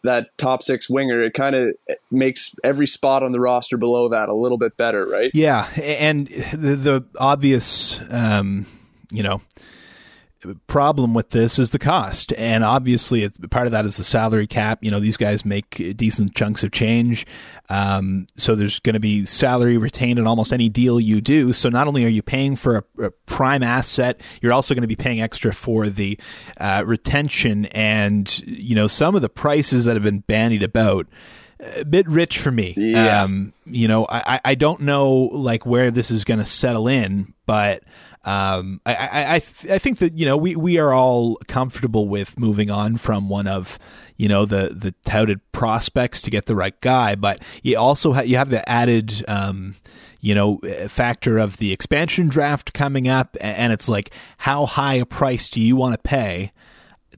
that 0.04 0.38
top 0.38 0.64
six 0.64 0.90
winger, 0.90 1.22
it 1.22 1.34
kind 1.34 1.56
of 1.56 1.76
makes 2.12 2.56
every 2.64 2.88
spot 2.88 3.24
on 3.24 3.32
the 3.32 3.40
roster 3.40 3.78
below 3.78 4.10
that 4.10 4.30
a 4.30 4.34
little 4.34 4.58
bit 4.58 4.78
better, 4.78 5.08
right? 5.08 5.32
Yeah, 5.34 5.68
and 5.76 6.28
the, 6.28 6.76
the 6.76 7.06
obvious, 7.20 8.00
um, 8.10 8.66
you 9.12 9.24
know, 9.24 9.42
problem 10.68 11.14
with 11.14 11.32
this 11.32 11.58
is 11.58 11.72
the 11.72 11.80
cost, 11.80 12.34
and 12.38 12.64
obviously, 12.64 13.28
part 13.50 13.66
of 13.66 13.72
that 13.72 13.86
is 13.86 13.98
the 13.98 14.04
salary 14.04 14.48
cap. 14.48 14.80
You 14.82 14.92
know, 14.92 15.00
these 15.00 15.18
guys 15.18 15.44
make 15.46 15.98
decent 15.98 16.36
chunks 16.36 16.64
of 16.64 16.72
change, 16.72 17.26
um, 17.70 18.28
so 18.36 18.56
there's 18.56 18.80
going 18.80 18.94
to 18.94 19.00
be 19.00 19.26
salary 19.26 19.78
retained 19.78 20.20
in 20.20 20.28
almost 20.28 20.54
any 20.54 20.70
deal 20.70 21.00
you 21.00 21.22
do. 21.22 21.54
So 21.54 21.70
not 21.70 21.88
only 21.88 22.06
are 22.06 22.10
you 22.10 22.22
paying 22.22 22.56
for 22.56 22.78
a, 22.78 23.06
a 23.06 23.12
prime 23.26 23.64
asset, 23.64 24.22
you're 24.42 24.54
also 24.54 24.74
going 24.74 24.84
to 24.84 24.88
be 24.88 24.96
paying 24.96 25.22
extra 25.22 25.54
for 25.54 25.90
the 25.90 26.20
uh, 26.60 26.84
retention, 26.86 27.66
and 27.68 28.40
you 28.46 28.76
know, 28.76 28.88
some 28.88 29.16
of 29.16 29.22
the 29.22 29.30
prices 29.30 29.86
that 29.86 29.96
have 29.96 30.04
been 30.04 30.20
bandied 30.20 30.64
about 30.64 31.08
a 31.60 31.86
bit 31.86 32.08
rich 32.08 32.38
for 32.38 32.52
me. 32.52 32.76
Yeah. 32.78 33.24
Um, 33.24 33.54
you 33.66 33.88
know, 33.88 34.06
I, 34.10 34.40
I 34.46 34.56
don't 34.56 34.82
know 34.82 35.12
like 35.14 35.66
where 35.66 35.90
this 35.90 36.12
is 36.12 36.24
going 36.24 36.40
to 36.40 36.46
settle 36.46 36.88
in, 36.88 37.34
but 37.46 37.84
um, 38.28 38.82
I, 38.86 38.94
I, 38.94 39.22
I, 39.22 39.36
I 39.36 39.78
think 39.78 40.00
that, 40.00 40.18
you 40.18 40.26
know, 40.26 40.36
we, 40.36 40.54
we 40.58 40.78
are 40.80 40.92
all 40.92 41.38
comfortable 41.48 42.10
with 42.10 42.38
moving 42.38 42.70
on 42.70 42.98
from 42.98 43.30
one 43.30 43.48
of, 43.48 43.80
you 44.18 44.28
know, 44.28 44.44
the, 44.44 44.74
the 44.76 44.94
touted 45.06 45.40
prospects 45.54 46.22
to 46.24 46.30
get 46.30 46.46
the 46.46 46.56
right 46.56 46.78
guy, 46.82 47.16
but 47.16 47.42
you 47.64 47.78
also 47.78 48.12
ha- 48.12 48.22
you 48.22 48.36
have 48.36 48.50
the 48.50 48.68
added, 48.70 49.24
um, 49.30 49.76
you 50.20 50.36
know, 50.36 50.58
factor 50.90 51.38
of 51.38 51.56
the 51.56 51.72
expansion 51.72 52.28
draft 52.28 52.74
coming 52.74 53.08
up. 53.08 53.38
And 53.40 53.72
it's 53.72 53.88
like, 53.88 54.12
how 54.40 54.66
high 54.66 54.96
a 54.96 55.06
price 55.06 55.50
do 55.50 55.62
you 55.62 55.78
want 55.78 55.94
to 55.96 56.00
pay? 56.00 56.52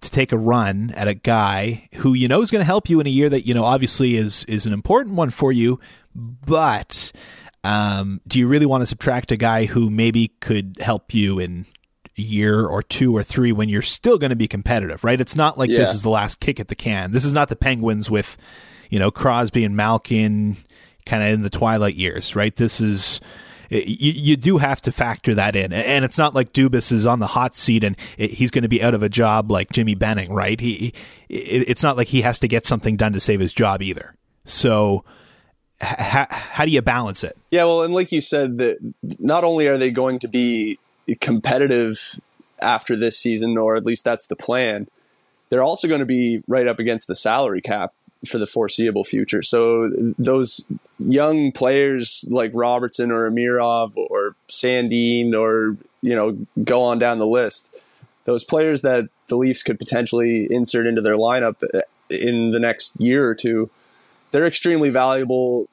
to 0.01 0.09
take 0.09 0.31
a 0.31 0.37
run 0.37 0.93
at 0.95 1.09
a 1.09 1.13
guy 1.13 1.89
who 1.95 2.13
you 2.13 2.25
know 2.29 2.41
is 2.41 2.51
going 2.51 2.61
to 2.61 2.65
help 2.65 2.89
you 2.89 3.01
in 3.01 3.07
a 3.07 3.09
year 3.09 3.27
that 3.27 3.45
you 3.45 3.53
know 3.53 3.65
obviously 3.65 4.15
is 4.15 4.45
is 4.45 4.65
an 4.65 4.71
important 4.71 5.17
one 5.17 5.29
for 5.29 5.51
you, 5.51 5.77
but 6.15 7.11
um, 7.69 8.21
do 8.27 8.39
you 8.39 8.47
really 8.47 8.65
want 8.65 8.81
to 8.81 8.85
subtract 8.85 9.31
a 9.31 9.37
guy 9.37 9.65
who 9.65 9.89
maybe 9.89 10.29
could 10.39 10.77
help 10.81 11.13
you 11.13 11.39
in 11.39 11.65
a 12.17 12.21
year 12.21 12.65
or 12.65 12.81
two 12.81 13.15
or 13.15 13.23
three 13.23 13.51
when 13.51 13.69
you're 13.69 13.81
still 13.81 14.17
going 14.17 14.29
to 14.31 14.35
be 14.35 14.47
competitive, 14.47 15.03
right? 15.03 15.19
It's 15.21 15.35
not 15.35 15.57
like 15.57 15.69
Yeah. 15.69 15.79
this 15.79 15.93
is 15.93 16.01
the 16.01 16.09
last 16.09 16.39
kick 16.39 16.59
at 16.59 16.67
the 16.69 16.75
can. 16.75 17.11
This 17.11 17.25
is 17.25 17.33
not 17.33 17.49
the 17.49 17.55
Penguins 17.55 18.09
with, 18.09 18.37
you 18.89 18.97
know, 18.99 19.11
Crosby 19.11 19.63
and 19.63 19.75
Malkin 19.75 20.57
kind 21.05 21.23
of 21.23 21.29
in 21.29 21.41
the 21.43 21.49
twilight 21.49 21.95
years, 21.95 22.35
right? 22.35 22.55
This 22.55 22.81
is. 22.81 23.21
You, 23.71 23.83
you 24.31 24.35
do 24.35 24.57
have 24.57 24.81
to 24.81 24.91
factor 24.91 25.35
that 25.35 25.55
in, 25.55 25.71
and 25.71 26.03
it's 26.03 26.17
not 26.17 26.33
like 26.33 26.53
Dubas 26.53 26.91
is 26.91 27.05
on 27.05 27.19
the 27.19 27.27
hot 27.27 27.53
seat 27.55 27.83
and 27.83 27.95
he's 28.17 28.49
going 28.49 28.63
to 28.63 28.67
be 28.67 28.81
out 28.81 28.95
of 28.95 29.03
a 29.03 29.09
job 29.09 29.51
like 29.51 29.69
Jimmy 29.71 29.93
Benning, 29.93 30.33
right? 30.33 30.59
He, 30.59 30.91
it's 31.29 31.83
not 31.83 31.95
like 31.95 32.07
he 32.07 32.23
has 32.23 32.39
to 32.39 32.47
get 32.47 32.65
something 32.65 32.97
done 32.97 33.13
to 33.13 33.19
save 33.19 33.39
his 33.39 33.53
job 33.53 33.83
either. 33.83 34.15
So, 34.43 35.05
h- 35.81 36.27
how 36.29 36.65
do 36.65 36.71
you 36.71 36.81
balance 36.81 37.23
it? 37.23 37.37
Yeah, 37.51 37.65
well, 37.65 37.83
and 37.83 37.93
like 37.93 38.11
you 38.11 38.21
said, 38.21 38.57
that 38.59 38.77
not 39.19 39.43
only 39.43 39.67
are 39.67 39.77
they 39.77 39.91
going 39.91 40.19
to 40.19 40.27
be 40.27 40.77
competitive 41.21 42.19
after 42.61 42.95
this 42.95 43.17
season, 43.17 43.57
or 43.57 43.75
at 43.75 43.85
least 43.85 44.03
that's 44.03 44.27
the 44.27 44.35
plan, 44.35 44.87
they're 45.49 45.63
also 45.63 45.87
going 45.87 45.99
to 45.99 46.05
be 46.05 46.41
right 46.47 46.67
up 46.67 46.79
against 46.79 47.07
the 47.07 47.15
salary 47.15 47.61
cap 47.61 47.93
for 48.27 48.37
the 48.37 48.47
foreseeable 48.47 49.03
future. 49.03 49.41
So 49.41 49.89
those 50.17 50.67
young 50.99 51.51
players 51.51 52.25
like 52.29 52.51
Robertson 52.53 53.11
or 53.11 53.29
Amirov 53.29 53.93
or 53.95 54.35
Sandin 54.49 55.33
or 55.33 55.77
you 56.01 56.15
know 56.15 56.37
go 56.63 56.83
on 56.83 56.99
down 56.99 57.17
the 57.17 57.27
list, 57.27 57.73
those 58.25 58.43
players 58.43 58.81
that 58.81 59.09
the 59.27 59.37
Leafs 59.37 59.63
could 59.63 59.79
potentially 59.79 60.47
insert 60.51 60.85
into 60.85 61.01
their 61.01 61.15
lineup 61.15 61.63
uh, 61.73 61.79
in 62.09 62.51
the 62.51 62.59
next 62.59 62.99
year 62.99 63.27
or 63.27 63.35
two, 63.35 63.69
they're 64.31 64.47
extremely 64.47 64.89
valuable 64.89 65.67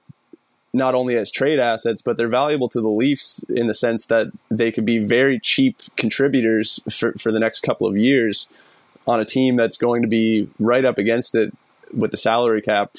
not 0.72 0.94
only 0.94 1.16
as 1.16 1.32
trade 1.32 1.58
assets, 1.58 2.02
but 2.02 2.16
they're 2.18 2.28
valuable 2.28 2.68
to 2.68 2.80
the 2.80 2.88
Leafs 2.88 3.42
in 3.48 3.66
the 3.66 3.74
sense 3.74 4.06
that 4.06 4.26
they 4.50 4.70
could 4.70 4.84
be 4.84 4.98
very 4.98 5.40
cheap 5.40 5.78
contributors 5.96 6.80
for, 6.90 7.12
for 7.14 7.32
the 7.32 7.40
next 7.40 7.60
couple 7.60 7.86
of 7.86 7.96
years 7.96 8.48
on 9.06 9.18
a 9.18 9.24
team 9.24 9.56
that's 9.56 9.78
going 9.78 10.02
to 10.02 10.08
be 10.08 10.48
right 10.58 10.84
up 10.84 10.98
against 10.98 11.34
it 11.34 11.54
with 11.96 12.10
the 12.10 12.16
salary 12.16 12.60
cap, 12.60 12.94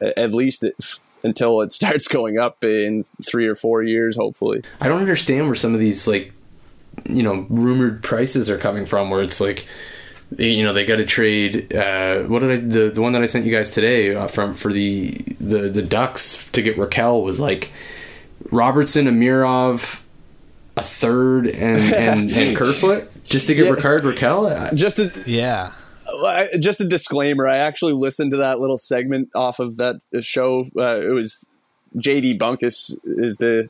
at 0.00 0.34
least 0.34 0.64
it, 0.64 0.74
until 1.22 1.62
it 1.62 1.72
starts 1.80 2.08
going 2.08 2.38
up 2.38 2.62
in 2.62 3.04
three 3.22 3.46
or 3.46 3.54
four 3.54 3.82
years, 3.82 4.16
hopefully. 4.16 4.62
I 4.80 4.88
don't 4.88 5.00
understand 5.00 5.46
where 5.46 5.54
some 5.54 5.74
of 5.74 5.80
these 5.80 6.06
like 6.06 6.32
you 7.08 7.22
know 7.22 7.46
rumored 7.48 8.02
prices 8.02 8.50
are 8.50 8.58
coming 8.58 8.86
from. 8.86 9.10
Where 9.10 9.22
it's 9.22 9.40
like 9.40 9.66
you 10.38 10.62
know 10.62 10.72
they 10.72 10.84
got 10.84 10.96
to 10.96 11.04
trade. 11.04 11.74
Uh, 11.74 12.22
what 12.22 12.40
did 12.40 12.50
I 12.50 12.56
the 12.56 12.90
the 12.90 13.00
one 13.02 13.12
that 13.12 13.22
I 13.22 13.26
sent 13.26 13.44
you 13.46 13.52
guys 13.54 13.72
today 13.72 14.14
uh, 14.14 14.26
from 14.26 14.54
for 14.54 14.72
the 14.72 15.10
the 15.40 15.68
the 15.68 15.82
Ducks 15.82 16.50
to 16.50 16.62
get 16.62 16.76
Rakell 16.76 17.22
was 17.22 17.38
like 17.40 17.70
Robertson, 18.50 19.06
Amirov. 19.06 20.00
A 20.76 20.82
third 20.82 21.46
and 21.46 21.80
and, 21.94 22.32
and 22.32 22.56
Kerfoot 22.56 23.06
just 23.24 23.46
to 23.46 23.54
get 23.54 23.66
Yeah. 23.66 23.72
Rickard 23.74 24.02
Rakell. 24.02 24.50
I- 24.72 24.74
Just 24.74 24.96
to 24.96 25.12
Yeah. 25.24 25.70
I- 26.26 26.48
just 26.58 26.80
a 26.80 26.84
disclaimer. 26.84 27.46
I 27.46 27.58
actually 27.58 27.92
listened 27.92 28.32
to 28.32 28.38
that 28.38 28.58
little 28.58 28.76
segment 28.76 29.30
off 29.36 29.60
of 29.60 29.76
that 29.76 30.00
show. 30.20 30.64
Uh, 30.76 31.00
it 31.00 31.12
was 31.14 31.48
JD 31.96 32.38
Bunkus 32.40 32.98
is 33.04 33.36
the 33.36 33.68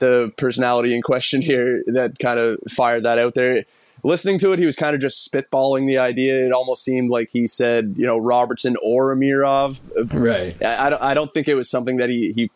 the 0.00 0.32
personality 0.38 0.92
in 0.92 1.02
question 1.02 1.40
here 1.40 1.84
that 1.86 2.18
kind 2.18 2.40
of 2.40 2.58
fired 2.68 3.04
that 3.04 3.18
out 3.20 3.34
there. 3.36 3.62
Listening 4.02 4.38
to 4.38 4.52
it, 4.52 4.58
he 4.58 4.66
was 4.66 4.76
kind 4.76 4.94
of 4.94 5.00
just 5.00 5.30
spitballing 5.30 5.86
the 5.86 5.98
idea. 5.98 6.44
It 6.44 6.52
almost 6.52 6.84
seemed 6.84 7.10
like 7.10 7.30
he 7.30 7.46
said, 7.46 7.94
you 7.96 8.06
know, 8.06 8.18
Robertson 8.18 8.76
or 8.82 9.14
Amirov. 9.14 9.80
Right. 10.12 10.56
I, 10.64 10.86
I 10.86 10.90
don't, 10.90 11.02
I 11.02 11.14
don't 11.14 11.32
think 11.32 11.48
it 11.48 11.54
was 11.54 11.68
something 11.68 11.98
that 11.98 12.08
he, 12.08 12.32
he 12.34 12.50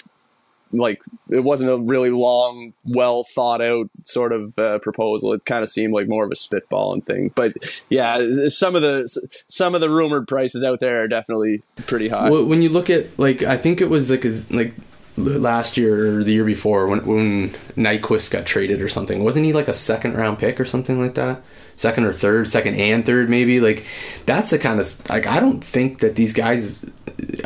like 0.74 1.00
it 1.30 1.44
wasn't 1.44 1.70
a 1.70 1.76
really 1.78 2.10
long, 2.10 2.72
well 2.84 3.24
thought 3.24 3.60
out 3.60 3.88
sort 4.04 4.32
of 4.32 4.58
uh, 4.58 4.78
proposal. 4.80 5.32
It 5.32 5.44
kind 5.44 5.62
of 5.62 5.70
seemed 5.70 5.92
like 5.94 6.08
more 6.08 6.24
of 6.24 6.30
a 6.30 6.34
spitballing 6.34 7.04
thing. 7.04 7.30
But 7.34 7.52
yeah, 7.88 8.48
some 8.48 8.74
of 8.74 8.82
the 8.82 9.06
some 9.46 9.74
of 9.74 9.80
the 9.80 9.90
rumored 9.90 10.28
prices 10.28 10.64
out 10.64 10.80
there 10.80 11.02
are 11.02 11.08
definitely 11.08 11.62
pretty 11.86 12.08
high. 12.08 12.30
Well, 12.30 12.44
when 12.44 12.62
you 12.62 12.68
look 12.68 12.90
at 12.90 13.18
like, 13.18 13.42
I 13.42 13.56
think 13.56 13.80
it 13.80 13.88
was 13.88 14.10
like 14.10 14.24
like 14.50 14.74
last 15.16 15.76
year 15.76 16.18
or 16.18 16.24
the 16.24 16.32
year 16.32 16.44
before 16.44 16.86
when 16.86 17.04
when 17.06 17.48
Nyquist 17.76 18.30
got 18.30 18.46
traded 18.46 18.82
or 18.82 18.88
something. 18.88 19.22
Wasn't 19.22 19.46
he 19.46 19.52
like 19.52 19.68
a 19.68 19.74
second 19.74 20.14
round 20.14 20.38
pick 20.38 20.58
or 20.58 20.64
something 20.64 20.98
like 20.98 21.14
that? 21.14 21.42
Second 21.76 22.04
or 22.04 22.12
third, 22.12 22.48
second 22.48 22.74
and 22.74 23.06
third 23.06 23.30
maybe. 23.30 23.60
Like 23.60 23.84
that's 24.26 24.50
the 24.50 24.58
kind 24.58 24.80
of 24.80 25.10
like 25.10 25.26
I 25.26 25.40
don't 25.40 25.62
think 25.62 26.00
that 26.00 26.16
these 26.16 26.32
guys. 26.32 26.84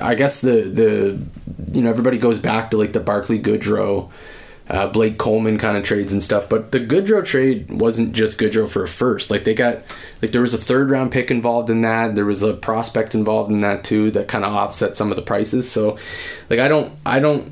I 0.00 0.14
guess 0.14 0.40
the 0.40 0.62
the 0.62 1.18
you 1.72 1.82
know 1.82 1.90
everybody 1.90 2.18
goes 2.18 2.38
back 2.38 2.70
to 2.70 2.78
like 2.78 2.92
the 2.92 3.00
Barclay 3.00 3.38
Goodrow. 3.38 4.10
Uh, 4.70 4.86
Blake 4.86 5.16
Coleman 5.16 5.56
kind 5.56 5.78
of 5.78 5.84
trades 5.84 6.12
and 6.12 6.22
stuff, 6.22 6.46
but 6.46 6.72
the 6.72 6.78
Goodrow 6.78 7.24
trade 7.24 7.70
wasn't 7.70 8.12
just 8.12 8.38
Goodrow 8.38 8.68
for 8.68 8.82
a 8.82 8.86
first. 8.86 9.30
Like 9.30 9.44
they 9.44 9.54
got, 9.54 9.78
like 10.20 10.32
there 10.32 10.42
was 10.42 10.52
a 10.52 10.58
third 10.58 10.90
round 10.90 11.10
pick 11.10 11.30
involved 11.30 11.70
in 11.70 11.80
that. 11.80 12.14
There 12.14 12.26
was 12.26 12.42
a 12.42 12.52
prospect 12.52 13.14
involved 13.14 13.50
in 13.50 13.62
that 13.62 13.82
too 13.82 14.10
that 14.10 14.28
kind 14.28 14.44
of 14.44 14.52
offset 14.52 14.94
some 14.94 15.08
of 15.08 15.16
the 15.16 15.22
prices. 15.22 15.70
So, 15.70 15.96
like 16.50 16.60
I 16.60 16.68
don't, 16.68 16.92
I 17.06 17.18
don't 17.18 17.50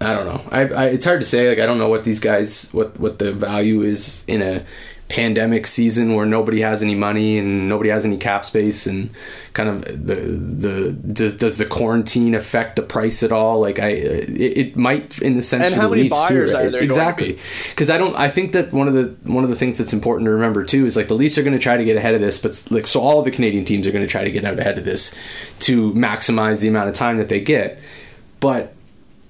I 0.00 0.14
don't 0.14 0.26
know. 0.26 0.42
I, 0.50 0.60
I, 0.60 0.84
it's 0.86 1.04
hard 1.04 1.20
to 1.20 1.26
say. 1.26 1.48
Like 1.48 1.58
I 1.58 1.66
don't 1.66 1.78
know 1.78 1.88
what 1.88 2.04
these 2.04 2.20
guys 2.20 2.70
what 2.72 2.98
what 3.00 3.18
the 3.18 3.32
value 3.32 3.82
is 3.82 4.24
in 4.26 4.42
a 4.42 4.64
pandemic 5.08 5.66
season 5.66 6.14
where 6.14 6.26
nobody 6.26 6.60
has 6.60 6.82
any 6.82 6.94
money 6.94 7.38
and 7.38 7.66
nobody 7.66 7.88
has 7.88 8.04
any 8.04 8.18
cap 8.18 8.44
space 8.44 8.86
and 8.86 9.08
kind 9.54 9.70
of 9.70 9.82
the 9.86 10.14
the 10.14 10.92
does, 10.92 11.32
does 11.34 11.56
the 11.56 11.64
quarantine 11.64 12.34
affect 12.34 12.76
the 12.76 12.82
price 12.82 13.22
at 13.22 13.32
all? 13.32 13.60
Like 13.60 13.78
i 13.78 13.88
it, 13.88 14.58
it 14.58 14.76
might 14.76 15.20
in 15.22 15.34
the 15.34 15.40
sense 15.40 15.64
and 15.64 15.74
for 15.74 15.80
how 15.80 15.88
the 15.88 15.96
many 15.96 16.08
buyers 16.10 16.52
too, 16.52 16.58
are 16.58 16.70
there 16.70 16.82
exactly. 16.82 17.38
because 17.70 17.88
i 17.88 17.96
don't 17.96 18.14
i 18.16 18.28
think 18.28 18.52
that 18.52 18.70
one 18.72 18.86
of 18.86 18.92
the 18.92 19.32
one 19.32 19.44
of 19.44 19.50
the 19.50 19.56
things 19.56 19.78
that's 19.78 19.94
important 19.94 20.26
to 20.26 20.30
remember 20.30 20.62
too 20.62 20.84
is 20.84 20.94
like 20.94 21.08
the 21.08 21.14
Leafs 21.14 21.38
are 21.38 21.42
going 21.42 21.56
to 21.56 21.62
try 21.62 21.78
to 21.78 21.84
get 21.84 21.96
ahead 21.96 22.14
of 22.14 22.20
this 22.20 22.38
but 22.38 22.62
like 22.70 22.86
so 22.86 23.00
all 23.00 23.18
of 23.18 23.24
the 23.24 23.30
canadian 23.30 23.64
teams 23.64 23.86
are 23.86 23.92
going 23.92 24.04
to 24.04 24.10
try 24.10 24.24
to 24.24 24.30
get 24.30 24.44
out 24.44 24.58
ahead 24.58 24.76
of 24.76 24.84
this 24.84 25.14
to 25.60 25.92
maximize 25.94 26.60
the 26.60 26.68
amount 26.68 26.88
of 26.88 26.94
time 26.94 27.16
that 27.16 27.30
they 27.30 27.40
get. 27.40 27.80
But 28.40 28.74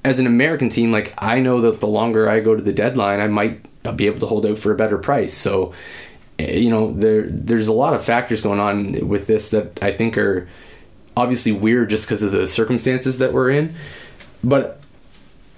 as 0.04 0.18
an 0.18 0.26
American 0.26 0.68
team, 0.68 0.92
like 0.92 1.14
I 1.18 1.40
know 1.40 1.60
that 1.60 1.80
the 1.80 1.86
longer 1.86 2.28
I 2.28 2.40
go 2.40 2.54
to 2.54 2.62
the 2.62 2.72
deadline, 2.72 3.20
I 3.20 3.26
might 3.26 3.60
be 3.96 4.06
able 4.06 4.20
to 4.20 4.26
hold 4.26 4.46
out 4.46 4.58
for 4.58 4.72
a 4.72 4.76
better 4.76 4.98
price. 4.98 5.34
So, 5.34 5.72
eh, 6.38 6.58
you 6.58 6.70
know, 6.70 6.92
there 6.92 7.22
there's 7.28 7.68
a 7.68 7.72
lot 7.72 7.94
of 7.94 8.04
factors 8.04 8.40
going 8.40 8.60
on 8.60 9.08
with 9.08 9.26
this 9.26 9.50
that 9.50 9.78
I 9.82 9.92
think 9.92 10.16
are 10.18 10.48
obviously 11.16 11.52
weird 11.52 11.90
just 11.90 12.06
because 12.06 12.22
of 12.22 12.32
the 12.32 12.46
circumstances 12.46 13.18
that 13.18 13.32
we're 13.32 13.50
in. 13.50 13.74
But 14.44 14.80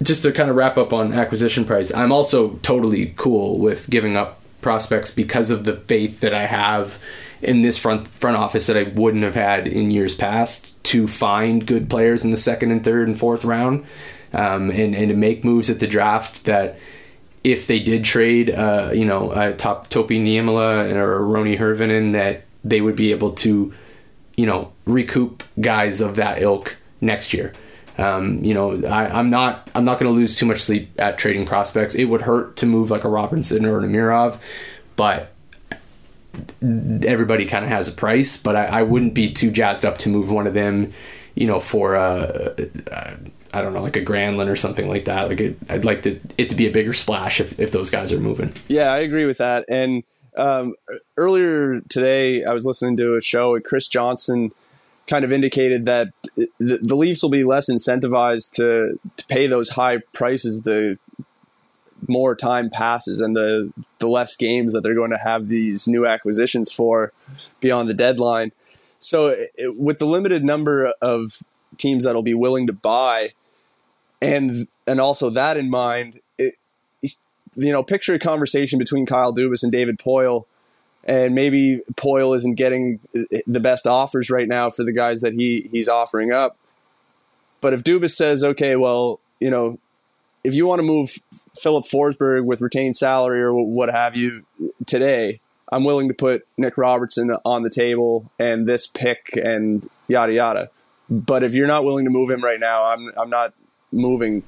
just 0.03 0.23
to 0.23 0.33
kind 0.33 0.49
of 0.49 0.57
wrap 0.57 0.79
up 0.79 0.93
on 0.93 1.13
acquisition 1.13 1.65
price, 1.65 1.93
I'm 1.93 2.13
also 2.13 2.55
totally 2.63 3.13
cool 3.17 3.59
with 3.59 3.91
giving 3.91 4.17
up 4.17 4.41
prospects 4.63 5.11
because 5.11 5.51
of 5.51 5.65
the 5.65 5.77
faith 5.77 6.21
that 6.21 6.35
I 6.35 6.47
have 6.47 6.99
in 7.43 7.63
this 7.63 7.79
front 7.79 8.09
front 8.09 8.37
office 8.37 8.67
that 8.67 8.77
I 8.77 8.85
wouldn't 8.85 9.23
have 9.23 9.35
had 9.35 9.67
in 9.69 9.91
years 9.91 10.15
past 10.15 10.83
to 10.85 11.07
find 11.07 11.67
good 11.67 11.89
players 11.89 12.25
in 12.25 12.31
the 12.31 12.37
second 12.37 12.71
and 12.71 12.85
third 12.85 13.09
and 13.09 13.19
fourth 13.19 13.45
round 13.45 13.85
um, 14.33 14.71
and 14.71 14.95
and 14.95 15.09
to 15.09 15.15
make 15.15 15.45
moves 15.45 15.71
at 15.71 15.79
the 15.79 15.87
draft 15.87 16.45
that 16.45 16.79
if 17.43 17.67
they 17.67 17.81
did 17.81 18.05
trade, 18.05 18.51
uh, 18.51 18.91
you 18.93 19.05
know, 19.05 19.33
a 19.33 19.55
top 19.55 19.89
Topi 19.89 20.19
Niemela 20.19 20.93
or 20.95 21.21
Roni 21.21 21.59
Hirvonen, 21.59 22.13
that 22.13 22.43
they 22.63 22.81
would 22.81 22.97
be 22.97 23.13
able 23.13 23.33
to, 23.33 23.73
you 24.37 24.47
know, 24.47 24.73
recoup 24.85 25.43
guys 25.61 26.01
of 26.01 26.17
that 26.17 26.43
ilk 26.43 26.77
next 27.01 27.33
year. 27.33 27.53
Um, 27.99 28.43
you 28.45 28.55
know, 28.55 28.83
I, 28.87 29.19
am 29.19 29.31
not 29.31 29.71
I'm 29.75 29.85
not 29.85 29.99
going 29.99 30.11
to 30.11 30.17
lose 30.17 30.37
too 30.37 30.47
much 30.47 30.61
sleep 30.61 30.91
at 30.99 31.19
trading 31.19 31.47
prospects. 31.47 31.95
It 31.95 32.05
would 32.05 32.23
hurt 32.23 32.57
to 32.57 32.67
move 32.67 32.91
like 32.91 33.05
a 33.05 33.09
Robinson 33.09 33.65
or 33.67 33.79
an 33.79 33.91
Amirov, 33.91 34.39
but 34.97 35.33
everybody 36.73 37.45
kind 37.45 37.65
of 37.65 37.71
has 37.71 37.89
a 37.89 37.93
price. 37.93 38.37
But 38.37 38.57
I, 38.57 38.65
I, 38.67 38.83
wouldn't 38.83 39.15
be 39.15 39.29
too 39.29 39.51
jazzed 39.51 39.85
up 39.85 39.99
to 39.99 40.09
move 40.09 40.31
one 40.31 40.47
of 40.47 40.55
them, 40.55 40.93
you 41.35 41.47
know, 41.47 41.61
for 41.61 41.95
a, 41.95 42.69
a 42.91 43.17
I 43.53 43.63
don't 43.63 43.73
know, 43.73 43.81
like 43.81 43.97
a 43.97 44.05
Granlund 44.05 44.49
or 44.49 44.57
something 44.57 44.89
like 44.89 45.07
that. 45.07 45.29
Like 45.29 45.41
it, 45.41 45.59
I'd 45.69 45.85
like 45.85 46.03
to, 46.03 46.21
it 46.39 46.49
to 46.51 46.55
be 46.55 46.67
a 46.67 46.71
bigger 46.71 46.93
splash 46.93 47.41
if, 47.41 47.59
if 47.59 47.73
those 47.73 47.91
guys 47.91 48.13
are 48.13 48.21
moving. 48.21 48.55
Yeah, 48.69 48.93
I 48.93 48.99
agree 48.99 49.27
with 49.27 49.39
that. 49.39 49.65
And 49.69 50.05
um, 50.37 50.75
earlier 51.17 51.81
today, 51.89 52.45
I 52.45 52.53
was 52.53 52.65
listening 52.65 52.97
to 52.99 53.17
a 53.17 53.21
show, 53.21 53.55
and 53.55 53.65
Chris 53.65 53.89
Johnston 53.89 54.53
kind 55.07 55.25
of 55.25 55.33
indicated 55.33 55.87
that 55.87 56.13
the, 56.37 56.79
the 56.81 56.97
Leafs 56.97 57.23
will 57.23 57.31
be 57.31 57.43
less 57.43 57.69
incentivized 57.69 58.53
to, 58.53 59.01
to 59.17 59.27
pay 59.27 59.47
those 59.49 59.71
high 59.71 59.99
prices 60.13 60.63
the 60.63 60.99
more 62.09 62.35
time 62.35 62.71
passes 62.71 63.21
and 63.21 63.37
the 63.37 63.73
the 63.99 64.09
less 64.09 64.37
games 64.37 64.73
that 64.73 64.81
they're 64.83 64.95
going 64.95 65.11
to 65.11 65.19
have 65.19 65.49
these 65.49 65.87
new 65.87 66.07
acquisitions 66.07 66.73
for 66.73 67.13
beyond 67.61 67.91
the 67.91 67.95
deadline. 67.95 68.53
So, 68.99 69.29
it, 69.57 69.77
with 69.77 69.99
the 69.99 70.07
limited 70.07 70.45
number 70.45 70.95
of 71.03 71.43
teams 71.77 72.05
that'll 72.05 72.23
be 72.23 72.35
willing 72.35 72.67
to 72.67 72.73
buy, 72.73 73.33
and 74.21 74.67
and 74.87 75.01
also 75.01 75.31
that 75.31 75.57
in 75.57 75.71
mind, 75.71 76.21
it, 76.39 76.55
you 77.03 77.73
know, 77.73 77.83
picture 77.83 78.15
a 78.15 78.19
conversation 78.19 78.79
between 78.79 79.07
Kyle 79.07 79.35
Dubas 79.35 79.63
and 79.63 79.73
David 79.73 79.99
Poile, 79.99 80.45
and 81.05 81.35
maybe 81.35 81.81
Poile 81.95 82.37
isn't 82.37 82.55
getting 82.55 83.01
the 83.47 83.61
best 83.61 83.87
offers 83.87 84.31
right 84.31 84.49
now 84.49 84.71
for 84.71 84.85
the 84.85 84.93
guys 84.93 85.21
that 85.21 85.35
he 85.35 85.69
he's 85.71 85.89
offering 85.89 86.33
up. 86.33 86.57
But 87.61 87.75
if 87.75 87.83
Dubas 87.83 88.13
says, 88.13 88.43
okay, 88.43 88.77
well, 88.77 89.21
you 89.39 89.51
know, 89.51 89.79
if 90.45 90.55
you 90.55 90.67
want 90.67 90.81
to 90.81 90.87
move 90.87 91.11
Filip 91.59 91.85
Forsberg 91.85 92.45
with 92.45 92.61
retained 92.61 92.97
salary 92.97 93.43
or 93.43 93.53
what 93.53 93.91
have 93.91 94.17
you 94.17 94.45
today, 94.87 95.41
I'm 95.71 95.85
willing 95.85 96.09
to 96.09 96.15
put 96.15 96.47
Nick 96.57 96.79
Robertson 96.79 97.31
on 97.45 97.63
the 97.63 97.71
table 97.71 98.31
and 98.39 98.67
this 98.67 98.87
pick 98.87 99.31
and 99.37 99.89
yada 100.09 100.33
yada. 100.33 100.71
But 101.09 101.43
if 101.43 101.55
you're 101.55 101.67
not 101.67 101.85
willing 101.85 102.05
to 102.05 102.11
move 102.11 102.31
him 102.31 102.41
right 102.41 102.61
now, 102.61 102.85
I'm 102.85 103.11
I'm 103.17 103.31
not 103.31 103.53
moving 103.93 104.43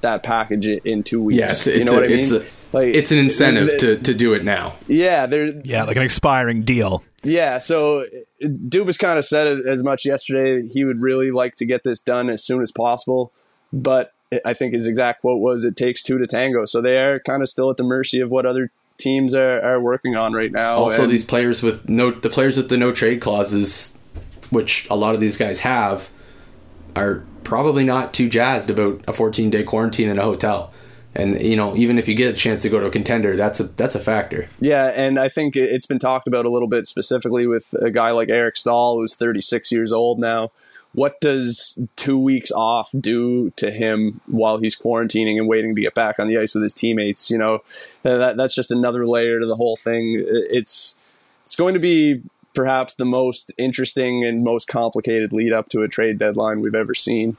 that 0.00 0.22
package 0.22 0.66
in 0.66 1.02
two 1.02 1.22
weeks. 1.22 1.38
Yeah, 1.38 1.44
it's, 1.44 1.66
it's 1.66 1.78
you 1.78 1.84
know 1.84 1.92
a, 1.92 1.94
what 1.96 2.04
I 2.04 2.08
mean? 2.08 2.18
It's, 2.18 2.30
a, 2.30 2.42
like, 2.72 2.94
it's 2.94 3.12
an 3.12 3.18
incentive 3.18 3.68
it, 3.68 3.80
to, 3.80 3.96
to 3.98 4.14
do 4.14 4.34
it 4.34 4.44
now. 4.44 4.74
Yeah, 4.88 5.26
there. 5.26 5.46
Yeah, 5.64 5.84
like 5.84 5.96
an 5.96 6.02
expiring 6.02 6.62
deal. 6.62 7.04
Yeah, 7.22 7.58
so 7.58 8.04
Dubas 8.42 8.98
kind 8.98 9.18
of 9.18 9.24
said 9.24 9.46
as 9.66 9.82
much 9.82 10.04
yesterday. 10.04 10.66
He 10.68 10.84
would 10.84 11.00
really 11.00 11.30
like 11.30 11.56
to 11.56 11.66
get 11.66 11.84
this 11.84 12.00
done 12.00 12.28
as 12.28 12.44
soon 12.44 12.62
as 12.62 12.70
possible, 12.70 13.32
but 13.72 14.12
I 14.44 14.54
think 14.54 14.74
his 14.74 14.88
exact 14.88 15.20
quote 15.20 15.40
was, 15.40 15.64
"It 15.64 15.76
takes 15.76 16.02
two 16.02 16.18
to 16.18 16.26
tango." 16.26 16.64
So 16.64 16.82
they 16.82 16.98
are 16.98 17.20
kind 17.20 17.42
of 17.42 17.48
still 17.48 17.70
at 17.70 17.76
the 17.76 17.84
mercy 17.84 18.20
of 18.20 18.30
what 18.30 18.46
other 18.46 18.70
teams 18.98 19.34
are, 19.34 19.60
are 19.60 19.80
working 19.80 20.16
on 20.16 20.32
right 20.32 20.52
now. 20.52 20.76
Also, 20.76 21.04
and, 21.04 21.12
these 21.12 21.24
players 21.24 21.62
with 21.62 21.88
no 21.88 22.10
the 22.10 22.30
players 22.30 22.56
with 22.56 22.68
the 22.68 22.76
no 22.76 22.92
trade 22.92 23.20
clauses, 23.20 23.98
which 24.50 24.86
a 24.90 24.96
lot 24.96 25.14
of 25.14 25.20
these 25.20 25.36
guys 25.36 25.60
have, 25.60 26.10
are 26.96 27.24
probably 27.44 27.84
not 27.84 28.14
too 28.14 28.28
jazzed 28.28 28.70
about 28.70 29.04
a 29.06 29.12
14 29.12 29.50
day 29.50 29.62
quarantine 29.62 30.08
in 30.08 30.18
a 30.18 30.22
hotel. 30.22 30.72
And 31.16 31.40
you 31.40 31.56
know, 31.56 31.76
even 31.76 31.98
if 31.98 32.08
you 32.08 32.14
get 32.14 32.34
a 32.34 32.36
chance 32.36 32.62
to 32.62 32.68
go 32.68 32.80
to 32.80 32.86
a 32.86 32.90
contender, 32.90 33.36
that's 33.36 33.60
a 33.60 33.64
that's 33.64 33.94
a 33.94 34.00
factor. 34.00 34.48
Yeah, 34.60 34.92
and 34.96 35.18
I 35.18 35.28
think 35.28 35.56
it's 35.56 35.86
been 35.86 36.00
talked 36.00 36.26
about 36.26 36.44
a 36.44 36.50
little 36.50 36.66
bit 36.66 36.86
specifically 36.86 37.46
with 37.46 37.72
a 37.74 37.90
guy 37.90 38.10
like 38.10 38.30
Eric 38.30 38.56
Staal, 38.56 38.98
who's 38.98 39.14
36 39.16 39.70
years 39.70 39.92
old 39.92 40.18
now. 40.18 40.50
What 40.92 41.20
does 41.20 41.80
two 41.96 42.18
weeks 42.18 42.52
off 42.52 42.90
do 42.98 43.50
to 43.56 43.70
him 43.70 44.20
while 44.26 44.58
he's 44.58 44.78
quarantining 44.78 45.38
and 45.38 45.48
waiting 45.48 45.74
to 45.74 45.80
get 45.80 45.94
back 45.94 46.20
on 46.20 46.28
the 46.28 46.38
ice 46.38 46.54
with 46.54 46.62
his 46.62 46.74
teammates? 46.74 47.30
You 47.30 47.38
know, 47.38 47.62
that 48.02 48.36
that's 48.36 48.54
just 48.54 48.72
another 48.72 49.06
layer 49.06 49.38
to 49.38 49.46
the 49.46 49.56
whole 49.56 49.76
thing. 49.76 50.14
It's 50.16 50.98
it's 51.44 51.56
going 51.56 51.74
to 51.74 51.80
be 51.80 52.22
perhaps 52.54 52.94
the 52.94 53.04
most 53.04 53.52
interesting 53.58 54.24
and 54.24 54.44
most 54.44 54.68
complicated 54.68 55.32
lead 55.32 55.52
up 55.52 55.68
to 55.70 55.82
a 55.82 55.88
trade 55.88 56.18
deadline 56.18 56.60
we've 56.60 56.74
ever 56.74 56.94
seen. 56.94 57.36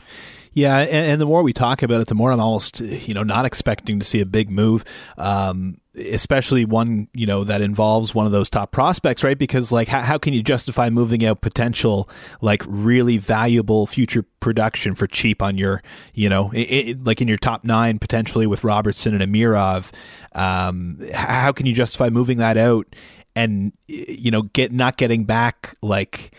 Yeah, 0.56 0.78
and, 0.78 1.12
and, 1.12 1.22
the 1.22 1.26
more 1.26 1.44
we 1.44 1.52
talk 1.52 1.84
about 1.84 2.00
it, 2.00 2.08
the 2.08 2.16
more 2.16 2.32
I'm 2.32 2.40
almost 2.40 2.80
you 2.80 3.14
know 3.14 3.24
not 3.24 3.44
expecting 3.44 4.00
to 4.00 4.06
see 4.06 4.22
a 4.22 4.26
big 4.26 4.50
move, 4.50 4.86
um, 5.18 5.82
especially 5.98 6.64
one 6.64 7.10
you 7.14 7.26
know 7.26 7.44
that 7.44 7.62
involves 7.62 8.16
one 8.16 8.26
of 8.26 8.32
those 8.32 8.50
top 8.50 8.72
prospects, 8.72 9.22
right? 9.22 9.38
Because 9.38 9.74
like 9.74 9.90
how, 9.90 10.00
how 10.00 10.18
can 10.18 10.34
you 10.34 10.42
justify 10.42 10.90
moving 10.90 11.26
out 11.26 11.42
potential 11.42 12.10
like 12.40 12.64
really 12.68 13.18
valuable 13.18 13.86
future 13.86 14.24
production 14.40 14.96
for 14.96 15.08
cheap 15.08 15.42
on 15.42 15.58
your 15.58 15.84
you 16.14 16.30
know 16.30 16.52
it, 16.52 16.72
it, 16.72 17.04
like 17.04 17.22
in 17.22 17.28
your 17.28 17.38
top 17.38 17.66
nine 17.66 18.00
potentially 18.00 18.48
with 18.48 18.64
Robertson 18.64 19.14
and 19.14 19.34
Amirov? 19.34 19.92
Um, 20.32 21.06
how 21.14 21.52
can 21.52 21.66
you 21.66 21.74
justify 21.74 22.08
moving 22.08 22.38
that 22.38 22.58
out 22.58 22.96
and 23.36 23.74
you 23.88 24.32
know 24.32 24.42
get 24.42 24.72
not 24.72 24.98
getting 24.98 25.26
back 25.26 25.76
like 25.82 26.36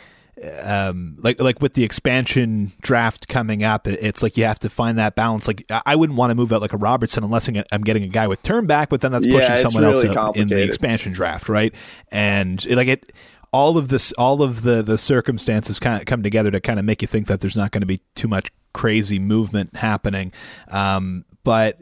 um 0.62 1.16
like 1.20 1.40
like 1.40 1.62
with 1.62 1.72
the 1.72 1.82
expansion 1.82 2.70
draft 2.82 3.26
coming 3.26 3.64
up 3.64 3.86
it's 3.86 4.22
like 4.22 4.36
you 4.36 4.44
have 4.44 4.58
to 4.58 4.68
find 4.68 4.98
that 4.98 5.14
balance. 5.14 5.46
Like 5.46 5.64
i 5.86 5.96
wouldn't 5.96 6.18
want 6.18 6.30
to 6.30 6.34
move 6.34 6.52
out 6.52 6.60
like 6.60 6.74
a 6.74 6.76
robertson 6.76 7.24
unless 7.24 7.48
i'm 7.48 7.80
getting 7.82 8.02
a 8.02 8.08
guy 8.08 8.26
with 8.26 8.42
turn 8.42 8.66
back 8.66 8.90
but 8.90 9.00
then 9.00 9.12
that's 9.12 9.26
pushing 9.26 9.40
yeah, 9.40 9.56
someone 9.56 9.90
really 9.90 10.14
else 10.14 10.36
in 10.36 10.48
the 10.48 10.62
expansion 10.62 11.12
draft 11.12 11.48
right? 11.48 11.74
And 12.10 12.64
like 12.70 12.88
it 12.88 13.12
all 13.50 13.78
of 13.78 13.88
this 13.88 14.12
all 14.12 14.42
of 14.42 14.62
the 14.62 14.82
the 14.82 14.98
circumstances 14.98 15.78
kind 15.78 16.00
of 16.00 16.06
come 16.06 16.22
together 16.22 16.50
to 16.50 16.60
kind 16.60 16.78
of 16.78 16.84
make 16.84 17.00
you 17.00 17.08
think 17.08 17.26
that 17.28 17.40
there's 17.40 17.56
not 17.56 17.70
going 17.70 17.80
to 17.80 17.86
be 17.86 18.00
too 18.14 18.28
much 18.28 18.50
crazy 18.74 19.18
movement 19.18 19.74
happening. 19.76 20.32
Um 20.68 21.24
but 21.44 21.78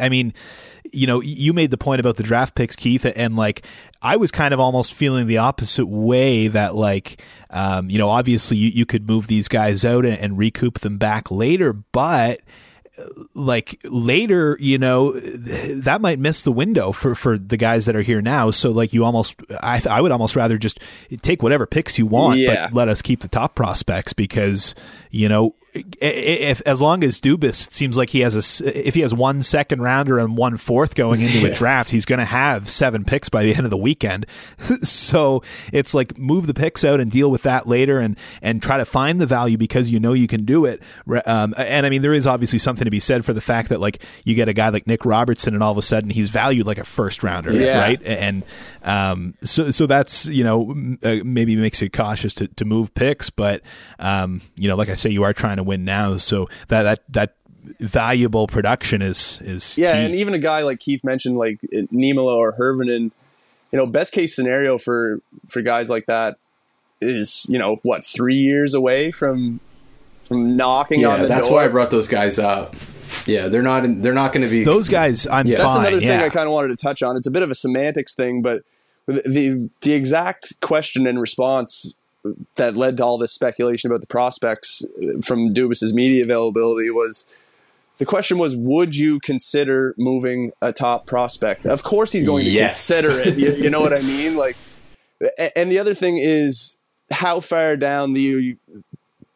i 0.00 0.08
mean 0.08 0.32
you 0.92 1.06
know, 1.06 1.20
you 1.22 1.52
made 1.52 1.70
the 1.70 1.78
point 1.78 2.00
about 2.00 2.16
the 2.16 2.22
draft 2.22 2.54
picks, 2.54 2.76
Keith, 2.76 3.04
and 3.04 3.36
like 3.36 3.64
I 4.02 4.16
was 4.16 4.30
kind 4.30 4.54
of 4.54 4.60
almost 4.60 4.94
feeling 4.94 5.26
the 5.26 5.38
opposite 5.38 5.86
way 5.86 6.48
that 6.48 6.74
like, 6.74 7.20
um, 7.50 7.90
you 7.90 7.98
know, 7.98 8.08
obviously 8.08 8.56
you, 8.56 8.68
you 8.70 8.86
could 8.86 9.06
move 9.08 9.26
these 9.26 9.48
guys 9.48 9.84
out 9.84 10.04
and, 10.04 10.18
and 10.18 10.38
recoup 10.38 10.80
them 10.80 10.98
back 10.98 11.30
later, 11.30 11.72
but 11.72 12.40
like 13.34 13.80
later, 13.84 14.56
you 14.60 14.76
know, 14.76 15.12
that 15.12 16.00
might 16.00 16.18
miss 16.18 16.42
the 16.42 16.50
window 16.52 16.90
for, 16.92 17.14
for 17.14 17.38
the 17.38 17.56
guys 17.56 17.86
that 17.86 17.94
are 17.94 18.02
here 18.02 18.20
now. 18.20 18.50
So 18.50 18.70
like 18.70 18.92
you 18.92 19.04
almost, 19.04 19.36
I, 19.62 19.80
I 19.88 20.00
would 20.00 20.10
almost 20.12 20.34
rather 20.34 20.58
just 20.58 20.80
take 21.22 21.42
whatever 21.42 21.64
picks 21.66 21.98
you 21.98 22.06
want, 22.06 22.38
Yeah. 22.40 22.66
but 22.68 22.74
let 22.74 22.88
us 22.88 23.00
keep 23.02 23.20
the 23.20 23.28
top 23.28 23.54
prospects 23.54 24.12
because, 24.12 24.74
you 25.10 25.28
know, 25.28 25.54
if 25.74 26.60
as 26.62 26.80
long 26.80 27.04
as 27.04 27.20
Dubas 27.20 27.70
seems 27.72 27.96
like 27.96 28.10
he 28.10 28.20
has 28.20 28.34
a, 28.62 28.78
if 28.88 28.94
he 28.94 29.02
has 29.02 29.12
one 29.12 29.42
second 29.42 29.82
rounder 29.82 30.18
and 30.18 30.36
one 30.36 30.56
fourth 30.56 30.94
going 30.94 31.20
into 31.20 31.46
a 31.46 31.52
draft, 31.54 31.90
he's 31.90 32.04
going 32.04 32.18
to 32.18 32.24
have 32.24 32.68
seven 32.68 33.04
picks 33.04 33.28
by 33.28 33.42
the 33.44 33.54
end 33.54 33.64
of 33.64 33.70
the 33.70 33.76
weekend. 33.76 34.26
so 34.82 35.42
it's 35.72 35.94
like 35.94 36.16
move 36.18 36.46
the 36.46 36.54
picks 36.54 36.84
out 36.84 37.00
and 37.00 37.10
deal 37.10 37.30
with 37.30 37.42
that 37.42 37.66
later 37.66 37.98
and, 37.98 38.18
and 38.42 38.62
try 38.62 38.78
to 38.78 38.84
find 38.84 39.20
the 39.20 39.26
value 39.26 39.58
because 39.58 39.90
you 39.90 40.00
know 40.00 40.12
you 40.12 40.26
can 40.26 40.44
do 40.44 40.64
it. 40.64 40.82
Um, 41.26 41.54
and 41.58 41.84
I 41.84 41.90
mean, 41.90 42.02
there 42.02 42.14
is 42.14 42.26
obviously 42.26 42.58
something 42.58 42.84
to 42.84 42.90
be 42.90 43.00
said 43.00 43.24
for 43.24 43.32
the 43.32 43.40
fact 43.40 43.68
that 43.68 43.80
like 43.80 44.02
you 44.24 44.34
get 44.34 44.48
a 44.48 44.52
guy 44.52 44.70
like 44.70 44.86
Nick 44.86 45.04
Robertson 45.04 45.54
and 45.54 45.62
all 45.62 45.72
of 45.72 45.78
a 45.78 45.82
sudden 45.82 46.10
he's 46.10 46.28
valued 46.30 46.66
like 46.66 46.78
a 46.78 46.84
first 46.84 47.22
rounder, 47.22 47.52
Yeah. 47.52 47.78
right? 47.80 48.02
And 48.04 48.44
um, 48.82 49.34
so 49.42 49.70
so 49.70 49.86
that's 49.86 50.26
you 50.28 50.44
know 50.44 50.74
uh, 51.02 51.16
maybe 51.24 51.56
makes 51.56 51.82
you 51.82 51.90
cautious 51.90 52.32
to, 52.34 52.48
to 52.48 52.64
move 52.64 52.94
picks, 52.94 53.28
but 53.30 53.60
um, 53.98 54.40
you 54.56 54.68
know, 54.68 54.76
like 54.76 54.88
I 54.88 54.94
say, 54.94 55.10
you 55.10 55.24
are 55.24 55.32
trying 55.32 55.57
to 55.58 55.64
win 55.64 55.84
now, 55.84 56.16
so 56.16 56.48
that 56.68 56.82
that 56.84 57.00
that 57.12 57.34
valuable 57.80 58.46
production 58.46 59.02
is 59.02 59.40
is 59.42 59.76
Yeah, 59.76 59.92
key. 59.94 60.06
and 60.06 60.14
even 60.14 60.34
a 60.34 60.38
guy 60.38 60.62
like 60.62 60.80
Keith 60.80 61.04
mentioned, 61.04 61.36
like 61.36 61.60
Niemela 61.72 62.34
or 62.34 62.52
Hirvonen, 62.54 63.10
you 63.72 63.76
know, 63.76 63.86
best 63.86 64.12
case 64.12 64.34
scenario 64.34 64.78
for 64.78 65.20
for 65.46 65.60
guys 65.62 65.90
like 65.90 66.06
that 66.06 66.38
is 67.00 67.46
you 67.48 67.58
know 67.58 67.76
what 67.82 68.04
three 68.04 68.34
years 68.36 68.74
away 68.74 69.10
from 69.12 69.60
from 70.24 70.56
knocking 70.56 71.04
on 71.04 71.16
Yeah, 71.16 71.22
the 71.22 71.28
that's 71.28 71.46
door. 71.46 71.56
why 71.56 71.64
I 71.64 71.68
brought 71.68 71.90
those 71.90 72.08
guys 72.08 72.38
up. 72.38 72.74
Yeah, 73.26 73.48
they're 73.48 73.62
not. 73.62 73.84
In, 73.84 74.02
they're 74.02 74.12
not 74.12 74.32
going 74.32 74.42
to 74.42 74.48
be 74.50 74.64
those 74.64 74.88
guys, 74.88 75.26
I'm 75.26 75.46
Yeah. 75.46 75.58
That's 75.58 75.68
fine. 75.74 75.86
another 75.86 76.00
thing 76.00 76.20
yeah. 76.20 76.24
I 76.24 76.28
kind 76.28 76.46
of 76.46 76.52
wanted 76.52 76.68
to 76.68 76.76
touch 76.76 77.02
on. 77.02 77.16
It's 77.16 77.26
a 77.26 77.30
bit 77.30 77.42
of 77.42 77.50
a 77.50 77.54
semantics 77.54 78.14
thing, 78.14 78.42
but 78.42 78.62
the, 79.06 79.22
the 79.26 79.70
the 79.82 79.92
exact 79.94 80.60
question 80.60 81.06
and 81.06 81.20
response 81.20 81.94
that 82.56 82.76
led 82.76 82.96
to 82.98 83.04
all 83.04 83.18
this 83.18 83.32
speculation 83.32 83.90
about 83.90 84.00
the 84.00 84.06
prospects 84.06 84.84
uh, 84.84 85.20
from 85.22 85.52
Dubas's 85.54 85.92
media 85.94 86.22
availability 86.24 86.90
was 86.90 87.30
the 87.98 88.06
question 88.06 88.38
was 88.38 88.56
would 88.56 88.94
you 88.96 89.18
consider 89.20 89.94
moving 89.98 90.52
a 90.62 90.72
top 90.72 91.06
prospect? 91.06 91.66
Of 91.66 91.82
course 91.82 92.12
he's 92.12 92.24
going 92.24 92.44
to 92.44 92.50
Yes. 92.50 92.86
consider 92.86 93.18
it. 93.20 93.36
You, 93.38 93.52
you 93.54 93.70
know 93.70 93.80
what 93.80 93.92
i 93.92 94.00
mean? 94.02 94.36
Like 94.36 94.56
and 95.56 95.70
the 95.70 95.78
other 95.78 95.94
thing 95.94 96.18
is 96.18 96.76
how 97.10 97.40
far 97.40 97.76
down 97.76 98.12
the 98.12 98.56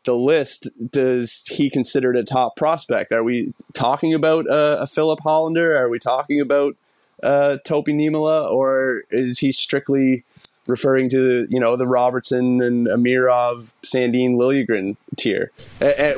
the 0.05 0.15
list 0.17 0.69
does 0.91 1.45
he 1.49 1.71
consider 1.71 2.13
it 2.13 2.19
a 2.19 2.25
top 2.25 2.57
prospect? 2.57 3.13
Are 3.13 3.23
we 3.23 3.55
talking 3.73 4.13
about 4.15 4.49
uh, 4.51 4.79
a 4.81 4.87
Filip 4.87 5.21
Hallander? 5.21 5.79
Are 5.79 5.89
we 5.89 5.99
talking 6.01 6.41
about 6.41 6.77
uh, 7.23 7.59
Topi 7.65 7.93
Niemela, 7.93 8.51
or 8.51 9.05
is 9.11 9.39
he 9.39 9.53
strictly 9.53 10.25
referring 10.69 11.09
to 11.11 11.47
you 11.51 11.61
know 11.61 11.77
the 11.77 11.87
Robertson 11.87 12.63
and 12.63 12.87
Amirov, 12.87 13.75
Sandin, 13.83 14.37
Liljegren 14.37 14.97
tier? 15.17 15.51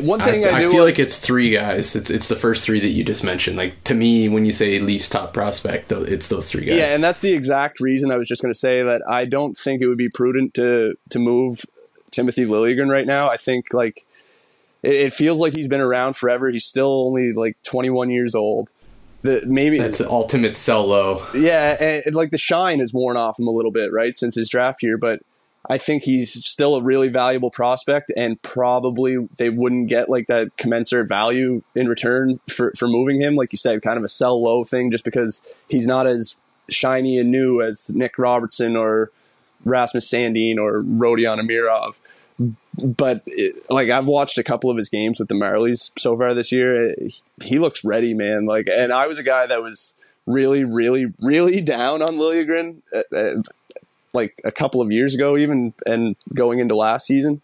One 0.00 0.20
thing 0.20 0.44
I, 0.44 0.50
I 0.50 0.62
do 0.62 0.70
feel 0.70 0.84
like 0.84 0.98
it's 0.98 1.18
three 1.18 1.50
guys. 1.50 1.96
It's 1.96 2.10
it's 2.10 2.28
the 2.28 2.36
first 2.36 2.64
three 2.64 2.80
that 2.80 2.88
you 2.88 3.04
just 3.04 3.24
mentioned. 3.24 3.56
Like 3.56 3.82
to 3.84 3.94
me, 3.94 4.28
when 4.28 4.44
you 4.44 4.52
say 4.52 4.78
Leafs 4.78 5.08
top 5.08 5.32
prospect, 5.32 5.92
it's 5.92 6.28
those 6.28 6.50
three 6.50 6.64
guys. 6.64 6.76
Yeah, 6.76 6.94
and 6.94 7.02
that's 7.02 7.20
the 7.20 7.32
exact 7.32 7.80
reason 7.80 8.10
I 8.10 8.16
was 8.16 8.28
just 8.28 8.42
going 8.42 8.52
to 8.52 8.58
say 8.58 8.82
that 8.82 9.02
I 9.08 9.24
don't 9.24 9.56
think 9.56 9.80
it 9.80 9.86
would 9.86 9.98
be 9.98 10.08
prudent 10.08 10.54
to 10.54 10.94
to 11.10 11.18
move 11.18 11.64
Timothy 12.10 12.44
Liljegren 12.44 12.90
right 12.90 13.06
now. 13.06 13.28
I 13.30 13.36
think 13.36 13.72
like 13.72 14.06
it, 14.82 14.94
it 14.94 15.12
feels 15.12 15.40
like 15.40 15.52
he's 15.52 15.68
been 15.68 15.80
around 15.80 16.14
forever. 16.14 16.50
He's 16.50 16.64
still 16.64 17.06
only 17.06 17.32
like 17.32 17.56
21 17.64 18.10
years 18.10 18.34
old. 18.34 18.68
The, 19.24 19.42
maybe 19.46 19.78
that's 19.78 19.98
the 19.98 20.08
ultimate 20.08 20.54
sell 20.54 20.86
low. 20.86 21.26
yeah, 21.34 21.78
and, 21.80 22.02
and, 22.04 22.14
like 22.14 22.30
the 22.30 22.36
shine 22.36 22.80
has 22.80 22.92
worn 22.92 23.16
off 23.16 23.38
him 23.38 23.46
a 23.46 23.50
little 23.50 23.70
bit, 23.70 23.90
right, 23.90 24.14
since 24.14 24.34
his 24.34 24.50
draft 24.50 24.82
year. 24.82 24.98
But 24.98 25.22
I 25.66 25.78
think 25.78 26.02
he's 26.02 26.30
still 26.30 26.76
a 26.76 26.82
really 26.82 27.08
valuable 27.08 27.50
prospect, 27.50 28.12
and 28.18 28.40
probably 28.42 29.16
they 29.38 29.48
wouldn't 29.48 29.88
get 29.88 30.10
like 30.10 30.26
that 30.26 30.58
commensurate 30.58 31.08
value 31.08 31.62
in 31.74 31.88
return 31.88 32.38
for 32.50 32.70
for 32.76 32.86
moving 32.86 33.18
him. 33.18 33.34
Like 33.34 33.50
you 33.50 33.56
said, 33.56 33.80
kind 33.80 33.96
of 33.96 34.04
a 34.04 34.08
sell 34.08 34.42
low 34.42 34.62
thing, 34.62 34.90
just 34.90 35.06
because 35.06 35.50
he's 35.70 35.86
not 35.86 36.06
as 36.06 36.36
shiny 36.68 37.18
and 37.18 37.30
new 37.30 37.62
as 37.62 37.94
Nick 37.94 38.18
Robertson 38.18 38.76
or 38.76 39.10
Rasmus 39.64 40.06
Sandin 40.06 40.58
or 40.58 40.82
Rodion 40.82 41.40
Amirov. 41.40 41.96
But 42.82 43.22
it, 43.26 43.70
like 43.70 43.90
I've 43.90 44.06
watched 44.06 44.38
a 44.38 44.44
couple 44.44 44.70
of 44.70 44.76
his 44.76 44.88
games 44.88 45.18
with 45.18 45.28
the 45.28 45.34
Marlies 45.34 45.92
so 45.98 46.16
far 46.16 46.34
this 46.34 46.50
year, 46.50 46.90
it, 46.90 47.22
he 47.42 47.58
looks 47.58 47.84
ready, 47.84 48.14
man. 48.14 48.46
Like, 48.46 48.68
and 48.68 48.92
I 48.92 49.06
was 49.06 49.18
a 49.18 49.22
guy 49.22 49.46
that 49.46 49.62
was 49.62 49.96
really, 50.26 50.64
really, 50.64 51.12
really 51.20 51.60
down 51.60 52.02
on 52.02 52.16
Liljegren, 52.16 52.78
uh, 52.94 53.16
uh, 53.16 53.42
like 54.12 54.40
a 54.44 54.52
couple 54.52 54.80
of 54.80 54.90
years 54.90 55.14
ago, 55.14 55.36
even 55.36 55.74
and 55.86 56.16
going 56.34 56.58
into 56.58 56.76
last 56.76 57.06
season. 57.06 57.42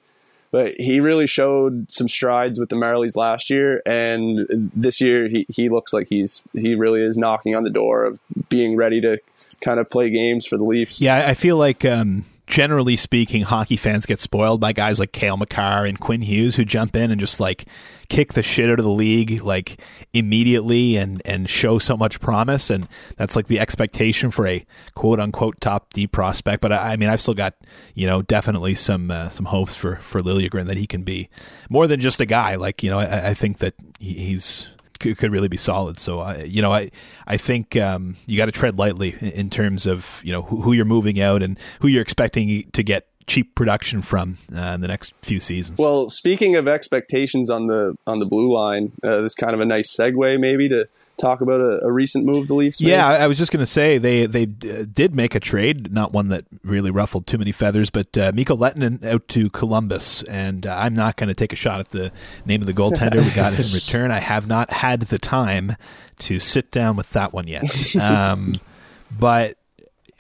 But 0.53 0.75
he 0.79 0.99
really 0.99 1.29
showed 1.29 1.93
some 1.93 2.09
strides 2.09 2.59
with 2.59 2.71
the 2.71 2.77
Marlies 2.77 3.17
last 3.17 3.51
year, 3.51 3.83
and 3.87 4.71
this 4.75 5.01
year 5.01 5.29
he, 5.29 5.47
he 5.49 5.69
looks 5.69 5.93
like 5.93 6.09
he's 6.09 6.43
he 6.53 6.75
really 6.75 7.03
is 7.03 7.17
knocking 7.17 7.55
on 7.55 7.63
the 7.63 7.71
door 7.71 8.05
of 8.05 8.19
being 8.49 8.75
ready 8.75 9.01
to 9.01 9.19
kind 9.61 9.79
of 9.79 9.89
play 9.91 10.11
games 10.11 10.45
for 10.45 10.57
the 10.57 10.65
Leafs. 10.65 11.01
Yeah, 11.01 11.25
I 11.29 11.35
feel 11.35 11.57
like 11.57 11.85
um, 11.85 12.25
generally 12.51 12.97
speaking, 12.97 13.43
hockey 13.43 13.77
fans 13.77 14.05
get 14.05 14.21
spoiled 14.21 14.61
by 14.61 14.73
guys 14.73 14.99
like 14.99 15.13
Cale 15.13 15.37
Makar 15.37 15.87
and 15.87 15.99
Quinn 15.99 16.21
Hughes 16.21 16.57
who 16.57 16.65
jump 16.65 16.97
in 16.97 17.11
and 17.11 17.21
just 17.21 17.41
like 17.41 17.65
kick 18.09 18.33
the 18.33 18.43
shit 18.43 18.69
out 18.69 18.81
of 18.81 18.85
the 18.85 18.91
league 18.91 19.41
like 19.41 19.81
immediately 20.13 20.97
and 20.97 21.23
and 21.25 21.49
show 21.49 21.79
so 21.79 21.97
much 21.97 22.21
promise 22.21 22.69
and 22.69 22.89
that's 23.17 23.37
like 23.37 23.47
the 23.47 23.61
expectation 23.61 24.33
for 24.33 24.49
a 24.49 24.67
quote 24.95 25.21
unquote 25.21 25.61
top 25.61 25.93
D 25.93 26.07
prospect. 26.07 26.61
But 26.61 26.73
I, 26.73 26.93
I 26.93 26.97
mean, 26.97 27.09
I've 27.09 27.21
still 27.21 27.35
got 27.35 27.55
you 27.95 28.07
know 28.07 28.21
definitely 28.21 28.75
some 28.75 29.11
uh, 29.11 29.29
some 29.29 29.47
hopes 29.47 29.75
for 29.75 29.97
for 29.97 30.21
Liljegren 30.21 30.67
that 30.67 30.77
he 30.77 30.87
can 30.87 31.05
be 31.05 31.31
more 31.71 31.87
than 31.87 32.01
just 32.01 32.21
a 32.21 32.27
guy. 32.27 32.57
Like 32.57 32.83
you 32.83 32.91
know, 32.91 32.99
I, 32.99 33.29
I 33.29 33.35
think 33.35 33.59
that 33.59 33.75
he, 34.01 34.15
he's 34.15 34.67
could, 35.01 35.19
could 35.19 35.33
really 35.33 35.49
be 35.49 35.57
solid. 35.57 35.99
So 35.99 36.21
I, 36.21 36.43
you 36.43 36.63
know, 36.63 36.73
I 36.73 36.91
I 37.27 37.37
think 37.37 37.77
um, 37.77 38.17
you 38.27 38.37
got 38.37 38.47
to 38.47 38.53
tread 38.53 38.79
lightly 38.79 39.17
in, 39.21 39.51
terms 39.51 39.87
of 39.87 40.21
you 40.25 40.33
know 40.33 40.43
who, 40.43 40.63
who 40.63 40.73
you're 40.73 40.85
moving 40.85 41.21
out 41.21 41.43
and 41.43 41.59
who 41.81 41.89
you're 41.89 42.03
expecting 42.03 42.71
to 42.71 42.83
get 42.83 43.09
cheap 43.27 43.55
production 43.55 44.03
from 44.03 44.37
uh, 44.55 44.73
in 44.75 44.81
the 44.81 44.89
next 44.89 45.15
few 45.23 45.41
seasons. 45.41 45.79
Well, 45.79 46.09
speaking 46.09 46.57
of 46.57 46.69
expectations 46.69 47.51
on 47.51 47.67
the 47.67 47.97
on 48.07 48.21
the 48.21 48.27
blue 48.27 48.53
line, 48.53 48.93
uh, 49.03 49.23
this 49.23 49.33
is 49.33 49.35
kind 49.35 49.55
of 49.55 49.61
a 49.61 49.65
nice 49.65 49.97
segue 49.97 50.39
maybe 50.39 50.69
to 50.69 50.87
talk 51.21 51.41
about 51.41 51.61
a, 51.61 51.85
a 51.85 51.93
recent 51.93 52.25
move 52.25 52.49
the 52.49 52.55
Leafs. 52.55 52.81
yeah, 52.81 53.09
made. 53.09 53.17
I 53.17 53.25
I 53.25 53.27
was 53.27 53.39
just 53.39 53.53
going 53.53 53.61
to 53.61 53.67
say 53.67 53.99
they 53.99 54.27
they 54.27 54.45
uh, 54.45 54.85
did 54.93 55.15
make 55.15 55.35
a 55.35 55.41
trade, 55.41 55.93
not 55.93 56.13
one 56.13 56.29
that 56.29 56.45
really 56.65 56.91
ruffled 56.91 57.27
too 57.27 57.39
many 57.39 57.53
feathers, 57.53 57.91
but 57.91 58.17
uh, 58.17 58.33
Mikko 58.35 58.57
Lehtonen 58.57 59.05
out 59.05 59.29
to 59.29 59.51
Columbus, 59.51 60.23
and 60.25 60.67
uh, 60.67 60.77
I'm 60.77 60.95
not 60.95 61.17
going 61.17 61.29
to 61.29 61.35
take 61.35 61.53
a 61.53 61.57
shot 61.57 61.81
at 61.81 61.91
the 61.91 62.13
name 62.45 62.61
of 62.61 62.67
the 62.67 62.73
goaltender 62.73 63.25
we 63.25 63.31
got 63.31 63.53
in 63.53 63.59
return. 63.73 64.11
I 64.11 64.21
have 64.21 64.47
not 64.47 64.71
had 64.73 65.03
the 65.03 65.19
time 65.19 65.77
to 66.21 66.41
sit 66.41 66.71
down 66.71 66.97
with 66.97 67.11
that 67.11 67.33
one 67.33 67.47
yet, 67.47 67.65
um, 67.97 68.59
but 69.19 69.57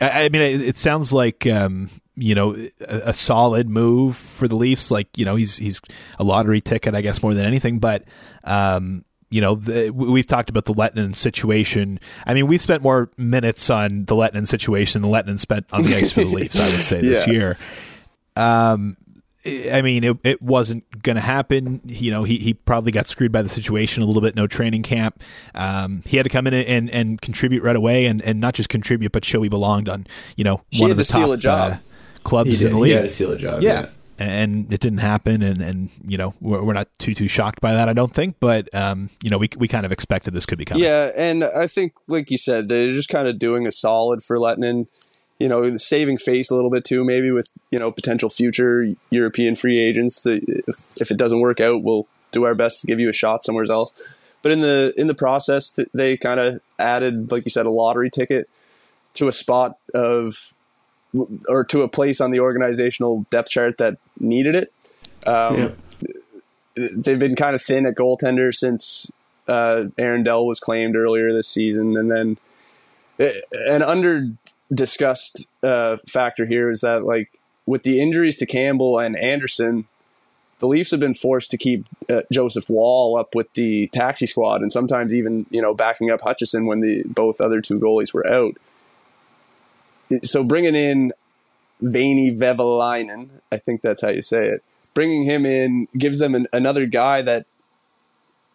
I, 0.00 0.24
I 0.24 0.28
mean, 0.28 0.42
it, 0.42 0.60
it 0.62 0.78
sounds 0.78 1.12
like. 1.12 1.46
Um, 1.46 1.90
you 2.16 2.34
know, 2.34 2.54
a, 2.54 2.96
a 3.06 3.14
solid 3.14 3.70
move 3.70 4.14
for 4.14 4.46
the 4.46 4.54
Leafs. 4.54 4.90
Like, 4.90 5.16
you 5.16 5.24
know, 5.24 5.36
he's 5.36 5.56
he's 5.56 5.80
a 6.18 6.24
lottery 6.24 6.60
ticket, 6.60 6.94
I 6.94 7.00
guess, 7.00 7.22
more 7.22 7.32
than 7.32 7.46
anything. 7.46 7.78
But 7.78 8.04
um, 8.44 9.06
you 9.30 9.40
know, 9.40 9.54
the, 9.54 9.90
we've 9.90 10.26
talked 10.26 10.50
about 10.50 10.64
the 10.64 10.74
Lehtonen 10.74 11.14
situation. 11.14 12.00
I 12.26 12.34
mean, 12.34 12.46
we've 12.48 12.60
spent 12.60 12.82
more 12.82 13.10
minutes 13.16 13.70
on 13.70 14.04
the 14.06 14.14
Lehtonen 14.14 14.46
situation 14.46 15.02
than 15.02 15.10
Lehtonen 15.10 15.38
spent 15.38 15.66
on 15.72 15.84
the 15.84 15.94
ice 15.96 16.10
for 16.10 16.20
the 16.24 16.26
Leafs, 16.30 16.58
I 16.60 16.66
would 16.66 16.84
say, 16.84 17.00
this 17.00 17.24
Yeah. 17.26 17.32
year. 17.32 17.56
Um, 18.36 18.96
I 19.72 19.80
mean, 19.80 20.04
it, 20.04 20.18
it 20.22 20.42
wasn't 20.42 20.84
going 21.02 21.16
to 21.16 21.22
happen. 21.22 21.80
You 21.86 22.10
know, 22.10 22.24
he, 22.24 22.36
he 22.36 22.52
probably 22.52 22.92
got 22.92 23.06
screwed 23.06 23.32
by 23.32 23.40
the 23.40 23.48
situation 23.48 24.02
a 24.02 24.06
little 24.06 24.20
bit. 24.20 24.36
No 24.36 24.46
training 24.46 24.82
camp. 24.82 25.22
Um, 25.54 26.02
he 26.04 26.18
had 26.18 26.24
to 26.24 26.30
come 26.30 26.46
in 26.46 26.52
and, 26.52 26.90
and 26.90 27.20
contribute 27.22 27.62
right 27.62 27.76
away, 27.76 28.04
and, 28.06 28.20
and 28.22 28.38
not 28.38 28.52
just 28.52 28.68
contribute, 28.68 29.12
but 29.12 29.24
show 29.24 29.40
he 29.40 29.48
belonged 29.48 29.88
on 29.88 30.06
you 30.36 30.44
know 30.44 30.60
He 30.70 30.82
one 30.82 30.90
had 30.90 30.94
of 30.94 30.98
the 30.98 31.04
to 31.04 31.08
steal 31.10 31.20
top 31.28 31.30
a 31.30 31.36
job. 31.38 31.72
Uh, 31.72 31.76
clubs 32.22 32.62
in 32.62 32.70
the 32.70 32.76
he 32.76 32.82
league. 32.82 32.92
had 32.96 33.02
to 33.04 33.08
steal 33.08 33.32
a 33.32 33.38
job. 33.38 33.62
yeah. 33.62 33.88
And 34.20 34.70
it 34.70 34.80
didn't 34.80 34.98
happen, 34.98 35.42
and, 35.42 35.62
and 35.62 35.88
you 36.06 36.18
know 36.18 36.34
we're, 36.42 36.62
we're 36.62 36.74
not 36.74 36.88
too 36.98 37.14
too 37.14 37.26
shocked 37.26 37.62
by 37.62 37.72
that, 37.72 37.88
I 37.88 37.94
don't 37.94 38.12
think. 38.12 38.36
But 38.38 38.72
um, 38.74 39.08
you 39.22 39.30
know 39.30 39.38
we 39.38 39.48
we 39.56 39.66
kind 39.66 39.86
of 39.86 39.92
expected 39.92 40.34
this 40.34 40.44
could 40.44 40.58
be 40.58 40.66
coming. 40.66 40.84
Yeah, 40.84 41.10
and 41.16 41.42
I 41.42 41.66
think, 41.66 41.94
like 42.06 42.30
you 42.30 42.36
said, 42.36 42.68
they're 42.68 42.92
just 42.92 43.08
kind 43.08 43.26
of 43.26 43.38
doing 43.38 43.66
a 43.66 43.70
solid 43.70 44.22
for 44.22 44.36
Lehtonen. 44.36 44.88
You 45.38 45.48
know, 45.48 45.64
saving 45.76 46.18
face 46.18 46.50
a 46.50 46.54
little 46.54 46.68
bit 46.68 46.84
too, 46.84 47.02
maybe 47.02 47.30
with 47.30 47.48
you 47.70 47.78
know 47.78 47.90
potential 47.90 48.28
future 48.28 48.94
European 49.08 49.54
free 49.54 49.80
agents. 49.80 50.26
If 50.26 50.66
if 51.00 51.10
it 51.10 51.16
doesn't 51.16 51.40
work 51.40 51.58
out, 51.58 51.82
we'll 51.82 52.06
do 52.30 52.44
our 52.44 52.54
best 52.54 52.82
to 52.82 52.86
give 52.86 53.00
you 53.00 53.08
a 53.08 53.14
shot 53.14 53.42
somewhere 53.42 53.64
else. 53.70 53.94
But 54.42 54.52
in 54.52 54.60
the 54.60 54.92
in 54.96 55.06
the 55.06 55.14
process, 55.14 55.78
they 55.92 56.16
kind 56.16 56.40
of 56.40 56.60
added, 56.78 57.30
like 57.30 57.44
you 57.44 57.50
said, 57.50 57.66
a 57.66 57.70
lottery 57.70 58.10
ticket 58.10 58.48
to 59.14 59.28
a 59.28 59.32
spot 59.32 59.78
of 59.94 60.54
or 61.48 61.64
to 61.64 61.82
a 61.82 61.88
place 61.88 62.20
on 62.20 62.30
the 62.30 62.40
organizational 62.40 63.26
depth 63.30 63.50
chart 63.50 63.78
that 63.78 63.98
needed 64.18 64.56
it. 64.56 64.72
Um, 65.26 65.56
Yeah. 65.56 65.70
They've 66.96 67.18
been 67.18 67.36
kind 67.36 67.54
of 67.54 67.60
thin 67.60 67.84
at 67.84 67.96
goaltender 67.96 68.54
since 68.54 69.10
uh, 69.48 69.86
Aaron 69.98 70.22
Dell 70.22 70.46
was 70.46 70.60
claimed 70.60 70.96
earlier 70.96 71.32
this 71.32 71.48
season, 71.48 71.96
and 71.96 72.10
then 72.10 72.38
it, 73.18 73.44
an 73.68 73.82
under 73.82 74.28
discussed 74.72 75.52
uh, 75.62 75.96
factor 76.06 76.46
here 76.46 76.70
is 76.70 76.80
that 76.82 77.04
like 77.04 77.30
with 77.66 77.82
the 77.82 78.00
injuries 78.00 78.36
to 78.38 78.46
Campbell 78.46 78.98
and 78.98 79.16
Andersen, 79.16 79.86
the 80.60 80.68
Leafs 80.68 80.92
have 80.92 81.00
been 81.00 81.14
forced 81.14 81.50
to 81.50 81.58
keep 81.58 81.86
uh, 82.08 82.22
Joseph 82.32 82.70
Woll 82.70 83.16
up 83.18 83.34
with 83.34 83.52
the 83.54 83.88
taxi 83.88 84.26
squad, 84.26 84.62
and 84.62 84.70
sometimes 84.70 85.14
even 85.14 85.46
you 85.50 85.60
know 85.60 85.74
backing 85.74 86.10
up 86.10 86.20
Hutchinson 86.20 86.66
when 86.66 86.80
the 86.80 87.02
both 87.04 87.40
other 87.40 87.60
two 87.60 87.78
goalies 87.80 88.14
were 88.14 88.26
out. 88.26 88.54
So 90.22 90.44
bringing 90.44 90.74
in 90.74 91.12
Veini 91.82 92.36
Vehviläinen, 92.36 93.28
I 93.50 93.56
think 93.56 93.82
that's 93.82 94.02
how 94.02 94.10
you 94.10 94.22
say 94.22 94.46
it. 94.46 94.64
Bringing 94.92 95.24
him 95.24 95.46
in 95.46 95.88
gives 95.96 96.18
them 96.18 96.34
an, 96.34 96.46
another 96.52 96.86
guy 96.86 97.22
that, 97.22 97.46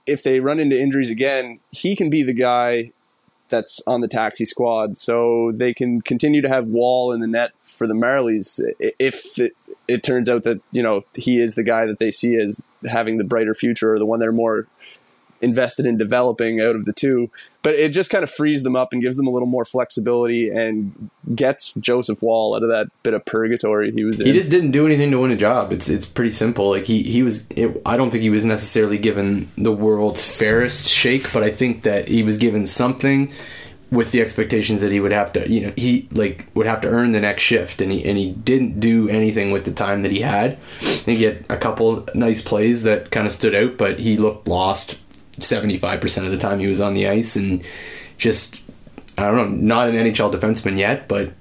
if 0.06 0.22
they 0.22 0.40
run 0.40 0.60
into 0.60 0.80
injuries 0.80 1.10
again, 1.10 1.60
he 1.72 1.96
can 1.96 2.10
be 2.10 2.22
the 2.22 2.34
guy 2.34 2.92
that's 3.50 3.82
on 3.88 4.02
the 4.02 4.08
taxi 4.08 4.46
squad. 4.46 4.98
So 4.98 5.52
they 5.54 5.74
can 5.74 6.02
continue 6.02 6.42
to 6.42 6.50
have 6.50 6.68
Woll 6.68 7.14
in 7.14 7.22
the 7.22 7.28
net 7.28 7.52
for 7.64 7.88
the 7.88 7.94
Marlies 7.94 8.60
if 8.80 9.40
it, 9.40 9.54
it 9.88 10.04
turns 10.04 10.30
out 10.30 10.44
that 10.44 10.62
you 10.72 10.84
know 10.84 11.02
he 11.16 11.40
is 11.40 11.56
the 11.56 11.64
guy 11.64 11.86
that 11.86 12.00
they 12.00 12.12
see 12.12 12.36
as 12.36 12.64
having 12.88 13.18
the 13.18 13.24
brighter 13.24 13.54
future 13.54 13.94
or 13.94 14.00
the 14.00 14.06
one 14.06 14.20
they're 14.20 14.32
more 14.32 14.68
invested 15.46 15.86
in 15.86 15.98
developing 15.98 16.60
out 16.60 16.76
of 16.76 16.86
the 16.86 16.92
two. 16.92 17.30
But 17.62 17.76
it 17.76 17.94
just 17.94 18.12
kind 18.12 18.24
of 18.24 18.30
frees 18.30 18.64
them 18.64 18.76
up 18.76 18.92
and 18.92 19.02
gives 19.02 19.18
them 19.18 19.26
a 19.26 19.30
little 19.32 19.48
more 19.48 19.66
flexibility 19.66 20.50
and 20.50 21.10
gets 21.34 21.74
Joseph 21.74 22.22
Woll 22.22 22.56
out 22.56 22.64
of 22.64 22.70
that 22.70 22.88
bit 23.02 23.14
of 23.14 23.26
purgatory 23.26 23.92
he 23.92 24.04
was 24.04 24.20
in. 24.20 24.28
He 24.28 24.34
just 24.34 24.52
didn't 24.52 24.72
do 24.72 24.86
anything 24.86 25.10
to 25.12 25.20
win 25.20 25.32
a 25.32 25.36
job. 25.36 25.72
It's 25.72 25.90
it's 25.90 26.06
pretty 26.06 26.32
simple. 26.32 26.70
Like 26.70 26.86
he 26.86 27.02
he 27.04 27.24
was. 27.24 27.48
It, 27.52 27.82
I 27.86 27.96
don't 27.98 28.12
think 28.12 28.24
he 28.24 28.30
was 28.30 28.46
necessarily 28.46 28.98
given 28.98 29.50
the 29.58 29.72
world's 29.72 30.26
fairest 30.26 30.88
shake, 30.88 31.32
but 31.32 31.44
I 31.44 31.52
think 31.52 31.84
that 31.84 32.08
he 32.08 32.22
was 32.24 32.38
given 32.38 32.68
something 32.68 33.32
with 33.92 34.12
the 34.12 34.22
expectations 34.22 34.82
that 34.82 34.92
he 34.92 35.00
would 35.00 35.12
have 35.12 35.32
to, 35.34 35.50
you 35.50 35.62
know, 35.62 35.74
he 35.76 36.08
like 36.12 36.46
would 36.54 36.66
have 36.66 36.82
to 36.82 36.88
earn 36.88 37.12
the 37.12 37.20
next 37.20 37.44
shift, 37.44 37.82
and 37.82 37.92
he 37.92 38.06
and 38.06 38.18
he 38.18 38.32
didn't 38.32 38.80
do 38.80 39.08
anything 39.10 39.52
with 39.52 39.66
the 39.66 39.72
time 39.72 40.02
that 40.02 40.12
he 40.12 40.22
had. 40.22 40.54
I 40.54 40.58
think 40.58 41.20
he 41.20 41.26
had 41.26 41.46
a 41.50 41.58
couple 41.58 42.08
nice 42.14 42.42
plays 42.42 42.84
that 42.84 43.12
kind 43.12 43.28
of 43.28 43.34
stood 43.34 43.56
out, 43.56 43.78
but 43.78 44.00
he 44.00 44.18
looked 44.18 44.48
lost 44.48 45.00
75% 45.40 46.26
of 46.26 46.32
the 46.32 46.38
time 46.38 46.60
he 46.60 46.68
was 46.68 46.82
on 46.82 46.94
the 46.94 47.08
ice 47.08 47.36
and 47.36 47.64
just 48.18 48.62
I 49.18 49.26
don't 49.26 49.36
know, 49.36 49.78
not 49.78 49.88
an 49.88 49.96
NHL 49.96 50.34
defenseman 50.34 50.78
yet, 50.78 51.08
but 51.08 51.34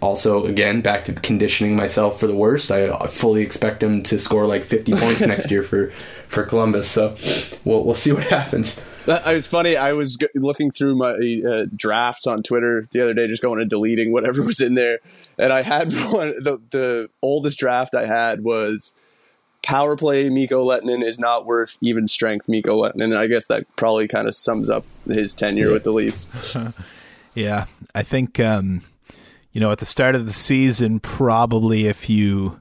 also 0.00 0.44
again 0.44 0.80
back 0.80 1.04
to 1.04 1.12
conditioning 1.12 1.76
myself 1.76 2.18
for 2.18 2.26
the 2.26 2.34
worst. 2.34 2.70
I 2.70 3.06
fully 3.06 3.42
expect 3.42 3.82
him 3.82 4.02
to 4.02 4.18
score 4.18 4.46
like 4.46 4.64
50 4.64 4.92
points 4.96 5.20
next 5.20 5.50
year 5.50 5.62
for 5.62 5.90
for 6.28 6.44
Columbus. 6.44 6.90
So 6.90 7.16
we'll 7.64 7.84
we'll 7.84 7.94
see 7.94 8.12
what 8.12 8.24
happens. 8.24 8.80
It's 9.06 9.46
funny. 9.46 9.74
I 9.74 9.94
was 9.94 10.18
looking 10.34 10.70
through 10.70 10.96
my 10.96 11.42
uh, 11.48 11.64
drafts 11.74 12.26
on 12.26 12.42
Twitter 12.42 12.86
the 12.90 13.02
other 13.02 13.14
day, 13.14 13.26
just 13.26 13.42
going 13.42 13.58
and 13.58 13.70
deleting 13.70 14.12
whatever 14.12 14.42
was 14.42 14.60
in 14.60 14.74
there, 14.74 14.98
and 15.38 15.52
I 15.52 15.62
had 15.62 15.92
one. 16.10 16.34
The 16.42 16.60
the 16.70 17.10
oldest 17.22 17.58
draft 17.58 17.94
I 17.94 18.06
had 18.06 18.44
was 18.44 18.94
power 19.62 19.96
play 19.96 20.28
Mikko 20.28 20.64
Lehtonen 20.64 21.04
is 21.04 21.18
not 21.18 21.46
worth 21.46 21.78
even 21.80 22.06
strength 22.06 22.48
Mikko 22.48 22.82
Lehtonen. 22.82 23.16
I 23.16 23.26
guess 23.26 23.46
that 23.48 23.64
probably 23.76 24.08
kind 24.08 24.28
of 24.28 24.34
sums 24.34 24.70
up 24.70 24.84
his 25.06 25.34
tenure 25.34 25.68
yeah. 25.68 25.72
with 25.72 25.84
the 25.84 25.92
Leafs. 25.92 26.30
yeah, 27.34 27.66
I 27.94 28.02
think 28.02 28.40
um, 28.40 28.82
you 29.52 29.60
know 29.60 29.70
at 29.70 29.78
the 29.78 29.86
start 29.86 30.14
of 30.14 30.26
the 30.26 30.32
season, 30.32 31.00
probably 31.00 31.86
if 31.86 32.08
you 32.08 32.60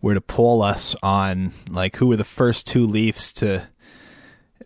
were 0.00 0.14
to 0.14 0.20
poll 0.20 0.62
us 0.62 0.96
on 1.02 1.52
like 1.68 1.96
who 1.96 2.08
were 2.08 2.16
the 2.16 2.24
first 2.24 2.66
two 2.66 2.86
Leafs 2.86 3.32
to 3.34 3.66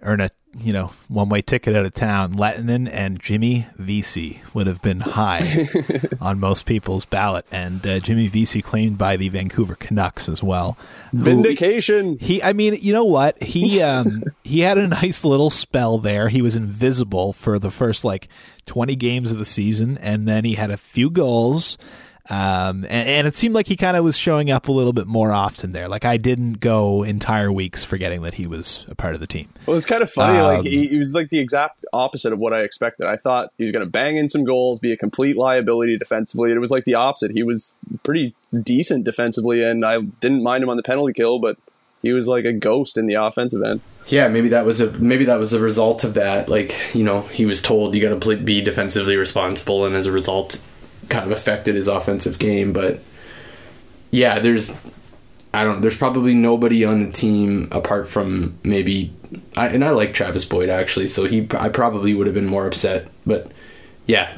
earn 0.02 0.20
a 0.20 0.30
you 0.58 0.72
know, 0.72 0.90
one 1.08 1.28
way 1.28 1.42
ticket 1.42 1.76
out 1.76 1.84
of 1.84 1.94
town, 1.94 2.34
Lehtonen 2.34 2.88
and 2.90 3.20
Jimmy 3.20 3.66
Vesey 3.76 4.42
would 4.54 4.66
have 4.66 4.80
been 4.82 5.00
high 5.00 5.68
on 6.20 6.40
most 6.40 6.66
people's 6.66 7.04
ballot, 7.04 7.46
and 7.52 7.86
uh, 7.86 7.98
Jimmy 8.00 8.28
Vesey 8.28 8.62
claimed 8.62 8.98
by 8.98 9.16
the 9.16 9.28
Vancouver 9.28 9.74
Canucks 9.74 10.28
as 10.28 10.42
well. 10.42 10.78
Vindication. 11.12 12.18
He, 12.18 12.42
I 12.42 12.52
mean, 12.52 12.76
you 12.80 12.92
know 12.92 13.04
what? 13.04 13.42
He 13.42 13.82
um, 13.82 14.22
he 14.44 14.60
had 14.60 14.78
a 14.78 14.88
nice 14.88 15.24
little 15.24 15.50
spell 15.50 15.98
there. 15.98 16.28
He 16.28 16.42
was 16.42 16.56
invisible 16.56 17.32
for 17.32 17.58
the 17.58 17.70
first 17.70 18.04
like 18.04 18.28
twenty 18.66 18.96
games 18.96 19.30
of 19.30 19.38
the 19.38 19.44
season, 19.44 19.98
and 19.98 20.26
then 20.26 20.44
he 20.44 20.54
had 20.54 20.70
a 20.70 20.76
few 20.76 21.10
goals. 21.10 21.78
Um, 22.28 22.84
and, 22.84 23.08
and, 23.08 23.26
it 23.26 23.36
seemed 23.36 23.54
like 23.54 23.68
he 23.68 23.76
kind 23.76 23.96
of 23.96 24.02
was 24.02 24.18
showing 24.18 24.50
up 24.50 24.66
a 24.66 24.72
little 24.72 24.92
bit 24.92 25.06
more 25.06 25.30
often 25.30 25.72
there. 25.72 25.88
Like 25.88 26.04
I 26.04 26.16
didn't 26.16 26.54
go 26.54 27.04
entire 27.04 27.52
weeks 27.52 27.84
forgetting 27.84 28.22
that 28.22 28.34
he 28.34 28.46
was 28.48 28.84
a 28.88 28.96
part 28.96 29.14
of 29.14 29.20
the 29.20 29.28
team. 29.28 29.48
Well, 29.64 29.76
it's 29.76 29.86
kind 29.86 30.02
of 30.02 30.10
funny. 30.10 30.38
Um, 30.38 30.44
like 30.44 30.64
he, 30.64 30.88
he, 30.88 30.98
was 30.98 31.14
like 31.14 31.30
the 31.30 31.38
exact 31.38 31.84
opposite 31.92 32.32
of 32.32 32.40
what 32.40 32.52
I 32.52 32.60
expected. 32.60 33.06
I 33.06 33.16
thought 33.16 33.52
he 33.58 33.64
was 33.64 33.70
going 33.70 33.84
to 33.84 33.90
bang 33.90 34.16
in 34.16 34.28
some 34.28 34.42
goals, 34.42 34.80
be 34.80 34.92
a 34.92 34.96
complete 34.96 35.36
liability 35.36 35.96
defensively. 35.98 36.50
It 36.50 36.58
was 36.58 36.72
like 36.72 36.84
the 36.84 36.94
opposite. 36.94 37.30
He 37.30 37.44
was 37.44 37.76
pretty 38.02 38.34
decent 38.62 39.04
defensively, 39.04 39.62
and 39.62 39.84
I 39.84 40.00
didn't 40.00 40.42
mind 40.42 40.64
him 40.64 40.70
on 40.70 40.76
the 40.76 40.82
penalty 40.82 41.12
kill, 41.12 41.38
but 41.38 41.56
he 42.02 42.12
was 42.12 42.28
like 42.28 42.44
a 42.44 42.52
ghost 42.52 42.98
in 42.98 43.06
the 43.06 43.14
offensive 43.14 43.62
end. 43.62 43.80
Yeah, 44.08 44.28
maybe 44.28 44.48
that 44.50 44.64
was 44.64 44.80
a 44.80 44.90
maybe 44.92 45.24
that 45.24 45.38
was 45.38 45.52
a 45.52 45.60
result 45.60 46.04
of 46.04 46.14
that. 46.14 46.48
Like 46.48 46.94
you 46.94 47.04
know, 47.04 47.22
he 47.22 47.46
was 47.46 47.60
told 47.60 47.94
you 47.94 48.02
got 48.02 48.20
to 48.20 48.36
be 48.36 48.60
defensively 48.60 49.16
responsible, 49.16 49.84
and 49.84 49.94
as 49.96 50.06
a 50.06 50.12
result, 50.12 50.60
kind 51.08 51.24
of 51.24 51.32
affected 51.32 51.74
his 51.74 51.88
offensive 51.88 52.38
game. 52.38 52.72
But 52.72 53.00
yeah, 54.10 54.38
there's 54.38 54.74
I 55.56 55.64
don't. 55.64 55.80
There's 55.80 55.96
probably 55.96 56.34
nobody 56.34 56.84
on 56.84 57.00
the 57.00 57.10
team 57.10 57.68
apart 57.72 58.06
from 58.06 58.58
maybe. 58.62 59.14
I, 59.56 59.68
and 59.68 59.84
I 59.84 59.90
like 59.90 60.12
Travis 60.12 60.44
Boyd 60.44 60.68
actually, 60.68 61.06
so 61.06 61.24
he 61.24 61.48
I 61.52 61.70
probably 61.70 62.12
would 62.12 62.26
have 62.26 62.34
been 62.34 62.46
more 62.46 62.66
upset. 62.66 63.08
But 63.24 63.50
yeah, 64.06 64.36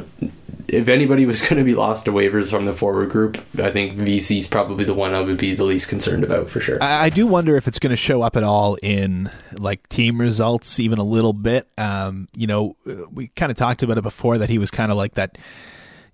if 0.68 0.88
anybody 0.88 1.26
was 1.26 1.42
going 1.48 1.56
to 1.56 1.64
be 1.64 1.74
lost 1.74 2.04
to 2.04 2.12
waivers 2.12 2.52
from 2.52 2.66
the 2.66 2.72
forward 2.72 3.10
group, 3.10 3.38
I 3.58 3.72
think 3.72 3.94
Vesey's 3.94 4.46
probably 4.46 4.84
the 4.84 4.94
one 4.94 5.12
I 5.12 5.20
would 5.20 5.38
be 5.38 5.54
the 5.54 5.64
least 5.64 5.88
concerned 5.88 6.22
about 6.22 6.50
for 6.50 6.60
sure. 6.60 6.78
I, 6.80 7.06
I 7.06 7.10
do 7.10 7.26
wonder 7.26 7.56
if 7.56 7.66
it's 7.66 7.80
going 7.80 7.90
to 7.90 7.96
show 7.96 8.22
up 8.22 8.36
at 8.36 8.44
all 8.44 8.78
in 8.80 9.28
like 9.58 9.88
team 9.88 10.20
results, 10.20 10.78
even 10.78 11.00
a 11.00 11.04
little 11.04 11.32
bit. 11.32 11.68
Um, 11.78 12.28
you 12.32 12.46
know, 12.46 12.76
we 13.12 13.26
kind 13.28 13.50
of 13.50 13.58
talked 13.58 13.82
about 13.82 13.98
it 13.98 14.02
before 14.02 14.38
that 14.38 14.48
he 14.48 14.58
was 14.58 14.70
kind 14.70 14.92
of 14.92 14.96
like 14.96 15.14
that 15.14 15.36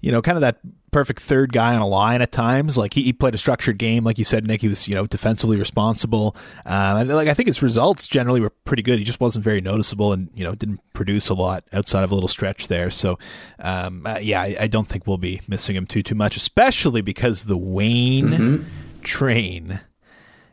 you 0.05 0.13
know, 0.13 0.21
kind 0.21 0.37
of 0.37 0.43
that 0.43 0.59
perfect 0.91 1.23
third 1.23 1.51
guy 1.51 1.75
on 1.75 1.81
a 1.81 1.87
line 1.87 2.21
at 2.21 2.31
times. 2.31 2.77
Like 2.77 2.93
he, 2.93 3.05
he 3.05 3.15
played 3.15 3.35
a 3.35 3.39
structured 3.39 3.79
game, 3.79 4.05
like 4.05 4.19
you 4.19 4.25
said, 4.25 4.47
Nick. 4.47 4.61
He 4.61 4.69
was 4.69 4.87
you 4.87 4.95
know 4.95 5.07
defensively 5.07 5.57
responsible. 5.57 6.37
Um, 6.67 6.99
and 6.99 7.09
like 7.09 7.27
I 7.27 7.33
think 7.33 7.47
his 7.47 7.63
results 7.63 8.07
generally 8.07 8.43
were 8.43 8.51
pretty 8.51 8.83
good. 8.83 8.99
He 8.99 9.05
just 9.07 9.19
wasn't 9.19 9.47
very 9.47 9.63
noticeable, 9.63 10.13
and 10.13 10.29
you 10.35 10.45
know 10.45 10.55
didn't 10.55 10.81
produce 10.93 11.31
a 11.31 11.35
lot 11.35 11.65
outside 11.73 12.05
of 12.05 12.11
a 12.11 12.15
little 12.15 12.29
stretch 12.29 12.69
there. 12.69 12.91
So 12.91 13.19
um, 13.61 14.07
uh, 14.07 14.19
yeah, 14.21 14.43
I, 14.43 14.57
I, 14.61 14.67
don't 14.67 14.87
think 14.87 15.07
we'll 15.07 15.17
be 15.17 15.41
missing 15.49 15.75
him 15.75 15.87
too 15.87 16.03
too 16.03 16.15
much, 16.15 16.37
especially 16.37 17.01
because 17.01 17.45
the 17.47 17.57
Wayne 17.57 18.29
mm-hmm. 18.29 18.65
train 19.01 19.81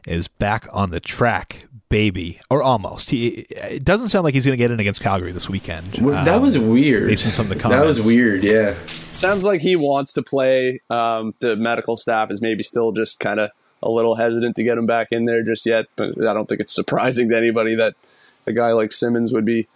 is 0.07 0.29
back 0.29 0.65
on 0.71 0.91
the 0.91 1.01
track 1.01 1.67
baby, 1.91 2.39
or 2.49 2.63
almost. 2.63 3.11
He 3.11 3.45
it 3.51 3.85
doesn't 3.85 4.07
sound 4.07 4.23
like 4.23 4.33
he's 4.33 4.45
going 4.45 4.53
to 4.53 4.57
get 4.57 4.71
in 4.71 4.79
against 4.79 5.01
Calgary 5.01 5.31
this 5.31 5.47
weekend. 5.47 5.99
Well, 5.99 6.25
that 6.25 6.37
um, 6.37 6.41
was 6.41 6.57
weird. 6.57 7.07
Based 7.07 7.27
on 7.27 7.33
some 7.33 7.45
of 7.45 7.53
the 7.53 7.59
comments. 7.59 7.79
That 7.79 7.85
was 7.85 8.03
weird. 8.03 8.43
Yeah. 8.43 8.75
Sounds 9.11 9.43
like 9.43 9.61
he 9.61 9.75
wants 9.75 10.13
to 10.13 10.23
play. 10.23 10.79
Um, 10.89 11.35
the 11.39 11.55
medical 11.55 11.97
staff 11.97 12.31
is 12.31 12.41
maybe 12.41 12.63
still 12.63 12.91
just 12.91 13.19
kind 13.19 13.39
of 13.39 13.51
a 13.83 13.91
little 13.91 14.15
hesitant 14.15 14.55
to 14.55 14.63
get 14.63 14.77
him 14.77 14.85
back 14.87 15.09
in 15.11 15.25
there 15.25 15.43
just 15.43 15.65
yet. 15.65 15.85
But 15.95 16.25
I 16.25 16.33
don't 16.33 16.47
think 16.49 16.61
it's 16.61 16.73
surprising 16.73 17.29
to 17.29 17.37
anybody 17.37 17.75
that 17.75 17.95
a 18.47 18.53
guy 18.53 18.71
like 18.71 18.91
Simmonds 18.91 19.33
would 19.33 19.45
be 19.45 19.67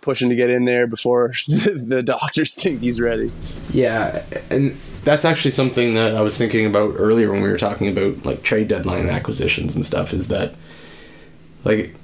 pushing 0.00 0.28
to 0.28 0.36
get 0.36 0.50
in 0.50 0.66
there 0.66 0.86
before 0.86 1.32
the 1.48 2.02
doctors 2.04 2.54
think 2.54 2.80
he's 2.80 3.00
ready. 3.00 3.32
Yeah, 3.72 4.24
and 4.50 4.78
that's 5.04 5.24
actually 5.24 5.52
something 5.52 5.94
that 5.94 6.14
I 6.14 6.20
was 6.20 6.36
thinking 6.36 6.66
about 6.66 6.94
earlier 6.98 7.32
when 7.32 7.42
we 7.42 7.48
were 7.48 7.56
talking 7.56 7.88
about 7.88 8.24
like 8.24 8.42
trade 8.42 8.68
deadline 8.68 9.08
acquisitions 9.08 9.74
and 9.74 9.84
stuff. 9.84 10.12
Is 10.12 10.28
that 10.28 10.54
like, 11.64 11.94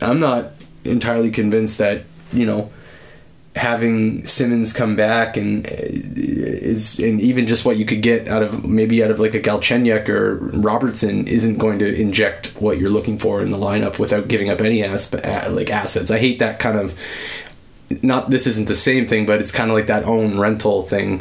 I'm 0.00 0.20
not 0.20 0.52
entirely 0.84 1.30
convinced 1.30 1.78
that 1.78 2.04
you 2.32 2.46
know 2.46 2.70
having 3.56 4.24
Simmonds 4.24 4.72
come 4.72 4.94
back 4.94 5.36
and 5.36 5.66
uh, 5.66 5.70
is 5.72 6.98
and 6.98 7.20
even 7.20 7.46
just 7.46 7.64
what 7.64 7.76
you 7.76 7.84
could 7.84 8.00
get 8.00 8.28
out 8.28 8.42
of 8.42 8.64
maybe 8.64 9.02
out 9.02 9.10
of 9.10 9.18
like 9.18 9.34
a 9.34 9.40
Galchenyuk 9.40 10.08
or 10.08 10.36
Robertson 10.36 11.26
isn't 11.26 11.58
going 11.58 11.78
to 11.80 11.94
inject 12.00 12.48
what 12.60 12.78
you're 12.78 12.90
looking 12.90 13.18
for 13.18 13.42
in 13.42 13.50
the 13.50 13.58
lineup 13.58 13.98
without 13.98 14.28
giving 14.28 14.50
up 14.50 14.60
any 14.60 14.86
like 14.86 15.70
assets. 15.70 16.10
I 16.10 16.18
hate 16.18 16.38
that 16.38 16.58
kind 16.58 16.78
of 16.78 16.98
not 18.02 18.30
this 18.30 18.46
isn't 18.46 18.68
the 18.68 18.74
same 18.76 19.04
thing, 19.06 19.26
but 19.26 19.40
it's 19.40 19.50
kind 19.50 19.70
of 19.70 19.76
like 19.76 19.86
that 19.86 20.04
own 20.04 20.38
rental 20.38 20.82
thing 20.82 21.20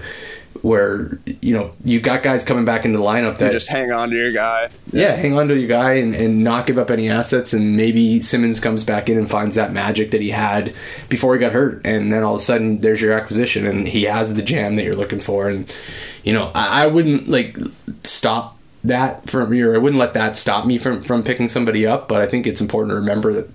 where 0.62 1.20
you 1.42 1.54
know 1.54 1.72
you 1.84 2.02
got 2.02 2.22
guys 2.22 2.44
coming 2.44 2.66
back 2.66 2.84
into 2.84 2.98
the 2.98 3.04
lineup 3.04 3.38
that 3.38 3.48
you 3.48 3.52
just 3.52 3.70
hang 3.70 3.92
on 3.92 4.10
to 4.10 4.16
your 4.16 4.32
guy. 4.32 4.70
Yeah, 4.92 5.10
yeah 5.10 5.16
hang 5.16 5.38
on 5.38 5.48
to 5.48 5.58
your 5.58 5.70
guy 5.70 5.94
and, 5.94 6.16
and 6.16 6.44
not 6.44 6.68
give 6.68 6.78
up 6.78 6.92
any 6.92 7.10
assets, 7.10 7.54
and 7.54 7.78
maybe 7.78 8.22
Simmonds 8.22 8.60
comes 8.60 8.84
back 8.84 9.10
in 9.10 9.18
and 9.18 9.30
finds 9.30 9.56
that 9.56 9.72
magic 9.72 10.12
that 10.12 10.22
he 10.22 10.30
had 10.30 10.74
before 11.08 11.34
he 11.34 11.40
got 11.40 11.54
hurt, 11.54 11.82
and 11.86 12.12
then 12.12 12.24
all 12.24 12.36
of 12.36 12.42
a 12.42 12.44
sudden 12.44 12.82
there's 12.82 13.02
your 13.02 13.14
acquisition, 13.14 13.66
and 13.66 13.88
he 13.88 14.04
has 14.04 14.34
the 14.34 14.42
jam 14.42 14.76
that 14.76 14.84
you're 14.84 14.96
looking 14.96 15.20
for, 15.20 15.50
and 15.50 15.76
you 16.24 16.34
know 16.34 16.52
I, 16.54 16.84
I 16.84 16.88
wouldn't 16.88 17.28
like 17.28 17.58
stop 18.04 18.58
that 18.84 19.30
from 19.30 19.52
here. 19.52 19.74
I 19.76 19.78
wouldn't 19.78 20.00
let 20.00 20.14
that 20.14 20.36
stop 20.36 20.66
me 20.66 20.78
from 20.78 21.04
from 21.04 21.24
picking 21.24 21.48
somebody 21.48 21.86
up, 21.86 22.08
but 22.08 22.22
I 22.22 22.28
think 22.28 22.46
it's 22.46 22.62
important 22.62 22.92
to 22.92 22.96
remember 22.96 23.34
that 23.34 23.50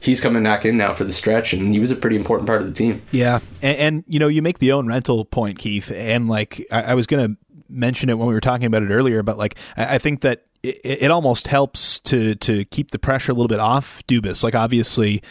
he's 0.00 0.20
coming 0.20 0.42
back 0.42 0.64
in 0.64 0.76
now 0.76 0.92
for 0.92 1.04
the 1.04 1.12
stretch, 1.12 1.52
and 1.52 1.72
he 1.72 1.78
was 1.78 1.90
a 1.90 1.96
pretty 1.96 2.16
important 2.16 2.46
part 2.46 2.60
of 2.60 2.66
the 2.66 2.74
team. 2.74 3.02
Yeah, 3.12 3.40
and, 3.62 3.78
and 3.78 4.04
you 4.06 4.18
know, 4.18 4.28
you 4.28 4.42
make 4.42 4.58
the 4.58 4.72
own 4.72 4.88
rental 4.88 5.24
point, 5.24 5.58
Keith, 5.58 5.90
and 5.92 6.28
like 6.28 6.66
I, 6.72 6.82
I 6.82 6.94
was 6.94 7.06
going 7.06 7.34
to 7.34 7.36
mention 7.68 8.10
it 8.10 8.18
when 8.18 8.26
we 8.26 8.34
were 8.34 8.40
talking 8.40 8.66
about 8.66 8.82
it 8.82 8.90
earlier, 8.90 9.22
but 9.22 9.38
like 9.38 9.56
I, 9.76 9.94
I 9.94 9.98
think 9.98 10.22
that 10.22 10.44
it, 10.62 10.80
it, 10.84 11.10
almost 11.10 11.46
helps 11.46 12.00
to 12.00 12.34
to 12.36 12.64
keep 12.66 12.90
the 12.90 12.98
pressure 12.98 13.32
a 13.32 13.34
little 13.34 13.48
bit 13.48 13.60
off 13.60 14.02
Dubas. 14.06 14.42
Like 14.42 14.54
obviously, 14.54 15.22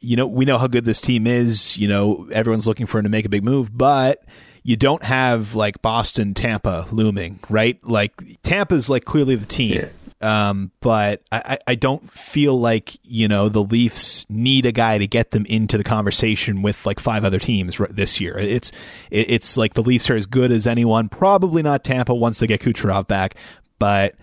you 0.00 0.16
know, 0.16 0.26
we 0.26 0.44
know 0.44 0.58
how 0.58 0.66
good 0.66 0.84
this 0.84 1.00
team 1.00 1.26
is. 1.26 1.76
You 1.76 1.88
know, 1.88 2.28
everyone's 2.32 2.66
looking 2.66 2.86
for 2.86 2.98
him 2.98 3.04
to 3.04 3.10
make 3.10 3.26
a 3.26 3.28
big 3.28 3.44
move, 3.44 3.76
but 3.76 4.24
you 4.62 4.76
don't 4.76 5.02
have 5.02 5.54
like 5.54 5.82
Boston, 5.82 6.34
Tampa 6.34 6.86
looming, 6.90 7.38
right? 7.48 7.78
Like 7.86 8.12
Tampa's 8.42 8.88
like 8.88 9.04
clearly 9.04 9.36
the 9.36 9.46
team. 9.46 9.74
Yeah. 9.74 9.88
Um, 10.22 10.72
but 10.80 11.22
I, 11.30 11.58
I 11.66 11.74
don't 11.74 12.10
feel 12.10 12.58
like 12.58 12.96
you 13.02 13.28
know 13.28 13.48
the 13.48 13.62
Leafs 13.62 14.24
need 14.30 14.64
a 14.64 14.72
guy 14.72 14.98
to 14.98 15.06
get 15.06 15.30
them 15.30 15.44
into 15.46 15.76
the 15.76 15.84
conversation 15.84 16.62
with 16.62 16.86
like 16.86 17.00
five 17.00 17.24
other 17.24 17.38
teams 17.38 17.78
this 17.90 18.20
year. 18.20 18.38
It's 18.38 18.72
it's 19.10 19.56
like 19.56 19.74
the 19.74 19.82
Leafs 19.82 20.08
are 20.08 20.16
as 20.16 20.26
good 20.26 20.52
as 20.52 20.66
anyone. 20.66 21.08
Probably 21.08 21.62
not 21.62 21.84
Tampa 21.84 22.14
once 22.14 22.38
they 22.38 22.46
get 22.46 22.60
Kucherov 22.62 23.06
back, 23.06 23.34
but 23.78 24.14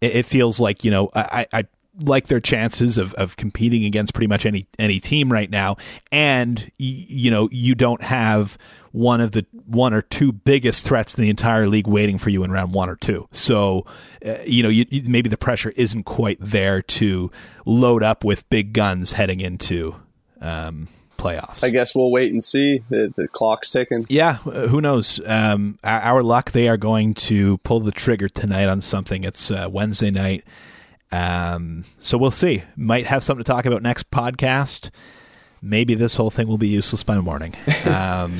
it, 0.00 0.24
feels 0.24 0.60
like 0.60 0.84
you 0.84 0.90
know 0.90 1.10
I, 1.14 1.46
I 1.52 1.64
like 2.02 2.26
their 2.26 2.40
chances 2.40 2.98
of, 2.98 3.14
of 3.14 3.36
competing 3.36 3.84
against 3.84 4.14
pretty 4.14 4.26
much 4.26 4.46
any 4.46 4.66
any 4.78 5.00
team 5.00 5.32
right 5.32 5.50
now 5.50 5.76
and 6.10 6.70
you 6.78 7.30
know 7.30 7.48
you 7.52 7.74
don't 7.74 8.02
have 8.02 8.56
one 8.92 9.20
of 9.20 9.32
the 9.32 9.46
one 9.66 9.94
or 9.94 10.02
two 10.02 10.32
biggest 10.32 10.84
threats 10.84 11.16
in 11.16 11.22
the 11.22 11.30
entire 11.30 11.66
league 11.66 11.86
waiting 11.86 12.18
for 12.18 12.30
you 12.30 12.42
in 12.42 12.50
round 12.50 12.74
one 12.74 12.88
or 12.88 12.96
two. 12.96 13.28
So, 13.30 13.86
uh, 14.24 14.38
you 14.44 14.62
know, 14.62 14.68
you, 14.68 14.84
maybe 15.04 15.28
the 15.28 15.36
pressure 15.36 15.72
isn't 15.76 16.04
quite 16.04 16.38
there 16.40 16.82
to 16.82 17.30
load 17.64 18.02
up 18.02 18.24
with 18.24 18.48
big 18.50 18.72
guns 18.72 19.12
heading 19.12 19.40
into 19.40 19.94
um, 20.40 20.88
playoffs. 21.18 21.62
I 21.62 21.70
guess 21.70 21.94
we'll 21.94 22.10
wait 22.10 22.32
and 22.32 22.42
see. 22.42 22.82
The, 22.88 23.12
the 23.16 23.28
clock's 23.28 23.70
ticking. 23.70 24.06
Yeah, 24.08 24.38
uh, 24.46 24.66
who 24.66 24.80
knows? 24.80 25.20
Um, 25.24 25.78
our, 25.84 26.00
our, 26.00 26.22
luck, 26.22 26.50
they 26.50 26.68
are 26.68 26.76
going 26.76 27.14
to 27.14 27.58
pull 27.58 27.80
the 27.80 27.92
trigger 27.92 28.28
tonight 28.28 28.68
on 28.68 28.80
something. 28.80 29.24
It's 29.24 29.50
uh, 29.50 29.68
Wednesday 29.70 30.10
night. 30.10 30.44
Um, 31.12 31.84
so 31.98 32.18
we'll 32.18 32.30
see. 32.30 32.62
Might 32.76 33.06
have 33.06 33.24
something 33.24 33.44
to 33.44 33.50
talk 33.50 33.66
about 33.66 33.82
next 33.82 34.10
podcast 34.10 34.90
maybe 35.62 35.94
this 35.94 36.14
whole 36.14 36.30
thing 36.30 36.48
will 36.48 36.58
be 36.58 36.68
useless 36.68 37.02
by 37.02 37.18
morning. 37.18 37.54
Um, 37.80 38.36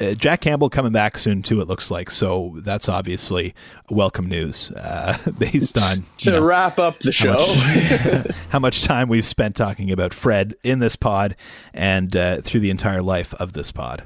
uh, 0.00 0.14
Jack 0.14 0.42
Campbell 0.42 0.70
coming 0.70 0.92
back 0.92 1.18
soon 1.18 1.42
too. 1.42 1.60
It 1.60 1.68
looks 1.68 1.90
like 1.90 2.08
so. 2.10 2.54
That's 2.58 2.88
obviously 2.88 3.54
welcome 3.90 4.26
news 4.26 4.70
uh, 4.70 5.18
based 5.38 5.76
on 5.76 6.06
to 6.18 6.30
know, 6.30 6.46
wrap 6.46 6.78
up 6.78 7.00
the 7.00 7.12
show. 7.12 7.36
How 7.36 8.18
much, 8.18 8.36
how 8.50 8.58
much, 8.60 8.84
time 8.84 9.08
we've 9.08 9.26
spent 9.26 9.56
talking 9.56 9.90
about 9.90 10.14
Fred 10.14 10.54
in 10.62 10.78
this 10.78 10.96
pod 10.96 11.36
and 11.74 12.14
uh, 12.16 12.40
through 12.40 12.60
the 12.60 12.70
entire 12.70 13.02
life 13.02 13.34
of 13.34 13.52
this 13.52 13.72
pod. 13.72 14.04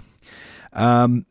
Um, 0.73 1.27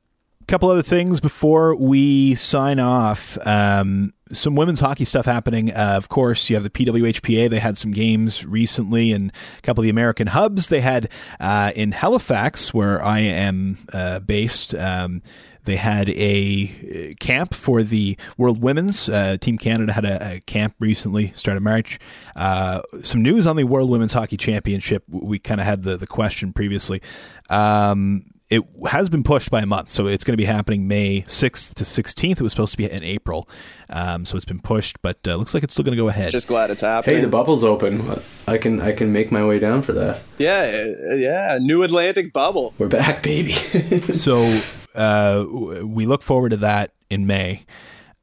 couple 0.50 0.70
other 0.72 0.82
things 0.82 1.20
before 1.20 1.76
we 1.76 2.34
sign 2.34 2.80
off. 2.80 3.38
Um, 3.45 4.14
some 4.34 4.56
women's 4.56 4.80
hockey 4.80 5.06
stuff 5.06 5.28
happening. 5.28 5.72
Uh, 5.72 5.93
of 5.95 6.10
course, 6.10 6.50
you 6.50 6.56
have 6.56 6.64
the 6.64 6.72
PWHPA. 6.72 7.52
They 7.52 7.60
had 7.60 7.78
some 7.78 7.91
games 7.91 8.45
recently 8.45 9.12
in 9.12 9.32
a 9.58 9.62
couple 9.62 9.82
of 9.82 9.84
the 9.84 9.91
American 9.91 10.28
hubs. 10.28 10.68
They 10.68 10.82
had 10.82 11.10
uh, 11.39 11.72
in 11.76 11.91
Halifax, 11.91 12.74
where 12.74 13.04
I 13.04 13.20
am 13.20 13.78
uh, 13.93 14.20
based. 14.22 14.74
Um, 14.74 15.22
they 15.66 15.76
had 15.76 16.10
a 16.10 17.12
uh, 17.12 17.14
camp 17.20 17.54
for 17.54 17.84
the 17.84 18.18
World 18.36 18.60
Women's. 18.60 19.08
Uh, 19.08 19.38
Team 19.38 19.60
Canada 19.60 19.93
had 19.93 20.06
a, 20.06 20.36
a, 20.36 20.39
camp 20.41 20.74
recently, 20.80 21.32
started 21.36 21.62
March. 21.62 22.00
Uh, 22.36 22.82
some 23.04 23.22
news 23.22 23.45
on 23.45 23.56
the 23.56 23.66
World 23.66 23.91
Women's 23.91 24.14
Hockey 24.14 24.38
Championship. 24.38 25.04
We 25.10 25.38
kind 25.38 25.60
of 25.60 25.68
had 25.68 25.84
the, 25.84 25.95
the 25.95 26.08
question 26.08 26.54
previously. 26.54 27.04
Um, 27.52 28.28
it 28.50 28.64
has 28.88 29.10
been 29.10 29.24
pushed 29.24 29.52
by 29.52 29.62
a 29.62 29.66
month, 29.66 29.89
so 29.89 30.08
it's 30.08 30.24
going 30.24 30.34
to 30.34 30.38
be 30.38 30.45
happening 30.45 30.88
May 30.88 31.22
6th 31.22 31.76
to 31.76 31.84
16th. 31.84 32.32
It 32.32 32.41
was 32.41 32.52
supposed 32.52 32.72
to 32.72 32.78
be 32.78 32.89
in 32.89 33.04
April, 33.04 33.47
um, 33.91 34.26
so 34.26 34.36
it's 34.36 34.45
been 34.45 34.60
pushed, 34.60 35.02
but 35.04 35.20
uh, 35.28 35.36
looks 35.36 35.54
like 35.54 35.64
it's 35.64 35.74
still 35.74 35.86
going 35.86 35.95
to 35.95 36.02
go 36.02 36.08
ahead. 36.08 36.32
Just 36.32 36.47
glad 36.47 36.72
it's 36.72 36.82
happening. 36.82 37.18
Hey, 37.18 37.22
the 37.22 37.30
bubble's 37.30 37.64
open. 37.64 38.22
I 38.47 38.58
can 38.58 38.82
I 38.82 38.91
can 38.91 39.14
make 39.14 39.32
my 39.32 39.45
way 39.45 39.60
down 39.60 39.84
for 39.84 39.93
that. 39.93 40.24
Yeah, 40.39 40.93
yeah, 41.16 41.60
New 41.62 41.84
Atlantic 41.84 42.34
bubble. 42.34 42.74
We're 42.80 42.88
back, 42.88 43.22
baby. 43.22 43.52
so 44.14 44.62
uh, 44.95 45.45
we 45.84 46.08
look 46.08 46.24
forward 46.24 46.50
to 46.50 46.58
that 46.58 46.93
in 47.10 47.28
May. 47.28 47.66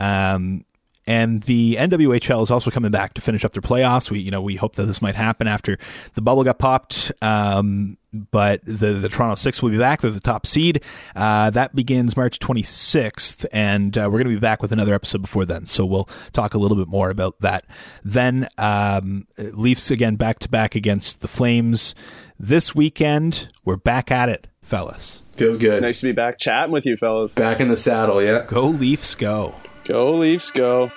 Um, 0.01 0.66
and 1.07 1.43
the 1.43 1.77
NWHL 1.77 2.43
is 2.43 2.51
also 2.51 2.71
coming 2.71 2.91
back 2.91 3.15
to 3.15 3.21
finish 3.21 3.45
up 3.45 3.53
their 3.53 3.63
playoffs. 3.63 4.11
We, 4.11 4.19
you 4.19 4.31
know, 4.31 4.43
we 4.43 4.57
hope 4.57 4.77
that 4.77 4.87
this 4.87 5.01
might 5.01 5.15
happen 5.15 5.47
after 5.47 5.79
the 6.15 6.23
bubble 6.23 6.45
got 6.45 6.59
popped. 6.59 7.13
Um, 7.23 7.99
but 8.31 8.65
the 8.65 8.95
the 8.95 9.09
Toronto 9.09 9.35
Six 9.35 9.63
will 9.63 9.71
be 9.71 9.79
back. 9.79 10.01
They're 10.01 10.11
the 10.11 10.21
top 10.21 10.47
seed. 10.47 10.83
Uh, 11.15 11.51
that 11.51 11.75
begins 11.75 12.17
March 12.17 12.39
26th, 12.39 13.45
and 13.53 13.97
uh, 13.97 14.03
we're 14.05 14.19
going 14.19 14.25
to 14.25 14.35
be 14.35 14.41
back 14.41 14.63
with 14.63 14.73
another 14.73 14.95
episode 14.95 15.23
before 15.23 15.45
then. 15.45 15.67
So 15.67 15.85
we'll 15.85 16.09
talk 16.33 16.55
a 16.55 16.59
little 16.59 16.77
bit 16.77 16.89
more 16.89 17.11
about 17.11 17.41
that. 17.41 17.67
Then 18.05 18.49
um, 18.59 19.27
Leafs 19.39 19.91
again 19.91 20.17
back 20.17 20.39
to 20.41 20.49
back 20.49 20.75
against 20.75 21.21
the 21.21 21.29
Flames 21.29 21.95
this 22.39 22.75
weekend. 22.75 23.49
We're 23.65 23.77
back 23.77 24.11
at 24.11 24.29
it, 24.29 24.47
fellas. 24.67 25.23
Feels 25.37 25.57
good. 25.57 25.83
Nice 25.83 26.01
to 26.01 26.07
be 26.07 26.13
back 26.13 26.39
chatting 26.39 26.73
with 26.73 26.87
you, 26.87 26.97
fellas. 26.97 27.35
Back 27.35 27.61
in 27.61 27.69
the 27.69 27.77
saddle, 27.77 28.23
yeah. 28.23 28.45
Go 28.47 28.67
Leafs, 28.67 29.15
go. 29.15 29.55
Go 29.85 30.13
Leafs, 30.13 30.51
go. 30.51 30.91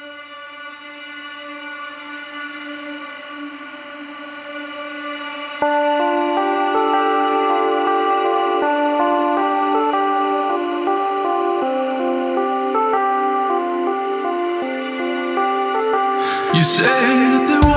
You 16.56 16.64
say 16.64 16.84
that 16.84 17.46
they 17.48 17.69